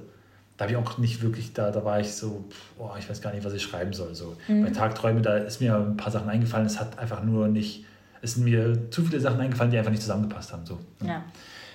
da 0.58 0.64
habe 0.64 0.72
ich 0.72 0.76
auch 0.76 0.98
nicht 0.98 1.22
wirklich, 1.22 1.54
da, 1.54 1.70
da 1.70 1.82
war 1.86 2.00
ich 2.00 2.12
so, 2.12 2.44
boah, 2.76 2.96
ich 2.98 3.08
weiß 3.08 3.22
gar 3.22 3.32
nicht, 3.32 3.46
was 3.46 3.54
ich 3.54 3.62
schreiben 3.62 3.94
soll. 3.94 4.14
So. 4.14 4.36
Mhm. 4.46 4.64
Bei 4.64 4.70
Tagträume, 4.70 5.22
da 5.22 5.38
ist 5.38 5.62
mir 5.62 5.74
ein 5.74 5.96
paar 5.96 6.12
Sachen 6.12 6.28
eingefallen, 6.28 6.66
es 6.66 6.78
hat 6.78 6.98
einfach 6.98 7.22
nur 7.22 7.48
nicht, 7.48 7.86
es 8.22 8.34
sind 8.34 8.44
mir 8.44 8.90
zu 8.90 9.04
viele 9.04 9.20
Sachen 9.20 9.40
eingefallen, 9.40 9.70
die 9.70 9.78
einfach 9.78 9.90
nicht 9.90 10.02
zusammengepasst 10.02 10.52
haben. 10.52 10.66
So. 10.66 10.78
Ja. 11.04 11.24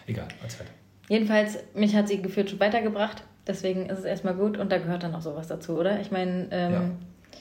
Egal, 0.07 0.27
als 0.43 0.59
weiter. 0.59 0.71
Jedenfalls, 1.09 1.57
mich 1.73 1.95
hat 1.95 2.07
sie 2.07 2.21
gefühlt 2.21 2.49
schon 2.49 2.59
weitergebracht, 2.59 3.23
deswegen 3.45 3.89
ist 3.89 3.99
es 3.99 4.05
erstmal 4.05 4.33
gut 4.33 4.57
und 4.57 4.71
da 4.71 4.77
gehört 4.77 5.03
dann 5.03 5.13
auch 5.15 5.21
sowas 5.21 5.47
dazu, 5.47 5.77
oder? 5.77 5.99
Ich 5.99 6.11
meine, 6.11 6.47
ähm, 6.51 6.71
ja. 6.71 6.81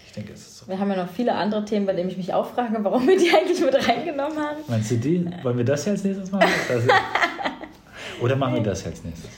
Ich 0.07 0.13
denke, 0.13 0.33
es 0.33 0.41
ist 0.41 0.59
so. 0.59 0.69
Wir 0.69 0.79
haben 0.79 0.91
ja 0.91 0.97
noch 0.97 1.11
viele 1.11 1.35
andere 1.35 1.65
Themen, 1.65 1.87
bei 1.87 1.93
denen 1.93 2.09
ich 2.09 2.17
mich 2.17 2.33
auch 2.33 2.47
frage, 2.47 2.77
warum 2.83 3.07
wir 3.07 3.19
die 3.19 3.31
eigentlich 3.31 3.61
mit 3.61 3.75
reingenommen 3.89 4.39
haben. 4.39 4.59
Meinst 4.69 4.91
du 4.91 4.97
die? 4.97 5.29
Wollen 5.43 5.57
wir 5.57 5.65
das 5.65 5.85
hier 5.85 5.93
als 5.93 6.05
nächstes 6.05 6.31
machen? 6.31 6.49
Oder 8.21 8.37
machen 8.37 8.55
wir 8.55 8.63
das 8.63 8.83
hier 8.83 8.93
als 8.93 9.03
nächstes? 9.03 9.31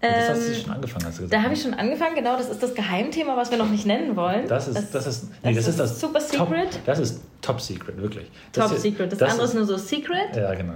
Das 0.00 0.30
hast 0.30 0.48
du 0.48 0.52
ähm, 0.52 0.62
schon 0.62 0.72
angefangen, 0.72 1.04
hast 1.04 1.18
du 1.18 1.22
gesagt. 1.22 1.32
Da 1.32 1.42
habe 1.42 1.54
ich 1.54 1.62
schon 1.62 1.74
angefangen, 1.74 2.14
genau. 2.14 2.36
Das 2.36 2.48
ist 2.48 2.62
das 2.62 2.74
Geheimthema, 2.74 3.36
was 3.36 3.50
wir 3.50 3.58
noch 3.58 3.68
nicht 3.68 3.84
nennen 3.84 4.16
wollen. 4.16 4.46
Das 4.48 4.66
ist 4.68 4.76
das, 4.76 4.90
das 4.90 5.06
ist, 5.06 5.28
nee, 5.44 5.52
das, 5.54 5.66
das 5.66 5.74
ist, 5.74 5.78
das 5.78 6.00
Super 6.00 6.20
Secret. 6.20 6.70
Top, 6.72 6.84
das 6.86 6.98
ist 6.98 7.20
Top 7.42 7.60
Secret, 7.60 8.00
wirklich. 8.00 8.30
Top 8.52 8.70
Secret. 8.70 9.12
Das, 9.12 9.22
andere 9.22 9.44
ist, 9.44 9.50
ist 9.50 9.54
nur 9.54 9.66
so 9.66 9.76
Secret. 9.76 10.34
Ja, 10.34 10.54
genau. 10.54 10.74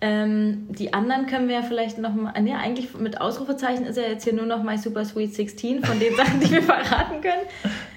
Ähm, 0.00 0.66
die 0.68 0.92
anderen 0.92 1.26
können 1.26 1.48
wir 1.48 1.54
ja 1.54 1.62
vielleicht 1.62 1.98
noch 1.98 2.12
mal. 2.12 2.34
Nee, 2.42 2.52
eigentlich 2.52 2.92
mit 2.98 3.20
Ausrufezeichen 3.20 3.86
ist 3.86 3.96
ja 3.96 4.02
jetzt 4.02 4.24
hier 4.24 4.34
nur 4.34 4.46
noch 4.46 4.62
My 4.62 4.76
Super 4.76 5.04
Sweet 5.04 5.32
16 5.32 5.84
von 5.84 5.98
den 6.00 6.14
Sachen, 6.16 6.40
die 6.40 6.50
wir 6.50 6.62
verraten 6.62 7.20
können. 7.20 7.42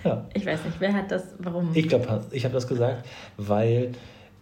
Ja. 0.03 0.23
Ich 0.33 0.45
weiß 0.45 0.63
nicht, 0.65 0.79
wer 0.79 0.93
hat 0.93 1.11
das, 1.11 1.23
warum? 1.39 1.71
Ich 1.73 1.89
glaube, 1.89 2.23
ich 2.31 2.45
habe 2.45 2.53
das 2.53 2.67
gesagt, 2.67 3.05
weil 3.37 3.91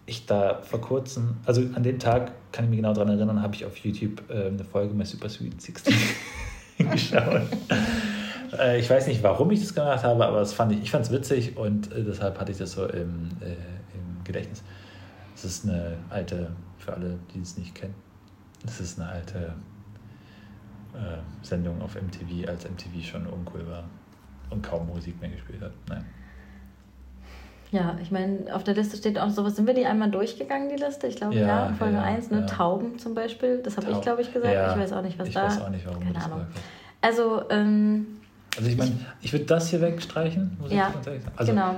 ich 0.06 0.26
da 0.26 0.62
vor 0.62 0.82
kurzem, 0.82 1.38
also 1.45 1.62
an 1.74 1.84
dem 1.84 1.99
Tag, 1.99 2.32
kann 2.51 2.66
ich 2.66 2.70
mich 2.70 2.78
genau 2.78 2.93
daran 2.93 3.10
erinnern, 3.10 3.41
habe 3.41 3.56
ich 3.56 3.66
auf 3.66 3.76
YouTube 3.78 4.30
äh, 4.30 4.47
eine 4.47 4.64
Folge 4.64 4.93
mit 4.93 5.08
Super 5.08 5.30
Sweet 5.30 5.62
16 5.62 5.93
geschaut. 6.91 7.41
äh, 8.58 8.80
ich 8.80 8.89
weiß 8.89 9.08
nicht, 9.08 9.24
warum 9.24 9.49
ich 9.51 9.62
das 9.62 9.74
gemacht 9.74 10.03
habe, 10.03 10.26
aber 10.26 10.39
das 10.39 10.53
fand 10.53 10.72
ich, 10.74 10.82
ich 10.82 10.91
fand 10.91 11.06
es 11.06 11.12
witzig 11.12 11.58
und 11.58 11.91
äh, 11.91 12.03
deshalb 12.03 12.39
hatte 12.39 12.51
ich 12.51 12.58
das 12.58 12.74
so 12.74 12.86
im, 12.86 13.30
äh, 13.41 13.53
im 13.93 14.24
Gedächtnis. 14.24 14.64
Es 15.36 15.43
ist 15.43 15.66
eine 15.66 15.97
alte, 16.10 16.51
für 16.78 16.93
alle, 16.93 17.20
die 17.34 17.39
es 17.39 17.58
nicht 17.58 17.74
kennen, 17.76 17.95
das 18.64 18.80
ist 18.80 18.99
eine 18.99 19.10
alte 19.10 19.53
Sendung 21.41 21.82
auf 21.82 21.95
MTV, 21.95 22.47
als 22.47 22.64
MTV 22.64 23.06
schon 23.06 23.28
uncool 23.28 23.68
war 23.68 23.84
und 24.49 24.64
kaum 24.64 24.88
Musik 24.88 25.20
mehr 25.20 25.30
gespielt 25.30 25.62
hat. 25.62 25.74
Nein. 25.89 26.06
Ja, 27.72 27.97
ich 28.01 28.11
meine, 28.11 28.53
auf 28.53 28.63
der 28.63 28.74
Liste 28.74 28.95
steht 28.97 29.20
auch 29.20 29.30
sowas. 29.30 29.55
Sind 29.55 29.68
wir 29.68 29.74
die 29.74 29.86
einmal 29.86 30.09
durchgegangen, 30.09 30.70
die 30.70 30.82
Liste? 30.82 31.07
Ich 31.07 31.16
glaube, 31.16 31.36
ja, 31.36 31.47
ja 31.47 31.74
Folge 31.78 31.95
ja, 31.95 32.03
1, 32.03 32.32
ne? 32.32 32.39
Ja. 32.41 32.45
Tauben 32.45 32.99
zum 32.99 33.16
Beispiel. 33.16 33.61
Das 33.63 33.78
habe 33.78 33.91
ich, 33.91 34.01
glaube 34.01 34.22
ich, 34.22 34.32
gesagt. 34.32 34.53
Ich 34.53 34.82
weiß 34.82 34.93
auch 34.93 35.01
nicht, 35.01 35.20
was 35.20 35.28
ich 35.28 35.34
da. 35.34 35.47
Ich 35.47 35.55
weiß 35.55 35.61
auch 35.61 35.70
nicht, 35.70 35.86
warum 35.86 36.03
Keine 36.03 36.24
Ahnung. 36.24 36.45
Also, 37.01 37.43
ähm, 37.49 38.07
also 38.57 38.70
ich 38.70 38.78
meine, 38.78 38.93
ich 39.22 39.34
würde 39.34 39.45
das 39.45 39.70
hier 39.70 39.82
wegstreichen, 39.82 40.57
muss 40.59 40.72
ja, 40.72 40.93
ich 41.01 41.22
also, 41.36 41.51
genau. 41.51 41.76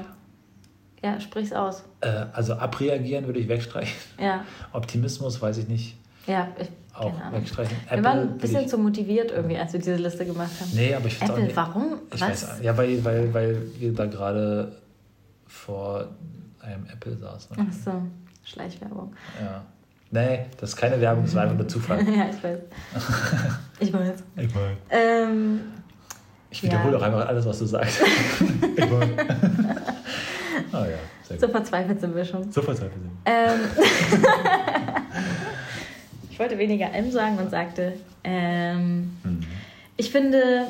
Ja, 1.04 1.20
sprich's 1.20 1.54
aus. 1.54 1.84
Äh, 2.02 2.26
also 2.34 2.54
abreagieren 2.54 3.26
würde 3.26 3.40
ich 3.40 3.48
wegstreichen. 3.48 3.96
Ja. 4.20 4.46
Optimismus 4.74 5.42
weiß 5.42 5.58
ich 5.60 5.68
nicht. 5.68 5.98
Ja, 6.26 6.50
ich, 6.60 6.70
auch 6.94 7.14
wegstreichen. 7.32 7.78
Apple 7.86 7.98
wir 7.98 8.04
waren 8.04 8.20
ein 8.20 8.38
bisschen 8.38 8.62
ich, 8.62 8.68
zu 8.68 8.78
motiviert 8.78 9.32
irgendwie, 9.32 9.58
als 9.58 9.74
wir 9.74 9.80
diese 9.80 9.96
Liste 9.96 10.26
gemacht 10.26 10.52
haben. 10.60 10.72
Nee, 10.74 10.94
aber 10.96 11.06
ich 11.06 11.16
finde 11.16 11.34
auch 11.34 11.38
nicht. 11.38 11.56
warum? 11.56 12.00
Ich 12.14 12.22
Was? 12.22 12.30
Weiß, 12.30 12.60
ja, 12.64 12.78
weil, 12.78 13.04
weil, 13.06 13.34
weil 13.34 13.62
wir 13.80 13.94
da 13.94 14.06
gerade 14.06 14.72
vor 15.48 16.08
einem 16.62 16.86
Apple 16.86 17.18
saßen. 17.18 17.56
Ach 17.60 17.74
so, 17.74 18.02
Schleichwerbung. 18.44 19.14
Ja. 19.42 19.64
Nee, 20.10 20.46
das 20.60 20.70
ist 20.70 20.76
keine 20.78 21.00
Werbung, 21.02 21.26
das 21.26 21.36
war 21.36 21.44
einfach 21.44 21.58
nur 21.58 21.68
Zufall. 21.68 22.00
ja, 22.18 22.30
ich 22.30 22.44
weiß. 22.44 22.60
ich 23.80 23.94
weiß. 23.94 24.24
Ich 24.38 24.56
weiß. 24.56 24.78
Ähm, 24.90 25.60
ich 26.50 26.64
wiederhole 26.64 26.94
ja. 26.94 27.00
auch 27.00 27.04
einfach 27.04 27.28
alles, 27.28 27.46
was 27.46 27.60
du 27.60 27.66
sagst. 27.66 28.02
ich 28.78 28.92
weiß. 28.92 29.10
Ah 30.72 30.86
ja, 30.86 30.98
sehr 31.24 31.38
gut. 31.38 31.40
So 31.42 31.48
verzweifelt 31.50 32.00
sind 32.00 32.16
wir 32.16 32.26
schon. 32.26 32.52
So 32.52 32.62
verzweifelt 32.62 33.02
sind 33.02 33.12
wir. 33.26 33.34
Ähm, 33.34 33.60
ich 36.30 36.40
wollte 36.40 36.58
weniger 36.58 36.94
M 36.94 37.12
sagen 37.12 37.38
und 37.38 37.50
sagte, 37.50 37.94
ähm, 38.24 39.18
mhm. 39.24 39.40
ich 39.98 40.10
finde, 40.10 40.68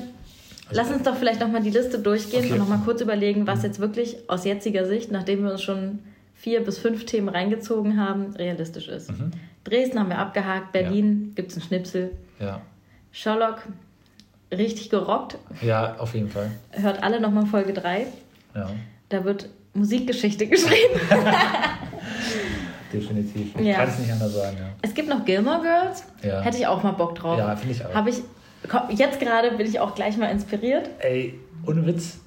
lass 0.71 0.91
uns 0.91 1.03
doch 1.03 1.15
vielleicht 1.15 1.39
nochmal 1.39 1.61
die 1.61 1.69
Liste 1.69 1.99
durchgehen 1.99 2.45
okay. 2.45 2.53
und 2.53 2.59
nochmal 2.59 2.79
kurz 2.83 3.01
überlegen, 3.01 3.47
was 3.47 3.63
jetzt 3.63 3.79
wirklich 3.79 4.17
aus 4.27 4.45
jetziger 4.45 4.85
Sicht, 4.85 5.11
nachdem 5.11 5.43
wir 5.43 5.51
uns 5.51 5.61
schon 5.61 5.99
vier 6.33 6.63
bis 6.63 6.77
fünf 6.77 7.05
Themen 7.05 7.29
reingezogen 7.29 7.99
haben, 7.99 8.35
realistisch 8.35 8.87
ist. 8.87 9.11
Mhm. 9.11 9.31
Dresden 9.63 9.99
haben 9.99 10.09
wir 10.09 10.19
abgehakt, 10.19 10.71
Berlin 10.71 11.27
ja. 11.29 11.35
gibt 11.35 11.51
es 11.51 11.57
einen 11.57 11.65
Schnipsel. 11.65 12.11
Ja. 12.39 12.61
Sherlock, 13.11 13.63
richtig 14.51 14.89
gerockt. 14.89 15.37
Ja, 15.61 15.95
auf 15.97 16.13
jeden 16.13 16.29
Fall. 16.29 16.51
Hört 16.71 17.03
alle 17.03 17.19
nochmal 17.19 17.45
Folge 17.45 17.73
3. 17.73 18.07
Ja. 18.55 18.69
Da 19.09 19.23
wird 19.23 19.49
Musikgeschichte 19.73 20.47
geschrieben. 20.47 20.99
Definitiv. 22.93 23.55
Ich 23.59 23.65
ja. 23.65 23.75
kann 23.75 23.89
es 23.89 23.99
nicht 23.99 24.11
anders 24.11 24.33
sagen. 24.33 24.57
Ja. 24.57 24.65
Es 24.81 24.93
gibt 24.93 25.09
noch 25.09 25.25
Gilmore 25.25 25.61
Girls. 25.61 26.03
Ja. 26.23 26.41
Hätte 26.41 26.57
ich 26.57 26.67
auch 26.67 26.83
mal 26.83 26.91
Bock 26.91 27.15
drauf. 27.15 27.37
Ja, 27.37 27.55
finde 27.55 27.75
ich 27.75 27.85
auch. 27.85 27.93
Habe 27.93 28.09
ich, 28.09 28.17
jetzt 28.89 29.19
gerade 29.19 29.51
bin 29.51 29.67
ich 29.67 29.79
auch 29.79 29.95
gleich 29.95 30.17
mal 30.17 30.27
inspiriert. 30.27 30.89
Ey, 30.99 31.39
ohne 31.65 31.85
Witz. 31.85 32.19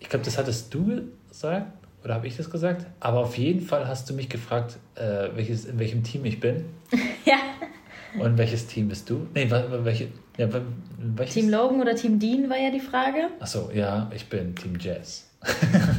Ich 0.00 0.08
glaube, 0.08 0.24
das 0.24 0.36
hattest 0.38 0.72
du 0.74 1.02
gesagt. 1.28 1.66
Oder 2.04 2.14
habe 2.14 2.26
ich 2.26 2.36
das 2.36 2.50
gesagt? 2.50 2.86
Aber 3.00 3.20
auf 3.20 3.38
jeden 3.38 3.60
Fall 3.60 3.86
hast 3.86 4.10
du 4.10 4.14
mich 4.14 4.28
gefragt, 4.28 4.76
äh, 4.96 5.28
welches, 5.34 5.64
in 5.66 5.78
welchem 5.78 6.02
Team 6.02 6.24
ich 6.24 6.40
bin. 6.40 6.64
ja. 7.24 7.36
Und 8.18 8.36
welches 8.36 8.66
Team 8.66 8.88
bist 8.88 9.08
du? 9.08 9.26
Nee, 9.34 9.48
welche, 9.50 10.08
ja, 10.36 10.48
welches? 10.98 11.34
Team 11.34 11.48
Logan 11.48 11.80
oder 11.80 11.94
Team 11.94 12.18
Dean 12.18 12.50
war 12.50 12.58
ja 12.58 12.70
die 12.70 12.80
Frage. 12.80 13.28
Achso, 13.40 13.70
ja, 13.72 14.10
ich 14.14 14.28
bin 14.28 14.54
Team 14.54 14.76
Jazz. 14.78 15.28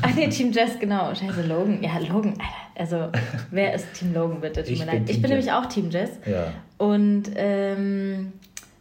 Ach 0.02 0.14
nee, 0.16 0.28
Team 0.30 0.52
Jazz, 0.52 0.78
genau. 0.80 1.14
Scheiße, 1.16 1.42
Logan. 1.48 1.82
Ja, 1.82 1.98
Logan, 2.00 2.36
Also, 2.76 3.10
wer 3.52 3.74
ist 3.74 3.94
Team 3.94 4.14
Logan, 4.14 4.42
bitte? 4.42 4.62
Tut 4.62 4.72
ich 4.74 4.80
mir 4.80 4.86
leid. 4.86 5.02
ich 5.10 5.22
bin 5.22 5.22
Jazz. 5.22 5.30
nämlich 5.32 5.52
auch 5.52 5.66
Team 5.68 5.90
Jazz. 5.90 6.12
Ja. 6.26 6.54
Und 6.78 7.24
ähm, 7.36 8.34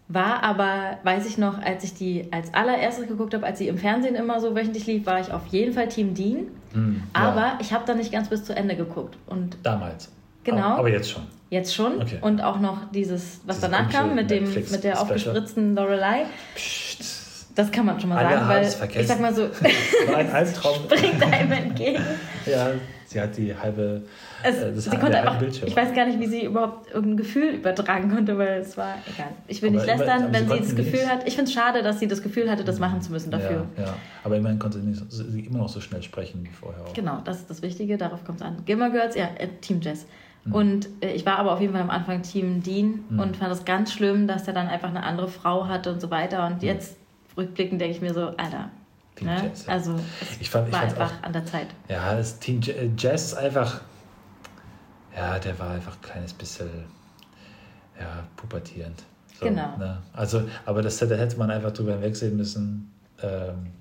war 0.09 0.43
aber, 0.43 0.99
weiß 1.05 1.27
ich 1.27 1.39
noch, 1.39 1.61
als 1.63 1.85
ich 1.85 1.95
die 1.95 2.29
als 2.33 2.53
allererstes 2.53 3.09
geguckt 3.09 3.35
habe, 3.35 3.47
als 3.47 3.59
sie 3.59 3.69
im 3.69 3.79
Fernsehen 3.79 4.15
immer 4.15 4.41
so 4.41 4.55
wöchentlich 4.55 4.87
lief, 4.87 5.07
war 5.07 5.21
ich 5.21 5.33
auf 5.33 5.47
jeden 5.47 5.73
Fall 5.73 5.89
Team 5.89 6.15
Dean. 6.15 6.49
Aber 7.13 7.41
ja. 7.41 7.59
ich 7.61 7.73
habe 7.73 7.85
da 7.87 7.95
nicht 7.95 8.13
ganz 8.13 8.29
bis 8.29 8.45
zu 8.45 8.55
Ende 8.55 8.77
geguckt. 8.77 9.17
Und 9.27 9.57
Damals. 9.63 10.11
Genau. 10.45 10.77
Aber 10.79 10.89
jetzt 10.89 11.11
schon. 11.11 11.23
Jetzt 11.51 11.75
schon. 11.75 12.01
Okay. 12.01 12.19
Und 12.21 12.43
auch 12.43 12.61
noch 12.61 12.91
dieses, 12.93 13.41
was 13.45 13.57
dieses 13.57 13.61
danach 13.61 13.91
kam, 13.91 14.15
mit, 14.15 14.31
dem, 14.31 14.45
mit 14.45 14.85
der 14.85 15.01
aufgespritzten 15.01 15.75
Lorelei. 15.75 16.25
Psst. 16.55 17.23
Das 17.55 17.71
kann 17.71 17.85
man 17.85 18.01
schon 18.01 18.09
mal 18.09 18.25
Alle 18.25 18.39
sagen, 18.39 18.49
weil 18.49 19.01
ich 19.03 19.07
sag 19.07 19.21
mal 19.21 19.35
so, 19.35 19.43
ein 20.17 20.31
Albtraum. 20.31 20.75
springt 20.91 21.23
einem 21.23 21.53
entgegen. 21.53 22.03
Ja, 22.47 22.70
sie 23.07 23.20
hat 23.20 23.36
die 23.36 23.55
halbe, 23.55 24.03
es, 24.43 24.57
äh, 24.57 24.72
das 24.74 24.84
sie 24.84 24.97
konnte 24.97 25.18
einfach, 25.18 25.38
Bildschirm. 25.38 25.68
Ich 25.68 25.76
weiß 25.76 25.95
gar 25.95 26.07
nicht, 26.07 26.18
wie 26.20 26.26
sie 26.26 26.45
überhaupt 26.45 26.90
irgendein 26.90 27.16
Gefühl 27.18 27.55
übertragen 27.55 28.11
konnte, 28.11 28.36
weil 28.38 28.61
es 28.61 28.76
war 28.76 28.95
egal. 29.12 29.28
Ich 29.49 29.62
will 29.62 29.70
aber 29.70 29.78
nicht 29.78 29.86
lästern, 29.86 30.24
immer, 30.24 30.32
wenn 30.32 30.49
sie 30.49 30.59
das 30.59 30.76
Gefühl 30.76 31.09
hat. 31.09 31.26
Ich 31.26 31.34
finde 31.34 31.49
es 31.49 31.55
schade, 31.55 31.82
dass 31.82 32.01
sie 32.01 32.09
das 32.09 32.22
Gefühl 32.22 32.51
hatte, 32.51 32.64
das 32.64 32.78
machen 32.78 33.01
zu 33.01 33.12
müssen 33.12 33.30
dafür. 33.30 33.66
Ja, 33.76 33.84
ja. 33.84 33.95
aber 34.24 34.36
immerhin 34.36 34.59
konnte 34.59 34.80
sie, 34.80 34.86
nicht, 34.86 35.03
sie 35.11 35.40
immer 35.40 35.59
noch 35.59 35.68
so 35.68 35.80
schnell 35.80 36.03
sprechen 36.03 36.45
wie 36.45 36.53
vorher 36.53 36.84
auch. 36.84 36.93
Genau, 36.95 37.20
das 37.24 37.40
ist 37.40 37.51
das 37.51 37.62
Wichtige, 37.62 37.97
darauf 37.97 38.24
kommt 38.24 38.40
es 38.40 38.47
an. 38.47 38.57
Gilmore 38.64 38.90
Girls, 38.90 39.14
ja, 39.14 39.28
äh, 39.38 39.49
Team 39.61 39.80
Jazz. 39.80 40.07
Mhm. 40.45 40.55
Und 40.55 40.88
äh, 41.01 41.12
ich 41.12 41.26
war 41.26 41.38
aber 41.38 41.53
auf 41.53 41.61
jeden 41.61 41.72
Fall 41.72 41.82
am 41.82 41.90
Anfang 41.90 42.22
Team 42.22 42.62
Dean 42.62 43.05
mhm. 43.09 43.18
und 43.18 43.36
fand 43.36 43.53
es 43.53 43.64
ganz 43.64 43.93
schlimm, 43.93 44.26
dass 44.26 44.47
er 44.47 44.55
dann 44.55 44.68
einfach 44.68 44.88
eine 44.88 45.03
andere 45.03 45.28
Frau 45.28 45.68
hatte 45.68 45.93
und 45.93 46.01
so 46.01 46.11
weiter. 46.11 46.47
Und 46.47 46.62
mhm. 46.62 46.68
jetzt 46.68 46.97
rückblickend 47.36 47.80
denke 47.80 47.95
ich 47.95 48.03
mir 48.03 48.14
so, 48.14 48.28
Alter. 48.36 48.70
Ne? 49.21 49.41
Jazz, 49.43 49.67
ja. 49.67 49.73
Also 49.73 49.97
ich 50.41 50.51
fand, 50.51 50.73
war 50.73 50.81
einfach 50.81 51.13
auch, 51.19 51.23
an 51.23 51.33
der 51.33 51.45
Zeit. 51.45 51.69
Ja, 51.89 52.15
das 52.15 52.39
Team 52.39 52.61
äh, 52.67 52.91
Jazz 52.97 53.27
ist 53.27 53.35
einfach, 53.35 53.81
ja, 55.15 55.39
der 55.39 55.59
war 55.59 55.71
einfach 55.71 55.95
ein 55.95 56.03
kleines 56.03 56.33
bisschen 56.33 56.69
ja, 58.01 58.25
pubertierend. 58.37 59.03
So, 59.39 59.47
genau. 59.47 59.77
Ne? 59.77 60.03
Also, 60.13 60.49
aber 60.65 60.83
das, 60.83 60.99
da 60.99 61.07
hätte 61.07 61.37
man 61.37 61.51
einfach 61.51 61.73
drüber 61.73 61.93
hinwegsehen 61.93 62.37
müssen. 62.37 62.93
Ähm, 63.23 63.73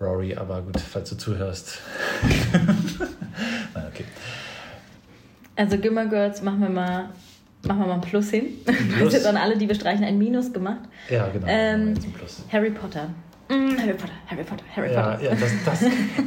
Rory, 0.00 0.34
aber 0.34 0.62
gut, 0.62 0.80
falls 0.80 1.10
du 1.10 1.16
zuhörst. 1.16 1.78
Nein, 3.74 3.86
okay. 3.88 4.04
Also 5.56 5.78
Gimmer 5.78 6.06
Girls 6.06 6.42
machen 6.42 6.60
wir 6.60 6.68
mal 6.68 7.10
machen 7.66 7.80
wir 7.80 7.86
mal 7.86 7.94
ein 7.94 8.00
Plus 8.00 8.30
hin. 8.30 8.46
Plus. 8.64 9.12
Das 9.12 9.24
an 9.24 9.36
alle, 9.36 9.56
die 9.56 9.68
wir 9.68 9.74
streichen, 9.74 10.04
ein 10.04 10.18
Minus 10.18 10.52
gemacht. 10.52 10.80
Ja, 11.08 11.28
genau. 11.28 11.46
Ähm, 11.48 11.94
Harry 12.52 12.70
Potter. 12.70 13.08
Mm, 13.48 13.78
Harry 13.78 13.94
Potter, 13.94 14.12
Harry 14.26 14.44
Potter, 14.44 14.64
Harry 14.74 14.88
Potter. 14.88 15.18
Ja, 15.22 15.34
das, 15.34 15.52
das, 15.64 15.82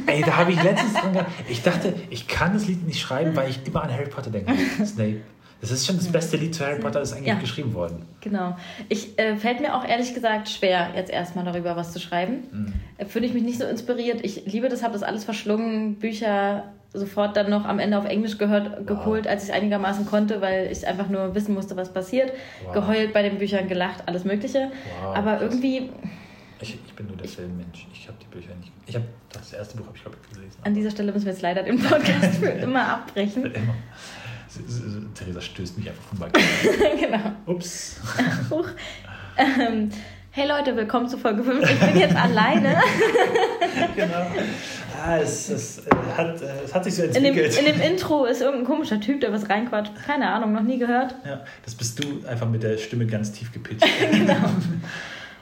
ey, 0.06 0.22
da 0.22 0.36
habe 0.36 0.52
ich 0.52 0.62
letztens 0.62 0.94
dran 0.94 1.12
gedacht. 1.12 1.32
Ich 1.48 1.62
dachte, 1.62 1.94
ich 2.10 2.28
kann 2.28 2.52
das 2.52 2.66
Lied 2.66 2.86
nicht 2.86 3.00
schreiben, 3.00 3.34
weil 3.34 3.50
ich 3.50 3.60
immer 3.66 3.82
an 3.82 3.92
Harry 3.92 4.08
Potter 4.08 4.30
denke. 4.30 4.52
Snape. 4.84 5.20
Das 5.60 5.72
ist 5.72 5.86
schon 5.86 5.96
das 5.96 6.06
beste 6.06 6.36
Lied 6.36 6.54
zu 6.54 6.64
Harry 6.64 6.78
Potter, 6.78 7.00
das 7.00 7.10
ist 7.10 7.16
eigentlich 7.16 7.28
ja. 7.28 7.34
geschrieben 7.34 7.74
worden. 7.74 8.06
Genau. 8.20 8.56
Ich 8.88 9.18
äh, 9.18 9.36
fällt 9.36 9.60
mir 9.60 9.74
auch 9.74 9.84
ehrlich 9.84 10.14
gesagt 10.14 10.48
schwer, 10.48 10.90
jetzt 10.94 11.10
erstmal 11.10 11.44
darüber 11.44 11.74
was 11.74 11.92
zu 11.92 11.98
schreiben. 11.98 12.44
Mhm. 12.52 12.72
Äh, 12.96 13.06
Fühle 13.06 13.26
ich 13.26 13.34
mich 13.34 13.42
nicht 13.42 13.58
so 13.58 13.64
inspiriert. 13.64 14.24
Ich 14.24 14.46
liebe 14.46 14.68
das, 14.68 14.84
habe 14.84 14.92
das 14.92 15.02
alles 15.02 15.24
verschlungen, 15.24 15.96
Bücher 15.96 16.64
sofort 16.92 17.36
dann 17.36 17.50
noch 17.50 17.64
am 17.64 17.80
Ende 17.80 17.98
auf 17.98 18.06
Englisch 18.06 18.38
gehört, 18.38 18.70
wow. 18.78 18.86
geholt, 18.86 19.26
als 19.26 19.42
ich 19.42 19.50
es 19.50 19.54
einigermaßen 19.54 20.06
konnte, 20.06 20.40
weil 20.40 20.70
ich 20.70 20.86
einfach 20.86 21.08
nur 21.08 21.34
wissen 21.34 21.54
musste, 21.54 21.76
was 21.76 21.92
passiert. 21.92 22.32
Wow. 22.64 22.74
Geheult 22.74 23.12
bei 23.12 23.22
den 23.22 23.38
Büchern, 23.38 23.68
gelacht, 23.68 24.04
alles 24.06 24.24
Mögliche. 24.24 24.70
Wow, 25.02 25.16
Aber 25.16 25.42
irgendwie. 25.42 25.90
Ich, 26.60 26.74
ich, 26.74 26.94
bin 26.94 27.06
nur 27.06 27.16
der 27.16 27.28
Filmmensch. 27.28 27.86
Ich 27.92 28.08
habe 28.08 28.18
die 28.20 28.26
Bücher 28.26 28.54
nicht. 28.56 28.72
Ich 28.86 28.94
habe 28.94 29.04
das 29.32 29.52
erste 29.52 29.76
Buch 29.76 29.86
habe 29.86 29.96
ich 29.96 30.02
glaube 30.02 30.16
ich 30.22 30.36
gelesen. 30.36 30.58
An 30.64 30.74
dieser 30.74 30.90
Stelle 30.90 31.12
müssen 31.12 31.26
wir 31.26 31.32
jetzt 31.32 31.42
leider 31.42 31.62
den 31.62 31.78
Podcast 31.78 32.38
für 32.40 32.46
immer 32.62 32.86
abbrechen. 32.88 33.44
immer. 33.44 33.74
Theresa 35.14 35.40
stößt 35.40 35.78
mich 35.78 35.88
einfach 35.88 36.02
vom 36.02 36.18
Balkon. 36.18 36.42
genau. 37.00 37.32
Ups. 37.46 38.00
Ähm, 39.40 39.88
hey 40.32 40.48
Leute, 40.48 40.74
willkommen 40.74 41.08
zu 41.08 41.16
Folge 41.16 41.44
5. 41.44 41.70
Ich 41.70 41.78
bin 41.78 41.96
jetzt 41.96 42.16
alleine. 42.16 42.82
genau. 43.94 44.26
Ah, 45.00 45.18
es, 45.18 45.48
es, 45.48 45.86
äh, 45.86 45.90
hat, 46.16 46.42
äh, 46.42 46.64
es 46.64 46.74
hat 46.74 46.82
sich 46.82 46.96
so 46.96 47.04
entwickelt. 47.04 47.56
In 47.56 47.66
dem, 47.66 47.74
in 47.74 47.80
dem 47.80 47.92
Intro 47.92 48.24
ist 48.24 48.40
irgendein 48.40 48.66
komischer 48.66 49.00
Typ, 49.00 49.20
der 49.20 49.32
was 49.32 49.48
reinquatscht. 49.48 49.92
Keine 50.04 50.28
Ahnung, 50.28 50.54
noch 50.54 50.62
nie 50.64 50.78
gehört. 50.78 51.14
Ja, 51.24 51.44
das 51.64 51.76
bist 51.76 52.02
du 52.02 52.26
einfach 52.26 52.48
mit 52.48 52.64
der 52.64 52.78
Stimme 52.78 53.06
ganz 53.06 53.30
tief 53.30 53.52
gepitcht. 53.52 53.86
genau. 54.10 54.34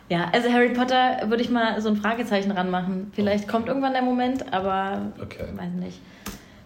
Ja, 0.08 0.30
also 0.32 0.50
Harry 0.52 0.70
Potter 0.70 1.28
würde 1.28 1.42
ich 1.42 1.50
mal 1.50 1.80
so 1.80 1.88
ein 1.88 1.96
Fragezeichen 1.96 2.52
ranmachen. 2.52 3.10
Vielleicht 3.12 3.44
okay. 3.44 3.52
kommt 3.52 3.68
irgendwann 3.68 3.92
der 3.92 4.02
Moment, 4.02 4.52
aber 4.52 5.12
okay. 5.20 5.44
weiß 5.54 5.72
nicht. 5.72 6.00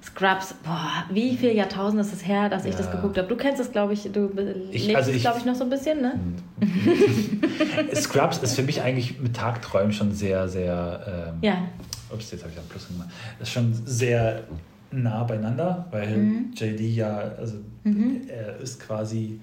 Scrubs, 0.02 0.54
boah, 0.62 1.04
wie 1.10 1.36
viele 1.36 1.52
Jahrtausende 1.52 2.02
ist 2.02 2.12
es 2.12 2.26
her, 2.26 2.48
dass 2.48 2.64
ja. 2.64 2.70
ich 2.70 2.76
das 2.76 2.90
geguckt 2.90 3.18
habe? 3.18 3.28
Du 3.28 3.36
kennst 3.36 3.60
es, 3.60 3.70
glaube 3.70 3.92
ich, 3.92 4.10
du 4.10 4.30
ich, 4.70 4.86
lebst 4.86 4.96
also 4.96 5.10
es, 5.10 5.20
glaube 5.20 5.38
ich, 5.38 5.44
noch 5.44 5.54
so 5.54 5.64
ein 5.64 5.70
bisschen, 5.70 6.00
ne? 6.00 6.18
Scrubs 7.94 8.38
ist 8.38 8.56
für 8.56 8.62
mich 8.62 8.82
eigentlich 8.82 9.20
mit 9.20 9.36
Tagträumen 9.36 9.92
schon 9.92 10.12
sehr, 10.12 10.48
sehr. 10.48 11.32
Ähm, 11.32 11.38
ja. 11.42 11.68
Ups, 12.12 12.30
jetzt 12.30 12.42
habe 12.42 12.52
ich 12.52 12.58
einen 12.58 12.68
Plus 12.68 12.88
gemacht. 12.88 13.08
Ist 13.40 13.52
schon 13.52 13.72
sehr 13.72 14.42
nah 14.90 15.22
beieinander, 15.24 15.86
weil 15.90 16.16
mhm. 16.16 16.52
JD 16.54 16.80
ja, 16.80 17.18
also 17.38 17.56
mhm. 17.84 18.22
er 18.28 18.56
ist 18.58 18.80
quasi 18.80 19.40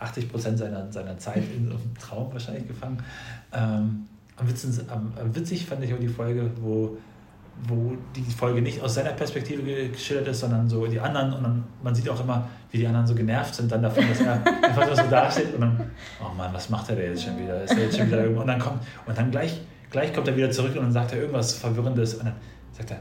80 0.00 0.30
Prozent 0.30 0.58
seiner, 0.58 0.90
seiner 0.92 1.18
Zeit 1.18 1.42
in 1.56 1.70
einem 1.70 1.94
Traum 2.00 2.32
wahrscheinlich 2.32 2.68
gefangen. 2.68 2.98
Ähm, 3.52 4.06
am, 4.36 4.48
witzig, 4.48 4.84
am, 4.90 5.12
am 5.20 5.34
witzig 5.34 5.66
fand 5.66 5.84
ich 5.84 5.94
auch 5.94 6.00
die 6.00 6.08
Folge, 6.08 6.50
wo 6.60 6.96
wo 7.68 7.96
die 8.14 8.22
Folge 8.32 8.60
nicht 8.60 8.82
aus 8.82 8.94
seiner 8.94 9.12
Perspektive 9.12 9.88
geschildert 9.88 10.28
ist, 10.28 10.40
sondern 10.40 10.68
so 10.68 10.86
die 10.86 11.00
anderen. 11.00 11.32
Und 11.32 11.42
dann, 11.42 11.64
man 11.82 11.94
sieht 11.94 12.08
auch 12.08 12.20
immer, 12.20 12.48
wie 12.70 12.78
die 12.78 12.86
anderen 12.86 13.06
so 13.06 13.14
genervt 13.14 13.54
sind 13.54 13.70
dann 13.70 13.82
davon, 13.82 14.04
dass 14.08 14.20
er 14.20 14.32
einfach 14.62 14.94
so 14.94 15.08
dasteht 15.08 15.54
und 15.54 15.60
dann, 15.60 15.90
oh 16.20 16.34
Mann, 16.34 16.52
was 16.52 16.68
macht 16.68 16.90
er 16.90 16.96
denn 16.96 17.10
jetzt 17.12 17.24
schon 17.24 17.38
wieder? 17.38 17.62
Ist 17.62 17.72
er 17.72 17.84
jetzt 17.84 17.96
schon 17.96 18.06
wieder 18.08 18.22
irgendwo? 18.22 18.40
Und 18.42 18.48
dann 18.48 18.58
kommt, 18.58 18.82
und 19.06 19.16
dann 19.16 19.30
gleich, 19.30 19.60
gleich 19.90 20.12
kommt 20.12 20.28
er 20.28 20.36
wieder 20.36 20.50
zurück 20.50 20.74
und 20.74 20.82
dann 20.82 20.92
sagt 20.92 21.12
er 21.12 21.18
irgendwas 21.20 21.54
Verwirrendes 21.54 22.14
und 22.14 22.26
dann 22.26 22.34
sagt 22.72 22.90
er, 22.90 22.98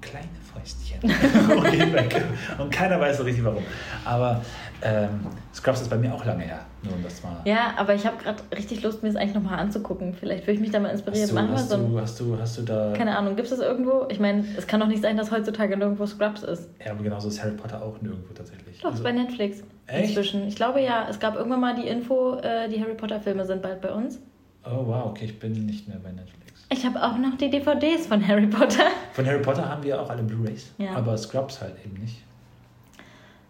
kleine 0.00 0.28
Fäustchen 0.52 1.00
und 1.56 1.70
geht 1.70 1.92
weg. 1.92 2.24
Und 2.58 2.70
keiner 2.70 3.00
weiß 3.00 3.18
so 3.18 3.24
richtig 3.24 3.44
warum. 3.44 3.64
Aber 4.04 4.40
ähm, 4.82 5.26
Scrubs 5.54 5.80
ist 5.80 5.90
bei 5.90 5.96
mir 5.96 6.12
auch 6.14 6.24
lange 6.24 6.44
her. 6.44 6.60
Nur 6.82 6.94
um 6.94 7.02
das 7.02 7.22
mal 7.22 7.36
ja, 7.44 7.74
aber 7.76 7.94
ich 7.94 8.06
habe 8.06 8.16
gerade 8.22 8.42
richtig 8.56 8.82
Lust, 8.82 9.02
mir 9.02 9.08
das 9.08 9.16
eigentlich 9.16 9.34
nochmal 9.34 9.58
anzugucken. 9.58 10.14
Vielleicht 10.14 10.44
würde 10.44 10.52
ich 10.52 10.60
mich 10.60 10.70
da 10.70 10.80
mal 10.80 10.90
inspirieren. 10.90 11.34
Machen 11.34 11.52
hast, 11.52 11.70
so 11.70 11.76
du, 11.76 12.00
hast, 12.00 12.20
du, 12.20 12.38
hast 12.38 12.58
du 12.58 12.62
da. 12.62 12.92
Keine 12.96 13.16
Ahnung, 13.16 13.36
gibt 13.36 13.50
es 13.50 13.56
das 13.56 13.66
irgendwo? 13.66 14.06
Ich 14.08 14.20
meine, 14.20 14.44
es 14.56 14.66
kann 14.66 14.80
doch 14.80 14.86
nicht 14.86 15.02
sein, 15.02 15.16
dass 15.16 15.30
heutzutage 15.30 15.76
nirgendwo 15.76 16.06
Scrubs 16.06 16.42
ist. 16.42 16.68
Ja, 16.84 16.92
aber 16.92 17.02
genauso 17.02 17.28
ist 17.28 17.42
Harry 17.42 17.54
Potter 17.54 17.82
auch 17.82 18.00
nirgendwo 18.00 18.32
tatsächlich. 18.34 18.78
Doch, 18.78 18.90
also, 18.90 18.98
ist 18.98 19.04
bei 19.04 19.12
Netflix. 19.12 19.62
Echt? 19.86 20.10
Inzwischen. 20.10 20.46
Ich 20.46 20.56
glaube 20.56 20.80
ja, 20.80 21.06
es 21.08 21.18
gab 21.18 21.36
irgendwann 21.36 21.60
mal 21.60 21.74
die 21.74 21.86
Info, 21.86 22.36
äh, 22.36 22.68
die 22.68 22.80
Harry 22.80 22.94
Potter-Filme 22.94 23.44
sind 23.46 23.62
bald 23.62 23.80
bei 23.80 23.92
uns. 23.92 24.20
Oh 24.64 24.86
wow, 24.86 25.06
okay, 25.06 25.26
ich 25.26 25.38
bin 25.38 25.66
nicht 25.66 25.88
mehr 25.88 25.98
bei 25.98 26.10
Netflix. 26.10 26.66
Ich 26.68 26.84
habe 26.84 27.00
auch 27.00 27.16
noch 27.16 27.36
die 27.36 27.48
DVDs 27.48 28.08
von 28.08 28.26
Harry 28.26 28.48
Potter. 28.48 28.86
Von 29.12 29.24
Harry 29.24 29.40
Potter 29.40 29.68
haben 29.68 29.82
wir 29.84 30.00
auch 30.00 30.10
alle 30.10 30.24
Blu-Rays, 30.24 30.72
ja. 30.78 30.92
aber 30.94 31.16
Scrubs 31.16 31.60
halt 31.60 31.74
eben 31.84 32.00
nicht. 32.00 32.22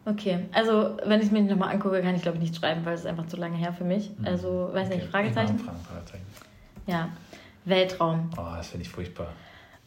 Okay, 0.06 0.38
also 0.52 0.96
wenn 1.04 1.20
ich 1.20 1.32
mir 1.32 1.42
nochmal 1.42 1.74
angucke, 1.74 2.00
kann 2.00 2.14
ich 2.14 2.22
glaube 2.22 2.36
ich 2.36 2.42
nicht 2.44 2.56
schreiben, 2.56 2.84
weil 2.84 2.94
es 2.94 3.00
ist 3.00 3.06
einfach 3.06 3.26
zu 3.26 3.36
lange 3.36 3.56
her 3.56 3.72
für 3.72 3.82
mich. 3.82 4.10
Mhm. 4.16 4.24
Also, 4.24 4.70
weiß 4.72 4.86
okay. 4.86 4.98
nicht, 4.98 5.08
Fragezeichen? 5.08 5.58
Fragen, 5.58 5.80
Fragezeichen. 5.80 6.26
Ja, 6.86 7.08
Weltraum. 7.64 8.30
Oh, 8.36 8.54
das 8.56 8.68
finde 8.68 8.84
ich 8.86 8.88
furchtbar. 8.88 9.32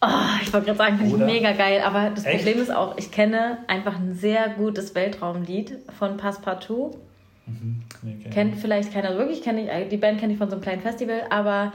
Oh, 0.01 0.07
ich 0.41 0.51
wollte 0.51 0.67
gerade 0.67 0.77
sagen, 0.77 0.97
finde 0.97 1.15
ich 1.15 1.23
mega 1.23 1.53
geil. 1.53 1.81
Aber 1.85 2.09
das 2.09 2.25
Echt? 2.25 2.37
Problem 2.37 2.61
ist 2.61 2.69
auch, 2.69 2.97
ich 2.97 3.11
kenne 3.11 3.59
einfach 3.67 3.97
ein 3.97 4.13
sehr 4.13 4.49
gutes 4.49 4.93
Weltraumlied 4.93 5.77
von 5.97 6.17
Passepartout. 6.17 6.97
Mhm. 7.45 7.83
Nee, 8.01 8.17
Kennt 8.29 8.57
vielleicht 8.57 8.93
keiner 8.93 9.17
wirklich, 9.17 9.41
kenne 9.41 9.83
ich, 9.83 9.89
die 9.89 9.97
Band 9.97 10.19
kenne 10.19 10.33
ich 10.33 10.39
von 10.39 10.49
so 10.49 10.55
einem 10.55 10.63
kleinen 10.63 10.81
Festival, 10.81 11.23
aber 11.29 11.71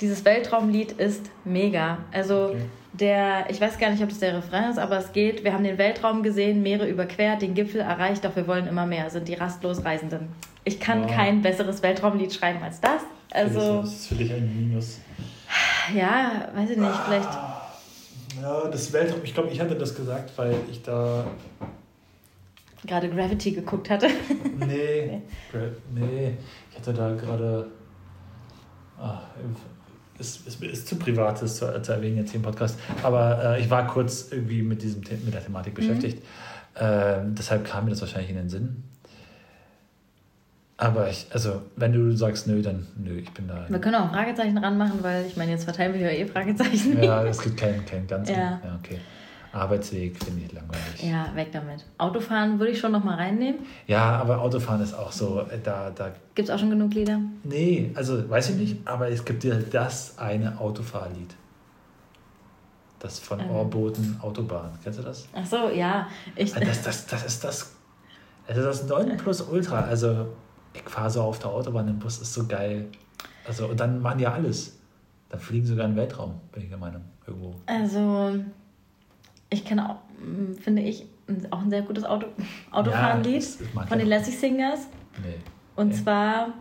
dieses 0.00 0.24
Weltraumlied 0.24 0.92
ist 0.92 1.30
mega. 1.44 1.98
Also 2.12 2.50
okay. 2.50 2.62
Der, 2.92 3.48
ich 3.50 3.60
weiß 3.60 3.78
gar 3.78 3.90
nicht, 3.90 4.02
ob 4.02 4.08
das 4.08 4.18
der 4.18 4.36
Refrain 4.36 4.70
ist, 4.70 4.78
aber 4.78 4.98
es 4.98 5.12
geht, 5.12 5.44
wir 5.44 5.52
haben 5.52 5.64
den 5.64 5.78
Weltraum 5.78 6.22
gesehen, 6.22 6.62
Meere 6.62 6.88
überquert, 6.88 7.42
den 7.42 7.54
Gipfel 7.54 7.80
erreicht, 7.80 8.24
doch 8.24 8.34
wir 8.34 8.46
wollen 8.46 8.66
immer 8.66 8.86
mehr, 8.86 9.10
sind 9.10 9.28
die 9.28 9.34
rastlos 9.34 9.84
Reisenden. 9.84 10.28
Ich 10.64 10.80
kann 10.80 11.04
wow. 11.04 11.10
kein 11.10 11.42
besseres 11.42 11.82
Weltraumlied 11.82 12.32
schreiben 12.32 12.62
als 12.62 12.80
das. 12.80 13.02
Also, 13.30 13.82
das 13.82 13.92
ist 13.92 14.06
für 14.08 14.16
dich 14.16 14.32
ein 14.32 14.54
Minus. 14.54 14.98
Ja, 15.94 16.48
weiß 16.54 16.70
ich 16.70 16.76
nicht, 16.76 16.96
vielleicht. 17.06 17.28
Ja, 18.42 18.68
das 18.68 18.92
Weltraum, 18.92 19.20
ich 19.24 19.34
glaube, 19.34 19.50
ich 19.50 19.60
hatte 19.60 19.74
das 19.76 19.94
gesagt, 19.94 20.32
weil 20.36 20.54
ich 20.70 20.82
da. 20.82 21.24
Gerade 22.86 23.10
Gravity 23.10 23.52
geguckt 23.52 23.90
hatte. 23.90 24.08
nee, 24.58 25.20
nee, 25.94 26.36
ich 26.70 26.76
hatte 26.76 26.94
da 26.94 27.14
gerade. 27.14 27.70
Ah, 28.98 29.22
ist, 30.20 30.46
ist, 30.46 30.62
ist 30.62 30.86
zu 30.86 30.96
privat, 30.96 31.42
das 31.42 31.56
zu, 31.56 31.82
zu, 31.82 31.92
erwähnen 31.92 32.18
jetzt 32.18 32.30
hier 32.30 32.38
im 32.38 32.42
Podcast. 32.42 32.78
Aber 33.02 33.56
äh, 33.56 33.60
ich 33.60 33.70
war 33.70 33.86
kurz 33.86 34.28
irgendwie 34.30 34.62
mit, 34.62 34.82
diesem, 34.82 35.00
mit 35.00 35.34
der 35.34 35.44
Thematik 35.44 35.72
mhm. 35.72 35.76
beschäftigt. 35.76 36.22
Äh, 36.74 37.16
deshalb 37.24 37.64
kam 37.64 37.84
mir 37.84 37.90
das 37.90 38.00
wahrscheinlich 38.00 38.30
in 38.30 38.36
den 38.36 38.48
Sinn. 38.48 38.84
Aber 40.76 41.10
ich, 41.10 41.26
also, 41.30 41.60
wenn 41.76 41.92
du 41.92 42.16
sagst 42.16 42.46
nö, 42.46 42.62
dann 42.62 42.86
nö, 42.96 43.18
ich 43.18 43.30
bin 43.32 43.46
da. 43.46 43.66
Wir 43.68 43.78
können 43.80 43.96
auch 43.96 44.10
Fragezeichen 44.10 44.56
ranmachen, 44.56 45.02
weil 45.02 45.26
ich 45.26 45.36
meine, 45.36 45.50
jetzt 45.50 45.64
verteilen 45.64 45.92
wir 45.92 46.00
ja 46.00 46.10
eh 46.10 46.26
Fragezeichen. 46.26 47.02
Ja, 47.02 47.22
es 47.24 47.38
gibt 47.42 47.58
keinen 47.58 47.84
kein 47.84 48.06
ganzen. 48.06 48.34
Ja. 48.34 48.60
ja, 48.64 48.78
okay. 48.82 48.98
Arbeitsweg 49.52 50.22
finde 50.22 50.44
ich 50.44 50.52
langweilig. 50.52 51.02
Ja, 51.02 51.34
weg 51.34 51.50
damit. 51.52 51.84
Autofahren 51.98 52.58
würde 52.58 52.72
ich 52.72 52.78
schon 52.78 52.92
noch 52.92 53.02
mal 53.02 53.16
reinnehmen. 53.16 53.60
Ja, 53.86 54.16
aber 54.18 54.40
Autofahren 54.40 54.80
ist 54.80 54.94
auch 54.94 55.10
so, 55.10 55.40
äh, 55.40 55.58
da... 55.62 55.90
da 55.90 56.12
gibt 56.34 56.48
es 56.48 56.54
auch 56.54 56.58
schon 56.58 56.70
genug 56.70 56.94
Lieder? 56.94 57.20
Nee, 57.42 57.90
also 57.94 58.28
weiß 58.28 58.50
ich 58.50 58.56
nicht, 58.56 58.76
aber 58.86 59.08
es 59.08 59.24
gibt 59.24 59.42
ja 59.42 59.56
das 59.56 60.18
eine 60.18 60.58
Autofahrlied. 60.60 61.34
Das 63.00 63.18
von 63.18 63.40
ähm. 63.40 63.50
Ohrboten 63.50 64.18
Autobahn. 64.22 64.70
Kennst 64.84 65.00
du 65.00 65.02
das? 65.02 65.26
Ach 65.34 65.46
so, 65.46 65.68
ja. 65.70 66.06
Ich, 66.36 66.54
ah, 66.54 66.60
das, 66.60 66.82
das, 66.82 67.06
das 67.06 67.24
ist 67.24 67.44
das... 67.44 67.72
Also 68.46 68.62
das 68.62 68.86
9 68.86 69.16
Plus 69.16 69.40
Ultra. 69.42 69.80
Also 69.80 70.26
ich 70.74 70.82
fahre 70.82 71.10
so 71.10 71.22
auf 71.22 71.38
der 71.38 71.50
Autobahn 71.50 71.88
im 71.88 71.98
Bus, 71.98 72.18
ist 72.18 72.34
so 72.34 72.46
geil. 72.46 72.86
Also 73.46 73.66
und 73.66 73.80
dann 73.80 74.00
machen 74.00 74.20
ja 74.20 74.32
alles. 74.32 74.76
Dann 75.28 75.40
fliegen 75.40 75.66
sogar 75.66 75.86
in 75.86 75.92
den 75.92 75.96
Weltraum, 75.96 76.40
bin 76.52 76.64
ich 76.64 76.68
der 76.68 76.78
Meinung. 76.78 77.02
Irgendwo. 77.26 77.54
Also 77.66 78.34
ich 79.50 79.64
kenne 79.64 79.90
auch, 79.90 79.96
finde 80.60 80.82
ich, 80.82 81.06
auch 81.50 81.60
ein 81.60 81.70
sehr 81.70 81.82
gutes 81.82 82.04
Auto, 82.04 82.26
Autofahrenlied 82.70 83.42
ja, 83.42 83.86
von 83.86 83.98
den 83.98 84.08
Lassie 84.08 84.32
Singers. 84.32 84.86
Nee. 85.22 85.34
Und 85.76 85.88
nee. 85.88 85.94
zwar, 85.94 86.54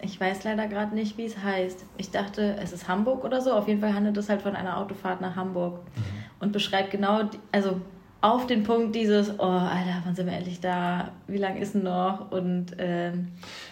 ich 0.00 0.18
weiß 0.18 0.44
leider 0.44 0.66
gerade 0.68 0.94
nicht, 0.94 1.18
wie 1.18 1.24
es 1.24 1.38
heißt. 1.38 1.84
Ich 1.98 2.10
dachte, 2.10 2.56
es 2.62 2.72
ist 2.72 2.88
Hamburg 2.88 3.24
oder 3.24 3.40
so. 3.40 3.52
Auf 3.52 3.68
jeden 3.68 3.80
Fall 3.80 3.94
handelt 3.94 4.16
es 4.16 4.28
halt 4.28 4.42
von 4.42 4.56
einer 4.56 4.78
Autofahrt 4.78 5.20
nach 5.20 5.36
Hamburg 5.36 5.80
mhm. 5.96 6.02
und 6.40 6.52
beschreibt 6.52 6.90
genau, 6.90 7.24
die, 7.24 7.38
also 7.52 7.80
auf 8.20 8.46
den 8.46 8.62
Punkt 8.62 8.94
dieses, 8.94 9.38
oh 9.38 9.42
Alter, 9.42 10.02
wann 10.04 10.14
sind 10.14 10.26
wir 10.26 10.34
endlich 10.34 10.60
da? 10.60 11.12
Wie 11.26 11.38
lange 11.38 11.60
ist 11.60 11.74
denn 11.74 11.82
noch? 11.82 12.30
Und 12.30 12.72
ähm, 12.78 13.28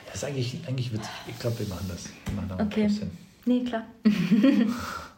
das 0.07 0.17
ist 0.17 0.25
eigentlich, 0.25 0.61
eigentlich 0.69 0.93
witzig. 0.93 1.11
Ich 1.27 1.39
glaube, 1.39 1.59
wir 1.61 1.69
machen 1.69 1.87
das. 1.89 2.09
Wir 2.27 2.35
machen 2.35 2.49
da 2.57 2.65
okay. 2.65 2.89
Nee, 3.47 3.65
klar. 3.65 3.83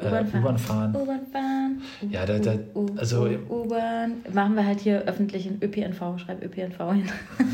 U-Bahn 0.00 0.26
fahren. 0.26 0.42
U-Bahn 0.42 0.58
fahren. 0.58 0.96
U-Bahn 0.96 1.26
fahren. 1.32 1.82
Ja, 2.10 2.26
da, 2.26 2.38
da, 2.38 2.54
also. 2.96 3.26
U-Bahn. 3.26 4.24
Machen 4.32 4.56
wir 4.56 4.66
halt 4.66 4.80
hier 4.80 5.02
öffentlichen 5.02 5.60
ÖPNV, 5.62 6.18
schreib 6.18 6.42
ÖPNV 6.42 6.92
hin. 6.92 7.08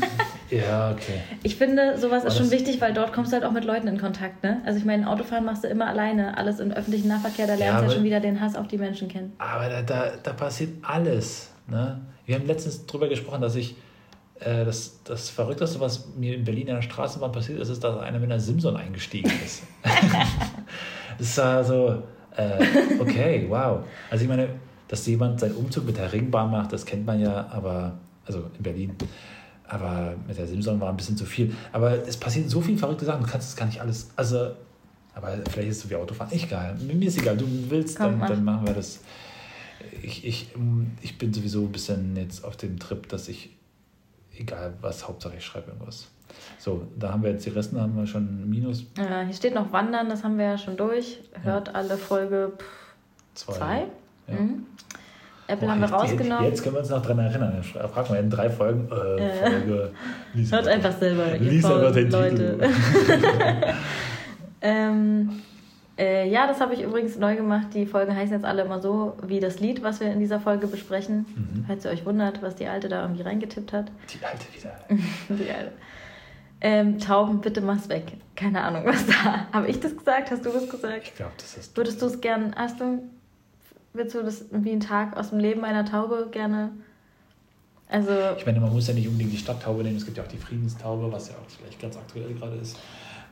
ja, 0.49 0.91
okay. 0.91 1.21
Ich 1.43 1.55
finde, 1.55 1.97
sowas 1.97 2.23
ist 2.23 2.37
schon 2.37 2.51
wichtig, 2.51 2.81
weil 2.81 2.93
dort 2.93 3.13
kommst 3.13 3.31
du 3.31 3.35
halt 3.35 3.45
auch 3.45 3.51
mit 3.51 3.65
Leuten 3.65 3.87
in 3.87 3.99
Kontakt, 3.99 4.43
ne? 4.43 4.61
Also 4.65 4.79
ich 4.79 4.85
meine, 4.85 5.09
Autofahren 5.09 5.45
machst 5.45 5.63
du 5.63 5.67
immer 5.67 5.87
alleine. 5.87 6.37
Alles 6.37 6.59
im 6.59 6.71
öffentlichen 6.71 7.07
Nahverkehr, 7.07 7.47
da 7.47 7.55
lernst 7.55 7.79
du 7.79 7.85
ja, 7.85 7.89
ja 7.89 7.95
schon 7.95 8.03
wieder 8.03 8.19
den 8.19 8.39
Hass 8.41 8.55
auf 8.55 8.67
die 8.67 8.77
Menschen 8.77 9.07
kennen. 9.07 9.33
Aber 9.37 9.69
da, 9.69 9.81
da, 9.81 10.11
da 10.21 10.33
passiert 10.33 10.69
alles, 10.83 11.51
ne? 11.67 12.01
Wir 12.25 12.35
haben 12.35 12.45
letztens 12.45 12.85
drüber 12.85 13.07
gesprochen, 13.07 13.41
dass 13.41 13.55
ich 13.55 13.75
äh, 14.39 14.65
das, 14.65 15.01
das 15.03 15.29
Verrückteste, 15.29 15.79
was 15.79 16.07
mir 16.15 16.35
in 16.35 16.43
Berlin 16.43 16.67
in 16.67 16.75
der 16.75 16.81
Straßenbahn 16.81 17.31
passiert 17.31 17.59
ist, 17.59 17.69
ist, 17.69 17.83
dass 17.83 17.97
einer 17.97 18.19
mit 18.19 18.29
einer 18.29 18.39
Simson 18.39 18.75
eingestiegen 18.75 19.31
ist. 19.43 19.63
das 21.17 21.37
war 21.37 21.63
so, 21.63 22.03
äh, 22.37 22.99
okay, 22.99 23.45
wow. 23.49 23.83
Also 24.09 24.23
ich 24.23 24.29
meine, 24.29 24.49
dass 24.87 25.05
jemand 25.05 25.39
seinen 25.39 25.55
Umzug 25.55 25.85
mit 25.85 25.97
der 25.97 26.11
Ringbahn 26.11 26.51
macht, 26.51 26.71
das 26.71 26.85
kennt 26.85 27.05
man 27.05 27.19
ja, 27.19 27.47
aber, 27.51 27.97
also 28.25 28.49
in 28.57 28.63
Berlin. 28.63 28.95
Aber 29.65 30.15
mit 30.25 30.37
der 30.37 30.47
Simson 30.47 30.79
war 30.79 30.89
ein 30.89 30.97
bisschen 30.97 31.17
zu 31.17 31.25
viel. 31.25 31.53
Aber 31.73 32.07
es 32.07 32.15
passieren 32.15 32.47
so 32.47 32.61
viele 32.61 32.77
verrückte 32.77 33.05
Sachen, 33.05 33.23
du 33.23 33.29
kannst 33.29 33.49
es 33.49 33.55
gar 33.55 33.65
nicht 33.65 33.81
alles. 33.81 34.11
Also, 34.15 34.51
aber 35.13 35.37
vielleicht 35.49 35.69
ist 35.69 35.77
es 35.77 35.83
so 35.83 35.89
wie 35.89 35.95
Autofahren. 35.95 36.31
Egal, 36.31 36.75
mir 36.75 37.07
ist 37.07 37.17
egal. 37.17 37.35
Du 37.35 37.45
willst, 37.69 37.99
dann, 37.99 38.19
dann 38.19 38.43
machen 38.43 38.65
wir 38.65 38.73
das. 38.73 39.01
Ich, 40.01 40.25
ich, 40.25 40.53
ich 41.01 41.17
bin 41.17 41.33
sowieso 41.33 41.65
ein 41.65 41.71
bisschen 41.71 42.15
jetzt 42.15 42.45
auf 42.45 42.55
dem 42.55 42.79
Trip, 42.79 43.09
dass 43.09 43.27
ich, 43.27 43.49
egal 44.37 44.73
was, 44.79 45.07
Hauptsache 45.07 45.35
ich 45.37 45.43
schreibe 45.43 45.71
irgendwas. 45.71 46.07
So, 46.57 46.87
da 46.97 47.11
haben 47.11 47.23
wir 47.23 47.31
jetzt 47.31 47.45
die 47.45 47.49
Resten, 47.49 47.79
haben 47.79 47.95
wir 47.95 48.07
schon 48.07 48.49
Minus. 48.49 48.85
Ja, 48.97 49.21
hier 49.21 49.33
steht 49.33 49.55
noch 49.55 49.71
Wandern, 49.71 50.09
das 50.09 50.23
haben 50.23 50.37
wir 50.37 50.45
ja 50.45 50.57
schon 50.57 50.77
durch. 50.77 51.19
Hört 51.43 51.67
ja. 51.67 51.73
alle 51.73 51.97
Folge 51.97 52.53
zwei. 53.33 53.53
zwei. 53.53 53.83
Ja. 54.27 54.39
Mhm. 54.39 54.65
Apple 55.47 55.67
oh, 55.67 55.71
haben 55.71 55.79
wir 55.79 55.89
rausgenommen. 55.89 56.45
Jetzt, 56.45 56.61
können 56.61 56.75
wir 56.75 56.81
uns 56.81 56.89
noch 56.89 57.01
dran 57.01 57.19
erinnern. 57.19 57.63
Frag 57.63 58.09
mal 58.09 58.19
in 58.19 58.29
drei 58.29 58.49
Folgen. 58.49 58.85
Äh, 58.91 59.49
Folge, 59.49 59.91
Hört 60.49 60.67
einfach 60.67 60.91
selber. 60.97 61.37
Lies 61.39 61.63
einfach 61.63 61.93
den 61.93 62.11
Leute. 62.11 62.59
ähm, 64.61 65.29
äh, 65.97 66.29
ja, 66.29 66.47
das 66.47 66.59
habe 66.59 66.73
ich 66.73 66.83
übrigens 66.83 67.17
neu 67.17 67.35
gemacht. 67.35 67.67
Die 67.73 67.85
Folgen 67.85 68.13
heißen 68.13 68.33
jetzt 68.33 68.45
alle 68.45 68.63
immer 68.63 68.79
so 68.79 69.15
wie 69.25 69.39
das 69.39 69.59
Lied, 69.59 69.81
was 69.83 70.01
wir 70.01 70.11
in 70.11 70.19
dieser 70.19 70.39
Folge 70.41 70.67
besprechen. 70.67 71.25
Mhm. 71.35 71.63
Falls 71.65 71.85
ihr 71.85 71.91
euch 71.91 72.05
wundert, 72.05 72.41
was 72.41 72.55
die 72.55 72.67
Alte 72.67 72.89
da 72.89 73.01
irgendwie 73.01 73.23
reingetippt 73.23 73.71
hat. 73.71 73.85
Die 74.13 74.23
Alte 74.25 74.45
wieder. 74.53 74.73
die 75.29 75.49
Alte. 75.49 75.71
Ähm, 76.59 76.99
Tauben, 76.99 77.41
bitte 77.41 77.61
mach's 77.61 77.87
weg. 77.89 78.13
Keine 78.35 78.63
Ahnung, 78.63 78.85
was 78.85 79.05
da. 79.05 79.47
Habe 79.53 79.67
ich 79.67 79.79
das 79.79 79.95
gesagt? 79.95 80.31
Hast 80.31 80.45
du 80.45 80.49
das 80.49 80.69
gesagt? 80.69 81.03
Ich 81.03 81.15
glaube, 81.15 81.33
das 81.37 81.57
ist. 81.57 81.77
Würdest 81.77 82.01
du 82.01 82.07
es 82.07 82.19
gern, 82.19 82.55
hast 82.55 82.79
du, 82.79 83.03
willst 83.93 84.15
du 84.15 84.23
das 84.23 84.45
wie 84.51 84.71
ein 84.71 84.79
Tag 84.79 85.15
aus 85.17 85.29
dem 85.29 85.39
Leben 85.39 85.63
einer 85.63 85.85
Taube 85.85 86.29
gerne? 86.31 86.71
Also. 87.89 88.11
Ich 88.37 88.45
meine, 88.45 88.59
man 88.59 88.73
muss 88.73 88.87
ja 88.87 88.93
nicht 88.93 89.07
unbedingt 89.07 89.33
die 89.33 89.37
Stadttaube 89.37 89.83
nehmen, 89.83 89.97
es 89.97 90.05
gibt 90.05 90.17
ja 90.17 90.23
auch 90.23 90.27
die 90.27 90.37
Friedenstaube, 90.37 91.11
was 91.11 91.29
ja 91.29 91.35
auch 91.35 91.49
vielleicht 91.49 91.79
ganz 91.79 91.95
aktuell 91.95 92.33
gerade 92.33 92.55
ist. 92.57 92.77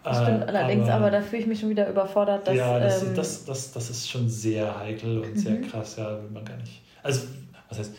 Das 0.04 0.22
stimmt 0.22 0.44
äh, 0.44 0.46
allerdings, 0.46 0.88
aber, 0.88 1.08
aber, 1.08 1.12
da 1.12 1.22
fühle 1.22 1.42
ich 1.42 1.48
mich 1.48 1.60
schon 1.60 1.70
wieder 1.72 1.90
überfordert. 1.90 2.48
Dass, 2.48 2.56
ja, 2.56 2.80
das, 2.80 3.04
ähm, 3.04 3.16
das, 3.16 3.46
das, 3.46 3.72
das 3.72 3.90
ist 3.90 4.08
schon 4.08 4.30
sehr 4.30 4.80
heikel 4.80 5.20
und 5.20 5.32
mhm. 5.32 5.38
sehr 5.38 5.62
krass, 5.62 5.96
ja, 5.98 6.22
will 6.22 6.30
man 6.32 6.46
gar 6.46 6.58
nicht. 6.58 6.84
Also, 7.02 7.28
was 7.70 7.80
heißt, 7.80 7.96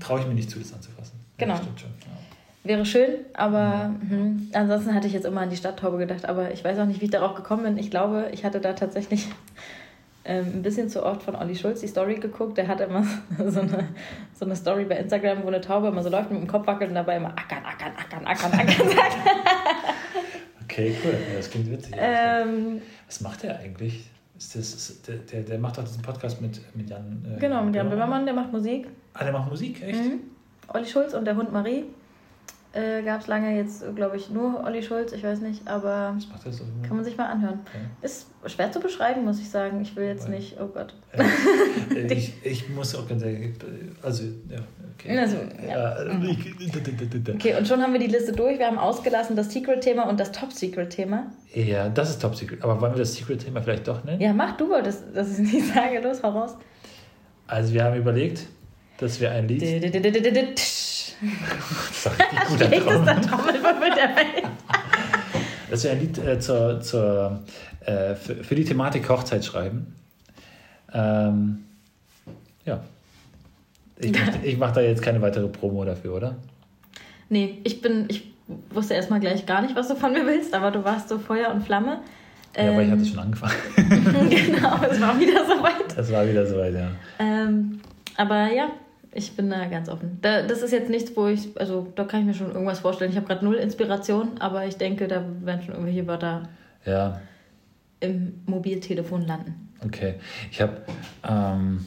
traue 0.00 0.20
ich 0.20 0.26
mir 0.26 0.34
nicht 0.34 0.50
zu, 0.50 0.58
das 0.58 0.72
anzufassen. 0.72 1.20
Genau. 1.36 1.52
Ja, 1.54 1.60
stimmt 1.60 1.80
schon. 1.80 1.90
Ja. 2.00 2.31
Wäre 2.64 2.86
schön, 2.86 3.24
aber 3.34 3.92
mh. 4.08 4.42
ansonsten 4.52 4.94
hatte 4.94 5.08
ich 5.08 5.12
jetzt 5.12 5.26
immer 5.26 5.40
an 5.40 5.50
die 5.50 5.56
Stadttaube 5.56 5.98
gedacht, 5.98 6.26
aber 6.26 6.52
ich 6.52 6.62
weiß 6.62 6.78
auch 6.78 6.86
nicht, 6.86 7.00
wie 7.00 7.06
ich 7.06 7.10
darauf 7.10 7.34
gekommen 7.34 7.64
bin. 7.64 7.78
Ich 7.78 7.90
glaube, 7.90 8.28
ich 8.32 8.44
hatte 8.44 8.60
da 8.60 8.72
tatsächlich 8.74 9.26
ähm, 10.24 10.46
ein 10.54 10.62
bisschen 10.62 10.88
zu 10.88 11.04
oft 11.04 11.24
von 11.24 11.34
Olli 11.34 11.56
Schulz 11.56 11.80
die 11.80 11.88
Story 11.88 12.16
geguckt. 12.16 12.56
Der 12.56 12.68
hat 12.68 12.80
immer 12.80 13.04
so 13.38 13.60
eine, 13.60 13.88
so 14.32 14.44
eine 14.44 14.54
Story 14.54 14.84
bei 14.84 14.96
Instagram, 14.96 15.42
wo 15.42 15.48
eine 15.48 15.60
Taube 15.60 15.88
immer 15.88 16.04
so 16.04 16.08
läuft 16.08 16.30
mit 16.30 16.40
dem 16.40 16.46
Kopf 16.46 16.68
wackelt 16.68 16.90
und 16.90 16.94
dabei 16.94 17.16
immer 17.16 17.30
ackern, 17.30 17.64
ackern, 17.64 17.92
ackern, 17.96 18.24
ackern, 18.24 18.52
ackern 18.52 18.88
okay, 20.62 20.94
cool. 21.04 21.16
Ja, 21.30 21.36
das 21.36 21.50
klingt 21.50 21.68
witzig. 21.68 21.96
Ähm, 21.98 22.80
Was 23.08 23.20
macht 23.22 23.42
der 23.42 23.58
eigentlich? 23.58 24.08
Ist 24.38 24.54
das, 24.54 24.72
ist, 24.72 25.08
der, 25.08 25.16
der, 25.16 25.42
der 25.42 25.58
macht 25.58 25.78
doch 25.78 25.84
diesen 25.84 26.02
Podcast 26.02 26.40
mit, 26.40 26.60
mit 26.76 26.88
Jan. 26.88 27.24
Äh, 27.36 27.40
genau, 27.40 27.64
mit 27.64 27.74
Jan 27.74 27.90
Böhmermann, 27.90 28.24
der 28.24 28.34
macht 28.34 28.52
Musik. 28.52 28.86
Ah, 29.14 29.24
der 29.24 29.32
macht 29.32 29.50
Musik, 29.50 29.82
echt? 29.82 29.98
Mhm. 29.98 30.20
Olli 30.68 30.86
Schulz 30.86 31.12
und 31.12 31.24
der 31.24 31.34
Hund 31.34 31.52
Marie 31.52 31.86
äh, 32.72 33.02
gab 33.02 33.20
es 33.20 33.26
lange 33.26 33.54
jetzt, 33.56 33.84
glaube 33.94 34.16
ich, 34.16 34.30
nur 34.30 34.64
Olli 34.64 34.82
Schulz, 34.82 35.12
ich 35.12 35.22
weiß 35.22 35.40
nicht, 35.40 35.68
aber 35.68 36.16
so 36.50 36.64
kann 36.86 36.96
man 36.96 37.04
sich 37.04 37.18
mal 37.18 37.26
anhören. 37.26 37.60
Okay. 37.66 37.84
Ist 38.00 38.28
schwer 38.46 38.72
zu 38.72 38.80
beschreiben, 38.80 39.24
muss 39.24 39.38
ich 39.40 39.50
sagen. 39.50 39.82
Ich 39.82 39.94
will 39.94 40.06
jetzt 40.06 40.24
Weil, 40.24 40.36
nicht, 40.36 40.56
oh 40.58 40.68
Gott. 40.68 40.94
Äh, 41.12 42.06
ich, 42.14 42.32
ich 42.42 42.70
muss 42.70 42.94
auch 42.94 43.06
ganz 43.06 43.22
ehrlich, 43.22 43.52
also, 44.00 44.24
ja, 44.48 44.58
okay. 44.94 45.18
Also, 45.18 45.36
ja. 45.68 45.98
okay, 47.34 47.56
und 47.58 47.68
schon 47.68 47.82
haben 47.82 47.92
wir 47.92 48.00
die 48.00 48.06
Liste 48.06 48.32
durch. 48.32 48.58
Wir 48.58 48.66
haben 48.66 48.78
ausgelassen 48.78 49.36
das 49.36 49.52
Secret-Thema 49.52 50.08
und 50.08 50.18
das 50.18 50.32
Top-Secret-Thema. 50.32 51.26
Ja, 51.54 51.90
das 51.90 52.08
ist 52.08 52.22
Top-Secret. 52.22 52.62
Aber 52.62 52.80
wollen 52.80 52.92
wir 52.94 53.00
das 53.00 53.14
Secret-Thema 53.14 53.60
vielleicht 53.60 53.86
doch 53.86 54.02
nennen? 54.04 54.20
Ja, 54.20 54.32
mach 54.32 54.56
du 54.56 54.70
wolltest, 54.70 55.04
dass 55.14 55.38
ich 55.38 55.52
nicht 55.52 55.74
sage. 55.74 56.00
Los, 56.00 56.20
voraus. 56.20 56.56
Also, 57.46 57.74
wir 57.74 57.84
haben 57.84 57.98
überlegt, 57.98 58.46
dass 58.96 59.20
wir 59.20 59.30
ein 59.30 59.46
Lied 59.46 59.60
das 61.22 62.48
guter 62.48 62.66
Schlechtester 62.66 63.20
Trommelwirbel 63.20 63.90
der 63.90 64.16
Welt. 64.16 64.44
Das 65.70 65.84
wäre 65.84 65.94
ein 65.94 66.00
Lied 66.00 66.18
äh, 66.18 66.38
zur, 66.38 66.80
zur, 66.80 67.40
äh, 67.86 68.14
für, 68.14 68.34
für, 68.44 68.54
die 68.54 68.64
Thematik 68.64 69.08
Hochzeit 69.08 69.44
schreiben. 69.44 69.94
Ähm, 70.92 71.64
ja. 72.64 72.82
Ich 73.98 74.12
mache 74.12 74.56
mach 74.58 74.72
da 74.72 74.80
jetzt 74.80 75.02
keine 75.02 75.22
weitere 75.22 75.48
Promo 75.48 75.84
dafür, 75.84 76.14
oder? 76.14 76.36
Nee, 77.28 77.60
ich 77.64 77.80
bin, 77.80 78.06
ich 78.08 78.30
wusste 78.70 78.94
erstmal 78.94 79.20
gleich 79.20 79.46
gar 79.46 79.62
nicht, 79.62 79.74
was 79.74 79.88
du 79.88 79.94
von 79.94 80.12
mir 80.12 80.26
willst, 80.26 80.52
aber 80.54 80.70
du 80.70 80.84
warst 80.84 81.08
so 81.08 81.18
Feuer 81.18 81.50
und 81.50 81.62
Flamme. 81.62 82.00
Ja, 82.56 82.64
ähm, 82.64 82.72
aber 82.74 82.82
ich 82.82 82.90
hatte 82.90 83.06
schon 83.06 83.18
angefangen. 83.18 83.54
genau, 83.76 84.80
es 84.90 85.00
war 85.00 85.18
wieder 85.18 85.46
soweit. 85.46 85.96
Es 85.96 86.12
war 86.12 86.28
wieder 86.28 86.46
soweit, 86.46 86.74
ja. 86.74 86.88
Ähm, 87.18 87.80
aber 88.16 88.52
ja, 88.52 88.68
ich 89.14 89.36
bin 89.36 89.50
da 89.50 89.66
ganz 89.66 89.88
offen. 89.88 90.18
Da, 90.22 90.42
das 90.42 90.62
ist 90.62 90.72
jetzt 90.72 90.90
nichts, 90.90 91.16
wo 91.16 91.26
ich, 91.26 91.48
also 91.58 91.88
da 91.94 92.04
kann 92.04 92.20
ich 92.20 92.26
mir 92.26 92.34
schon 92.34 92.52
irgendwas 92.52 92.80
vorstellen. 92.80 93.10
Ich 93.10 93.16
habe 93.16 93.26
gerade 93.26 93.44
null 93.44 93.56
Inspiration, 93.56 94.32
aber 94.38 94.66
ich 94.66 94.76
denke, 94.76 95.06
da 95.08 95.24
werden 95.42 95.62
schon 95.62 95.74
irgendwelche 95.74 96.06
Wörter 96.06 96.48
ja. 96.84 97.20
im 98.00 98.40
Mobiltelefon 98.46 99.26
landen. 99.26 99.68
Okay. 99.84 100.14
Ich 100.50 100.60
habe 100.60 100.82
ähm, 101.28 101.84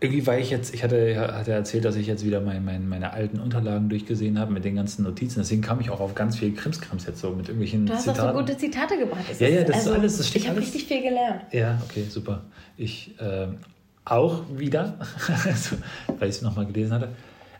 irgendwie 0.00 0.26
war 0.26 0.38
ich 0.38 0.50
jetzt, 0.50 0.74
ich 0.74 0.82
hatte, 0.82 1.16
hatte 1.16 1.52
erzählt, 1.52 1.84
dass 1.84 1.96
ich 1.96 2.06
jetzt 2.06 2.24
wieder 2.24 2.40
mein, 2.40 2.64
mein, 2.64 2.88
meine 2.88 3.12
alten 3.12 3.40
Unterlagen 3.40 3.88
durchgesehen 3.88 4.38
habe 4.38 4.52
mit 4.52 4.64
den 4.64 4.76
ganzen 4.76 5.04
Notizen. 5.04 5.40
Deswegen 5.40 5.62
kam 5.62 5.80
ich 5.80 5.90
auch 5.90 6.00
auf 6.00 6.14
ganz 6.14 6.36
viel 6.36 6.52
Krimskrams 6.52 7.06
jetzt 7.06 7.20
so 7.20 7.30
mit 7.30 7.48
irgendwelchen 7.48 7.86
Du 7.86 7.94
hast 7.94 8.02
Zitaten. 8.04 8.28
auch 8.28 8.32
so 8.32 8.38
gute 8.40 8.56
Zitate 8.56 8.98
gebracht. 8.98 9.24
Das 9.28 9.40
ja, 9.40 9.48
ja, 9.48 9.62
das 9.62 9.76
also, 9.76 9.90
ist 9.90 9.96
alles, 9.96 10.16
das 10.18 10.28
steht 10.28 10.42
Ich 10.42 10.48
habe 10.48 10.60
richtig 10.60 10.84
viel 10.84 11.02
gelernt. 11.02 11.42
Ja, 11.52 11.80
okay, 11.88 12.04
super. 12.08 12.42
Ich 12.76 13.18
äh, 13.20 13.46
auch 14.04 14.42
wieder, 14.54 14.98
weil 16.18 16.28
ich 16.28 16.36
es 16.36 16.42
nochmal 16.42 16.66
gelesen 16.66 16.92
hatte. 16.92 17.08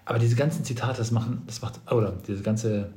Aber 0.04 0.18
diese 0.18 0.36
ganzen 0.36 0.64
Zitate, 0.64 0.98
das 0.98 1.10
machen, 1.10 1.42
das 1.46 1.62
macht, 1.62 1.80
oder 1.90 2.12
diese 2.26 2.42
ganze 2.42 2.90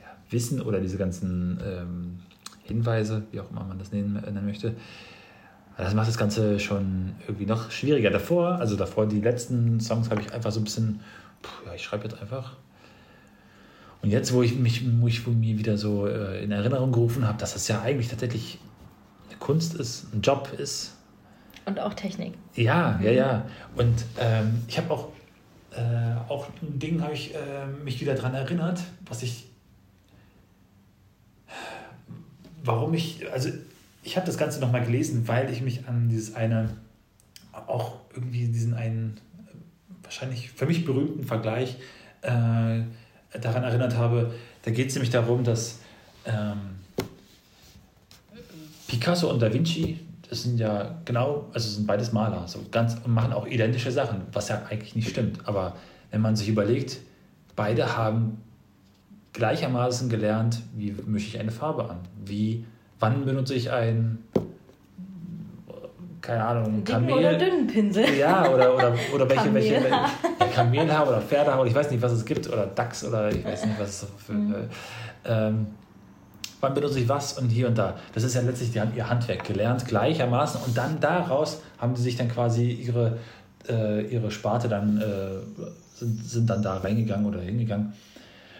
ja, 0.00 0.06
Wissen 0.30 0.60
oder 0.60 0.80
diese 0.80 0.98
ganzen 0.98 1.58
ähm, 1.66 2.18
Hinweise, 2.62 3.24
wie 3.32 3.40
auch 3.40 3.50
immer 3.50 3.64
man 3.64 3.78
das 3.78 3.90
nennen, 3.92 4.12
nennen 4.12 4.46
möchte, 4.46 4.74
das 5.84 5.94
macht 5.94 6.08
das 6.08 6.16
Ganze 6.16 6.58
schon 6.58 7.14
irgendwie 7.26 7.46
noch 7.46 7.70
schwieriger. 7.70 8.10
Davor, 8.10 8.58
also 8.58 8.76
davor, 8.76 9.06
die 9.06 9.20
letzten 9.20 9.78
Songs 9.80 10.10
habe 10.10 10.22
ich 10.22 10.32
einfach 10.32 10.50
so 10.50 10.60
ein 10.60 10.64
bisschen, 10.64 11.00
ja, 11.66 11.74
ich 11.74 11.82
schreibe 11.82 12.04
jetzt 12.04 12.20
einfach. 12.20 12.56
Und 14.02 14.10
jetzt, 14.10 14.32
wo 14.32 14.42
ich 14.42 14.56
mich, 14.56 14.82
wo 15.00 15.06
ich 15.06 15.26
mir 15.26 15.58
wieder 15.58 15.76
so 15.76 16.06
äh, 16.06 16.42
in 16.42 16.50
Erinnerung 16.50 16.92
gerufen 16.92 17.26
habe, 17.26 17.38
dass 17.38 17.52
das 17.52 17.68
ja 17.68 17.82
eigentlich 17.82 18.08
tatsächlich 18.08 18.58
eine 19.28 19.38
Kunst 19.38 19.74
ist, 19.74 20.14
ein 20.14 20.22
Job 20.22 20.50
ist. 20.56 20.96
Und 21.66 21.78
auch 21.78 21.92
Technik. 21.92 22.34
Ja, 22.54 22.98
ja, 23.02 23.10
ja. 23.10 23.46
Und 23.76 24.04
ähm, 24.18 24.62
ich 24.68 24.78
habe 24.78 24.90
auch, 24.90 25.08
äh, 25.72 26.30
auch 26.30 26.46
ein 26.62 26.78
Ding, 26.78 27.02
habe 27.02 27.12
ich 27.12 27.34
äh, 27.34 27.66
mich 27.84 28.00
wieder 28.00 28.14
daran 28.14 28.34
erinnert, 28.34 28.80
was 29.06 29.22
ich, 29.22 29.46
warum 32.64 32.94
ich, 32.94 33.30
also 33.30 33.50
ich 34.06 34.16
habe 34.16 34.24
das 34.24 34.38
Ganze 34.38 34.60
nochmal 34.60 34.84
gelesen, 34.84 35.26
weil 35.26 35.50
ich 35.50 35.62
mich 35.62 35.88
an 35.88 36.08
dieses 36.08 36.36
eine, 36.36 36.70
auch 37.52 37.96
irgendwie 38.14 38.46
diesen 38.46 38.72
einen, 38.72 39.20
wahrscheinlich 40.00 40.52
für 40.52 40.64
mich 40.64 40.84
berühmten 40.84 41.24
Vergleich 41.24 41.76
äh, 42.22 42.82
daran 43.40 43.64
erinnert 43.64 43.96
habe. 43.96 44.32
Da 44.62 44.70
geht 44.70 44.88
es 44.88 44.94
nämlich 44.94 45.10
darum, 45.10 45.42
dass 45.42 45.80
ähm, 46.24 46.76
Picasso 48.86 49.28
und 49.28 49.42
Da 49.42 49.52
Vinci, 49.52 49.98
das 50.30 50.44
sind 50.44 50.60
ja 50.60 51.00
genau, 51.04 51.50
also 51.52 51.68
sind 51.68 51.88
beides 51.88 52.12
Maler, 52.12 52.46
so 52.46 52.60
ganz 52.70 52.96
und 53.04 53.12
machen 53.12 53.32
auch 53.32 53.46
identische 53.46 53.90
Sachen, 53.90 54.22
was 54.32 54.48
ja 54.48 54.62
eigentlich 54.70 54.94
nicht 54.94 55.08
stimmt. 55.08 55.48
Aber 55.48 55.74
wenn 56.12 56.20
man 56.20 56.36
sich 56.36 56.48
überlegt, 56.48 56.98
beide 57.56 57.96
haben 57.96 58.40
gleichermaßen 59.32 60.08
gelernt, 60.08 60.62
wie 60.76 60.94
mische 61.06 61.26
ich 61.26 61.40
eine 61.40 61.50
Farbe 61.50 61.90
an, 61.90 61.98
wie 62.24 62.64
wann 63.00 63.24
benutze 63.24 63.54
ich 63.54 63.70
ein, 63.70 64.18
keine 66.20 66.44
Ahnung, 66.44 66.84
Kamel. 66.84 67.14
oder 67.14 67.34
dünnen 67.34 67.66
Pinsel. 67.66 68.04
Ja, 68.18 68.48
oder, 68.48 68.74
oder, 68.74 68.94
oder 69.14 69.30
welche, 69.30 69.54
welche, 69.54 69.74
ja, 69.74 70.10
Kamelhaar 70.54 71.08
oder 71.08 71.20
Pferdehaar, 71.20 71.64
ich 71.66 71.74
weiß 71.74 71.90
nicht, 71.90 72.02
was 72.02 72.12
es 72.12 72.24
gibt, 72.24 72.48
oder 72.48 72.66
Dachs 72.66 73.04
oder 73.04 73.30
ich 73.30 73.44
weiß 73.44 73.66
nicht, 73.66 73.78
was 73.78 74.02
es 74.02 74.08
für. 74.18 74.32
Mhm. 74.32 74.54
Äh, 74.54 74.58
ähm, 75.24 75.66
wann 76.60 76.74
benutze 76.74 76.98
ich 76.98 77.08
was 77.08 77.38
und 77.38 77.48
hier 77.48 77.68
und 77.68 77.78
da. 77.78 77.94
Das 78.14 78.24
ist 78.24 78.34
ja 78.34 78.40
letztlich, 78.40 78.72
die 78.72 78.80
haben 78.80 78.92
ihr 78.96 79.08
Handwerk 79.08 79.44
gelernt, 79.44 79.86
gleichermaßen, 79.86 80.62
und 80.66 80.76
dann 80.76 80.98
daraus 81.00 81.62
haben 81.78 81.94
sie 81.94 82.02
sich 82.02 82.16
dann 82.16 82.28
quasi 82.28 82.70
ihre, 82.70 83.18
äh, 83.68 84.06
ihre 84.06 84.30
Sparte 84.30 84.68
dann, 84.68 85.00
äh, 85.00 85.64
sind, 85.94 86.24
sind 86.24 86.50
dann 86.50 86.62
da 86.62 86.78
reingegangen 86.78 87.26
oder 87.26 87.40
hingegangen 87.40 87.92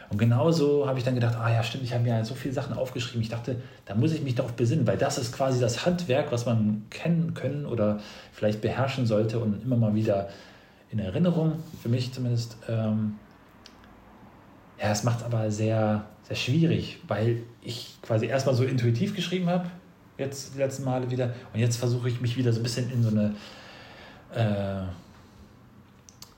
und 0.09 0.19
genauso 0.19 0.87
habe 0.87 0.99
ich 0.99 1.05
dann 1.05 1.15
gedacht, 1.15 1.37
ah 1.37 1.53
ja, 1.53 1.63
stimmt, 1.63 1.85
ich 1.85 1.93
habe 1.93 2.05
mir 2.05 2.25
so 2.25 2.35
viele 2.35 2.55
Sachen 2.55 2.77
aufgeschrieben. 2.77 3.23
Ich 3.23 3.29
dachte, 3.29 3.57
da 3.87 3.95
muss 3.95 4.13
ich 4.13 4.23
mich 4.23 4.37
darauf 4.37 4.53
besinnen, 4.53 4.87
weil 4.87 4.97
das 4.97 5.19
ist 5.19 5.33
quasi 5.33 5.59
das 5.59 5.85
Handwerk, 5.85 6.31
was 6.31 6.47
man 6.47 6.85
kennen 6.91 7.35
können 7.35 7.67
oder 7.67 7.99
vielleicht 8.33 8.61
beherrschen 8.61 9.07
sollte 9.07 9.41
und 9.41 9.63
immer 9.65 9.77
mal 9.77 9.95
wieder 9.95 10.29
in 10.91 11.01
Erinnerung, 11.01 11.55
für 11.83 11.89
mich 11.89 12.13
zumindest. 12.13 12.57
Ähm, 12.69 13.17
ja, 14.81 14.91
es 14.91 15.03
macht 15.03 15.21
es 15.21 15.25
aber 15.25 15.51
sehr, 15.51 16.05
sehr 16.23 16.37
schwierig, 16.37 16.99
weil 17.09 17.43
ich 17.63 17.97
quasi 18.03 18.27
erstmal 18.27 18.55
so 18.55 18.63
intuitiv 18.63 19.17
geschrieben 19.17 19.49
habe, 19.49 19.67
jetzt 20.19 20.55
die 20.55 20.59
letzten 20.59 20.85
Male 20.85 21.11
wieder, 21.11 21.35
und 21.53 21.61
jetzt 21.61 21.77
versuche 21.77 22.09
ich 22.09 22.21
mich 22.21 22.37
wieder 22.37 22.53
so 22.53 22.61
ein 22.61 22.63
bisschen 22.63 22.91
in 22.93 23.03
so 23.03 23.09
eine, 23.09 23.35
äh, 24.35 24.83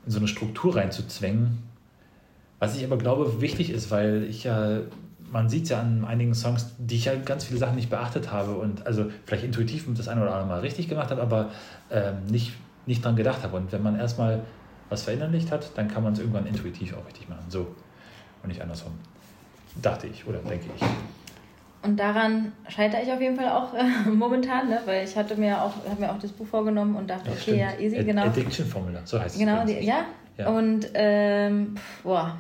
in 0.07 0.13
so 0.13 0.19
eine 0.19 0.29
Struktur 0.29 0.77
reinzuzwängen, 0.77 1.59
was 2.59 2.77
ich 2.77 2.85
aber 2.85 2.99
glaube, 2.99 3.41
wichtig 3.41 3.71
ist, 3.71 3.91
weil 3.91 4.25
ich 4.25 4.45
ja, 4.45 4.81
man 5.31 5.49
sieht 5.49 5.65
es 5.65 5.71
ja 5.71 5.81
an 5.81 6.05
einigen 6.05 6.35
Songs, 6.35 6.75
die 6.79 6.97
ich 6.97 7.05
ja 7.05 7.15
ganz 7.15 7.45
viele 7.45 7.59
Sachen 7.59 7.77
nicht 7.77 7.91
beachtet 7.91 8.33
habe 8.33 8.53
und 8.53 8.87
also 8.87 9.07
vielleicht 9.27 9.45
intuitiv 9.45 9.87
das 9.97 10.09
eine 10.09 10.23
oder 10.23 10.33
andere 10.33 10.49
Mal 10.49 10.61
richtig 10.61 10.89
gemacht 10.89 11.11
habe, 11.11 11.21
aber 11.21 11.51
ähm, 11.91 12.25
nicht, 12.31 12.53
nicht 12.87 13.05
dran 13.05 13.17
gedacht 13.17 13.43
habe. 13.43 13.57
Und 13.57 13.71
wenn 13.73 13.83
man 13.83 13.99
erstmal 13.99 14.43
was 14.89 15.03
verinnerlicht 15.03 15.53
hat, 15.53 15.71
dann 15.77 15.89
kann 15.89 16.03
man 16.03 16.15
es 16.15 16.19
irgendwann 16.19 16.47
intuitiv 16.47 16.95
auch 16.97 17.07
richtig 17.07 17.29
machen. 17.29 17.45
So 17.49 17.75
und 18.43 18.49
nicht 18.49 18.63
andersrum. 18.63 18.93
Dachte 19.81 20.07
ich 20.07 20.27
oder 20.27 20.39
denke 20.39 20.67
ich. 20.75 20.87
Und 21.83 21.97
daran 22.01 22.53
scheitere 22.69 23.03
ich 23.03 23.13
auf 23.13 23.21
jeden 23.21 23.37
Fall 23.37 23.51
auch 23.51 23.73
äh, 23.75 24.11
momentan, 24.11 24.69
ne? 24.69 24.81
weil 24.85 25.05
ich 25.05 25.17
hatte 25.17 25.37
mir 25.37 25.63
auch, 25.63 25.73
habe 25.89 26.01
mir 26.01 26.11
auch 26.11 26.19
das 26.19 26.33
Buch 26.33 26.47
vorgenommen 26.47 26.97
und 26.97 27.09
dachte, 27.09 27.29
ja, 27.29 27.33
okay, 27.33 27.43
stimmt. 27.43 27.59
ja, 27.59 27.79
easy, 27.79 28.05
genau. 28.05 28.23
Addiction 28.23 28.67
Formula, 28.67 29.01
so 29.05 29.21
heißt 29.21 29.39
genau, 29.39 29.63
es. 29.63 29.67
Genau, 29.67 29.81
ja, 29.81 30.05
ja. 30.39 30.49
Und 30.49 30.89
ähm, 30.95 31.75
boah, 32.03 32.39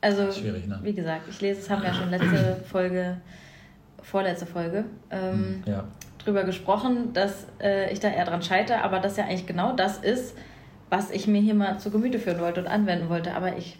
also 0.00 0.24
ne? 0.24 0.80
wie 0.82 0.92
gesagt, 0.92 1.22
ich 1.28 1.40
lese, 1.40 1.60
es 1.60 1.70
haben 1.70 1.82
wir 1.82 1.88
ja 1.88 1.94
schon 1.94 2.10
letzte 2.10 2.56
Folge, 2.70 3.16
vorletzte 4.02 4.46
Folge, 4.46 4.84
ähm, 5.10 5.62
hm, 5.64 5.72
ja. 5.72 5.84
drüber 6.18 6.44
gesprochen, 6.44 7.12
dass 7.12 7.46
äh, 7.60 7.92
ich 7.92 8.00
da 8.00 8.08
eher 8.08 8.24
dran 8.24 8.42
scheitere, 8.42 8.82
aber 8.82 9.00
das 9.00 9.16
ja 9.16 9.24
eigentlich 9.24 9.46
genau 9.46 9.74
das 9.74 9.98
ist, 9.98 10.36
was 10.90 11.10
ich 11.10 11.26
mir 11.26 11.40
hier 11.40 11.54
mal 11.54 11.78
zu 11.78 11.90
Gemüte 11.90 12.18
führen 12.18 12.40
wollte 12.40 12.60
und 12.60 12.66
anwenden 12.66 13.08
wollte. 13.08 13.34
Aber 13.34 13.56
ich, 13.56 13.78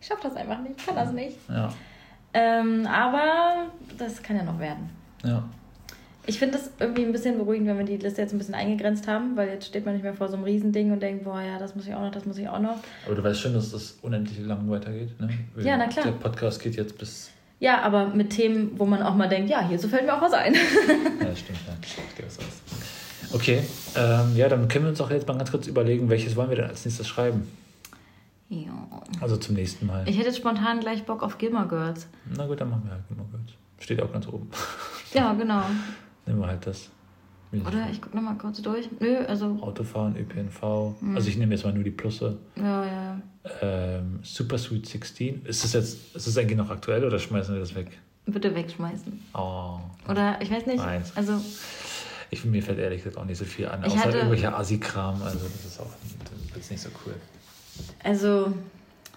ich 0.00 0.06
schaffe 0.06 0.22
das 0.24 0.36
einfach 0.36 0.60
nicht, 0.60 0.74
ich 0.78 0.86
kann 0.86 0.96
das 0.96 1.12
nicht. 1.12 1.36
Ja. 1.48 1.68
Ähm, 2.32 2.86
aber 2.86 3.66
das 3.98 4.22
kann 4.22 4.36
ja 4.36 4.44
noch 4.44 4.58
werden. 4.58 4.90
Ja. 5.24 5.44
Ich 6.26 6.38
finde 6.38 6.58
es 6.58 6.70
irgendwie 6.78 7.04
ein 7.04 7.12
bisschen 7.12 7.38
beruhigend, 7.38 7.66
wenn 7.66 7.78
wir 7.78 7.84
die 7.84 7.96
Liste 7.96 8.20
jetzt 8.20 8.32
ein 8.32 8.38
bisschen 8.38 8.54
eingegrenzt 8.54 9.08
haben, 9.08 9.36
weil 9.36 9.48
jetzt 9.48 9.66
steht 9.66 9.84
man 9.84 9.94
nicht 9.94 10.02
mehr 10.02 10.14
vor 10.14 10.28
so 10.28 10.34
einem 10.34 10.44
Riesending 10.44 10.92
und 10.92 11.00
denkt, 11.00 11.24
boah, 11.24 11.40
ja, 11.40 11.58
das 11.58 11.74
muss 11.74 11.86
ich 11.86 11.94
auch 11.94 12.02
noch, 12.02 12.12
das 12.12 12.26
muss 12.26 12.38
ich 12.38 12.48
auch 12.48 12.60
noch. 12.60 12.76
Aber 13.06 13.14
du 13.14 13.24
weißt 13.24 13.40
schon, 13.40 13.54
dass 13.54 13.72
das 13.72 13.98
unendlich 14.02 14.38
lang 14.40 14.68
weitergeht, 14.70 15.18
ne? 15.20 15.30
ja, 15.62 15.76
na 15.76 15.86
klar. 15.86 16.04
Der 16.04 16.12
Podcast 16.12 16.62
geht 16.62 16.76
jetzt 16.76 16.98
bis 16.98 17.30
Ja, 17.58 17.80
aber 17.82 18.08
mit 18.08 18.30
Themen, 18.30 18.72
wo 18.76 18.84
man 18.84 19.02
auch 19.02 19.14
mal 19.14 19.28
denkt, 19.28 19.50
ja, 19.50 19.66
hierzu 19.66 19.88
fällt 19.88 20.04
mir 20.04 20.14
auch 20.14 20.22
was 20.22 20.32
ein. 20.34 20.54
ja, 21.24 21.34
stimmt, 21.34 21.58
ja. 21.66 21.74
Okay, 23.32 23.62
ähm, 23.96 24.36
ja, 24.36 24.48
dann 24.48 24.68
können 24.68 24.86
wir 24.86 24.90
uns 24.90 25.00
auch 25.00 25.10
jetzt 25.10 25.26
mal 25.26 25.36
ganz 25.38 25.50
kurz 25.50 25.66
überlegen, 25.68 26.10
welches 26.10 26.36
wollen 26.36 26.50
wir 26.50 26.56
denn 26.56 26.66
als 26.66 26.84
nächstes 26.84 27.06
schreiben? 27.06 27.46
Ja. 28.48 28.88
Also 29.20 29.36
zum 29.36 29.54
nächsten 29.54 29.86
Mal. 29.86 30.08
Ich 30.08 30.18
hätte 30.18 30.34
spontan 30.34 30.80
gleich 30.80 31.04
Bock 31.04 31.22
auf 31.22 31.38
Gilmore 31.38 31.68
Girls. 31.68 32.08
Na 32.36 32.46
gut, 32.46 32.60
dann 32.60 32.70
machen 32.70 32.82
wir 32.84 32.92
halt 32.92 33.06
Gilmore 33.06 33.28
Girls. 33.30 33.52
Steht 33.78 34.02
auch 34.02 34.12
ganz 34.12 34.26
oben. 34.26 34.50
Ja, 35.14 35.32
genau. 35.32 35.62
Nehmen 36.30 36.42
wir 36.42 36.46
halt 36.46 36.64
das. 36.64 36.90
Oder 37.52 37.88
ich 37.90 38.00
gucke 38.00 38.14
nochmal 38.14 38.38
kurz 38.38 38.62
durch. 38.62 38.88
Nö, 39.00 39.16
also. 39.26 39.58
Autofahren, 39.60 40.16
ÖPNV. 40.16 40.94
Hm. 41.00 41.16
Also 41.16 41.28
ich 41.28 41.36
nehme 41.36 41.52
jetzt 41.52 41.64
mal 41.64 41.72
nur 41.72 41.82
die 41.82 41.90
Plusse. 41.90 42.38
Ja, 42.54 42.84
ja. 42.84 43.20
Ähm, 43.60 44.20
Super 44.22 44.56
Sweet 44.56 44.86
16. 44.86 45.44
Ist 45.44 45.64
das 45.64 45.72
jetzt, 45.72 46.14
ist 46.14 46.28
das 46.28 46.38
eigentlich 46.38 46.56
noch 46.56 46.70
aktuell 46.70 47.04
oder 47.04 47.18
schmeißen 47.18 47.52
wir 47.52 47.60
das 47.60 47.74
weg? 47.74 47.98
Bitte 48.26 48.54
wegschmeißen. 48.54 49.20
Oh. 49.34 49.80
Oder 50.08 50.40
ich 50.40 50.52
weiß 50.52 50.66
nicht. 50.66 50.78
Eins. 50.78 51.16
Also. 51.16 51.40
Ich, 52.30 52.44
mir 52.44 52.62
fällt 52.62 52.78
ehrlich 52.78 53.02
gesagt 53.02 53.18
auch 53.18 53.24
nicht 53.24 53.38
so 53.38 53.44
viel 53.44 53.66
an, 53.66 53.82
außer 53.82 53.98
hatte, 53.98 54.18
irgendwelche 54.18 54.54
Assi-Kram. 54.54 55.20
Also 55.20 55.38
das 55.38 55.64
ist 55.64 55.80
auch 55.80 55.90
das 56.50 56.58
ist 56.62 56.70
nicht 56.70 56.82
so 56.82 56.90
cool. 57.04 57.14
Also 58.04 58.52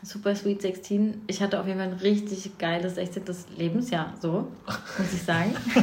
Super 0.03 0.35
Sweet 0.35 0.61
16. 0.61 1.21
Ich 1.27 1.41
hatte 1.41 1.59
auf 1.59 1.67
jeden 1.67 1.79
Fall 1.79 1.87
ein 1.87 1.93
richtig 1.93 2.57
geiles 2.57 2.95
16. 2.95 3.23
Lebensjahr, 3.57 4.13
so, 4.21 4.51
muss 4.97 5.13
ich 5.13 5.23
sagen. 5.23 5.55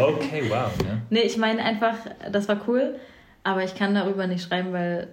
okay, 0.00 0.44
wow. 0.48 0.72
Ne? 0.82 1.02
Nee, 1.10 1.20
ich 1.20 1.36
meine 1.36 1.62
einfach, 1.62 1.96
das 2.30 2.48
war 2.48 2.60
cool, 2.66 2.96
aber 3.44 3.62
ich 3.62 3.74
kann 3.74 3.94
darüber 3.94 4.26
nicht 4.26 4.42
schreiben, 4.42 4.72
weil 4.72 5.08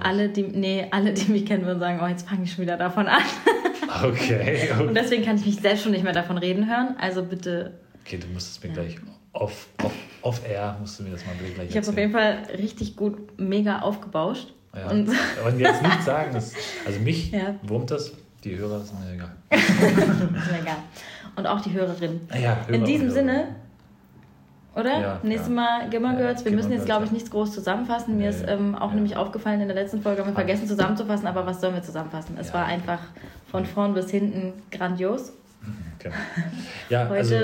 alle, 0.00 0.30
die, 0.30 0.42
nee, 0.42 0.86
alle, 0.90 1.12
die 1.12 1.30
mich 1.30 1.46
kennen, 1.46 1.66
würden 1.66 1.78
sagen, 1.78 2.00
oh, 2.02 2.06
jetzt 2.06 2.28
fange 2.28 2.44
ich 2.44 2.52
schon 2.52 2.62
wieder 2.62 2.76
davon 2.76 3.06
an. 3.06 3.22
okay, 4.04 4.70
okay. 4.70 4.82
Und 4.82 4.94
deswegen 4.94 5.24
kann 5.24 5.36
ich 5.36 5.46
mich 5.46 5.56
selbst 5.56 5.82
schon 5.82 5.92
nicht 5.92 6.04
mehr 6.04 6.12
davon 6.12 6.38
reden 6.38 6.68
hören. 6.68 6.96
Also 6.98 7.22
bitte. 7.22 7.78
Okay, 8.04 8.18
du 8.18 8.26
musst 8.28 8.50
es 8.50 8.62
mir 8.62 8.68
ja. 8.70 8.82
gleich 8.82 8.96
off, 9.32 9.68
off, 9.82 9.92
off 10.22 10.48
air, 10.48 10.76
musst 10.80 10.98
du 10.98 11.04
mir 11.04 11.10
das 11.10 11.24
mal 11.26 11.34
gleich 11.54 11.70
Ich 11.70 11.76
habe 11.76 11.86
auf 11.86 11.96
jeden 11.96 12.12
Fall 12.12 12.46
richtig 12.58 12.96
gut, 12.96 13.38
mega 13.38 13.80
aufgebauscht. 13.80 14.52
Ja. 14.74 14.90
Und, 14.90 15.08
und 15.08 15.58
jetzt 15.58 15.82
nicht 15.82 16.02
sagen, 16.02 16.32
dass, 16.32 16.54
also 16.86 16.98
mich 17.00 17.30
ja. 17.30 17.54
wurmt 17.62 17.90
das, 17.90 18.12
die 18.42 18.56
Hörer 18.56 18.80
sind 18.80 19.00
mir 19.00 19.12
egal. 19.12 19.32
ist 19.50 20.50
mir 20.50 20.60
egal. 20.60 20.76
Und 21.36 21.46
auch 21.46 21.60
die 21.60 21.72
Hörerin. 21.72 22.20
Ja, 22.30 22.56
Hörer 22.66 22.70
In 22.70 22.84
diesem 22.84 23.10
Sinne, 23.10 23.48
oder? 24.74 25.00
Ja, 25.00 25.20
Nächstes 25.22 25.48
ja. 25.48 25.54
Mal 25.54 25.90
Gimmer 25.90 26.16
Girls. 26.16 26.44
Wir 26.44 26.52
müssen 26.52 26.72
jetzt, 26.72 26.86
glaube 26.86 27.04
ich, 27.04 27.12
nichts 27.12 27.30
groß 27.30 27.52
zusammenfassen. 27.52 28.16
Mir 28.16 28.30
ist 28.30 28.44
ähm, 28.48 28.74
auch 28.74 28.92
nämlich 28.92 29.16
aufgefallen, 29.16 29.60
in 29.60 29.68
der 29.68 29.74
letzten 29.74 30.00
Folge 30.00 30.22
haben 30.22 30.28
wir 30.28 30.34
vergessen 30.34 30.66
zusammenzufassen, 30.66 31.26
aber 31.26 31.44
was 31.44 31.60
sollen 31.60 31.74
wir 31.74 31.82
zusammenfassen? 31.82 32.36
Es 32.40 32.54
war 32.54 32.64
einfach 32.64 33.00
von 33.50 33.66
vorn 33.66 33.92
bis 33.92 34.10
hinten 34.10 34.54
grandios. 34.70 35.32
Genau. 35.98 36.14
Ja, 36.88 37.08
heute, 37.08 37.18
also, 37.18 37.36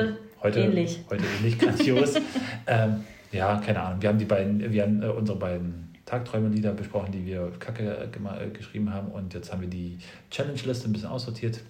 heute 0.43 0.61
ähnlich. 0.61 1.05
Heute 1.11 1.25
ähnlich 1.39 1.59
grandios. 1.59 2.15
ähm, 2.67 3.05
ja, 3.31 3.61
keine 3.65 3.81
Ahnung. 3.81 4.03
Wir 4.03 4.09
haben 4.09 4.19
die 4.19 4.25
beiden, 4.25 4.73
wir 4.73 4.83
haben 4.83 5.03
äh, 5.03 5.07
unsere 5.07 5.39
beiden 5.39 5.88
Tagträume-Lieder 6.09 6.73
besprochen, 6.73 7.13
die 7.13 7.27
wir 7.27 7.53
kacke 7.59 8.09
äh, 8.11 8.49
geschrieben 8.49 8.93
haben. 8.93 9.09
Und 9.09 9.35
jetzt 9.35 9.53
haben 9.53 9.61
wir 9.61 9.69
die 9.69 9.99
Challenge-Liste 10.31 10.89
ein 10.89 10.93
bisschen 10.93 11.09
aussortiert. 11.09 11.61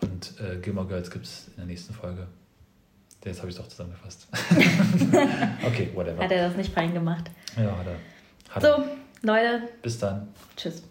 Und 0.00 0.34
äh, 0.40 0.56
Gilmore 0.58 0.86
Girls 0.86 1.10
gibt 1.10 1.24
es 1.24 1.48
in 1.48 1.56
der 1.56 1.66
nächsten 1.66 1.92
Folge. 1.92 2.28
Jetzt 3.24 3.38
habe 3.38 3.50
ich 3.50 3.56
es 3.56 3.60
doch 3.60 3.68
zusammengefasst. 3.68 4.28
okay, 5.66 5.90
whatever. 5.94 6.22
Hat 6.22 6.30
er 6.30 6.48
das 6.48 6.56
nicht 6.56 6.72
fein 6.72 6.94
gemacht? 6.94 7.28
Ja, 7.56 7.76
hat 7.76 7.86
er. 7.86 8.54
Hat 8.54 8.62
so, 8.62 8.84
Leute. 9.22 9.62
Bis 9.82 9.98
dann. 9.98 10.28
Tschüss. 10.56 10.84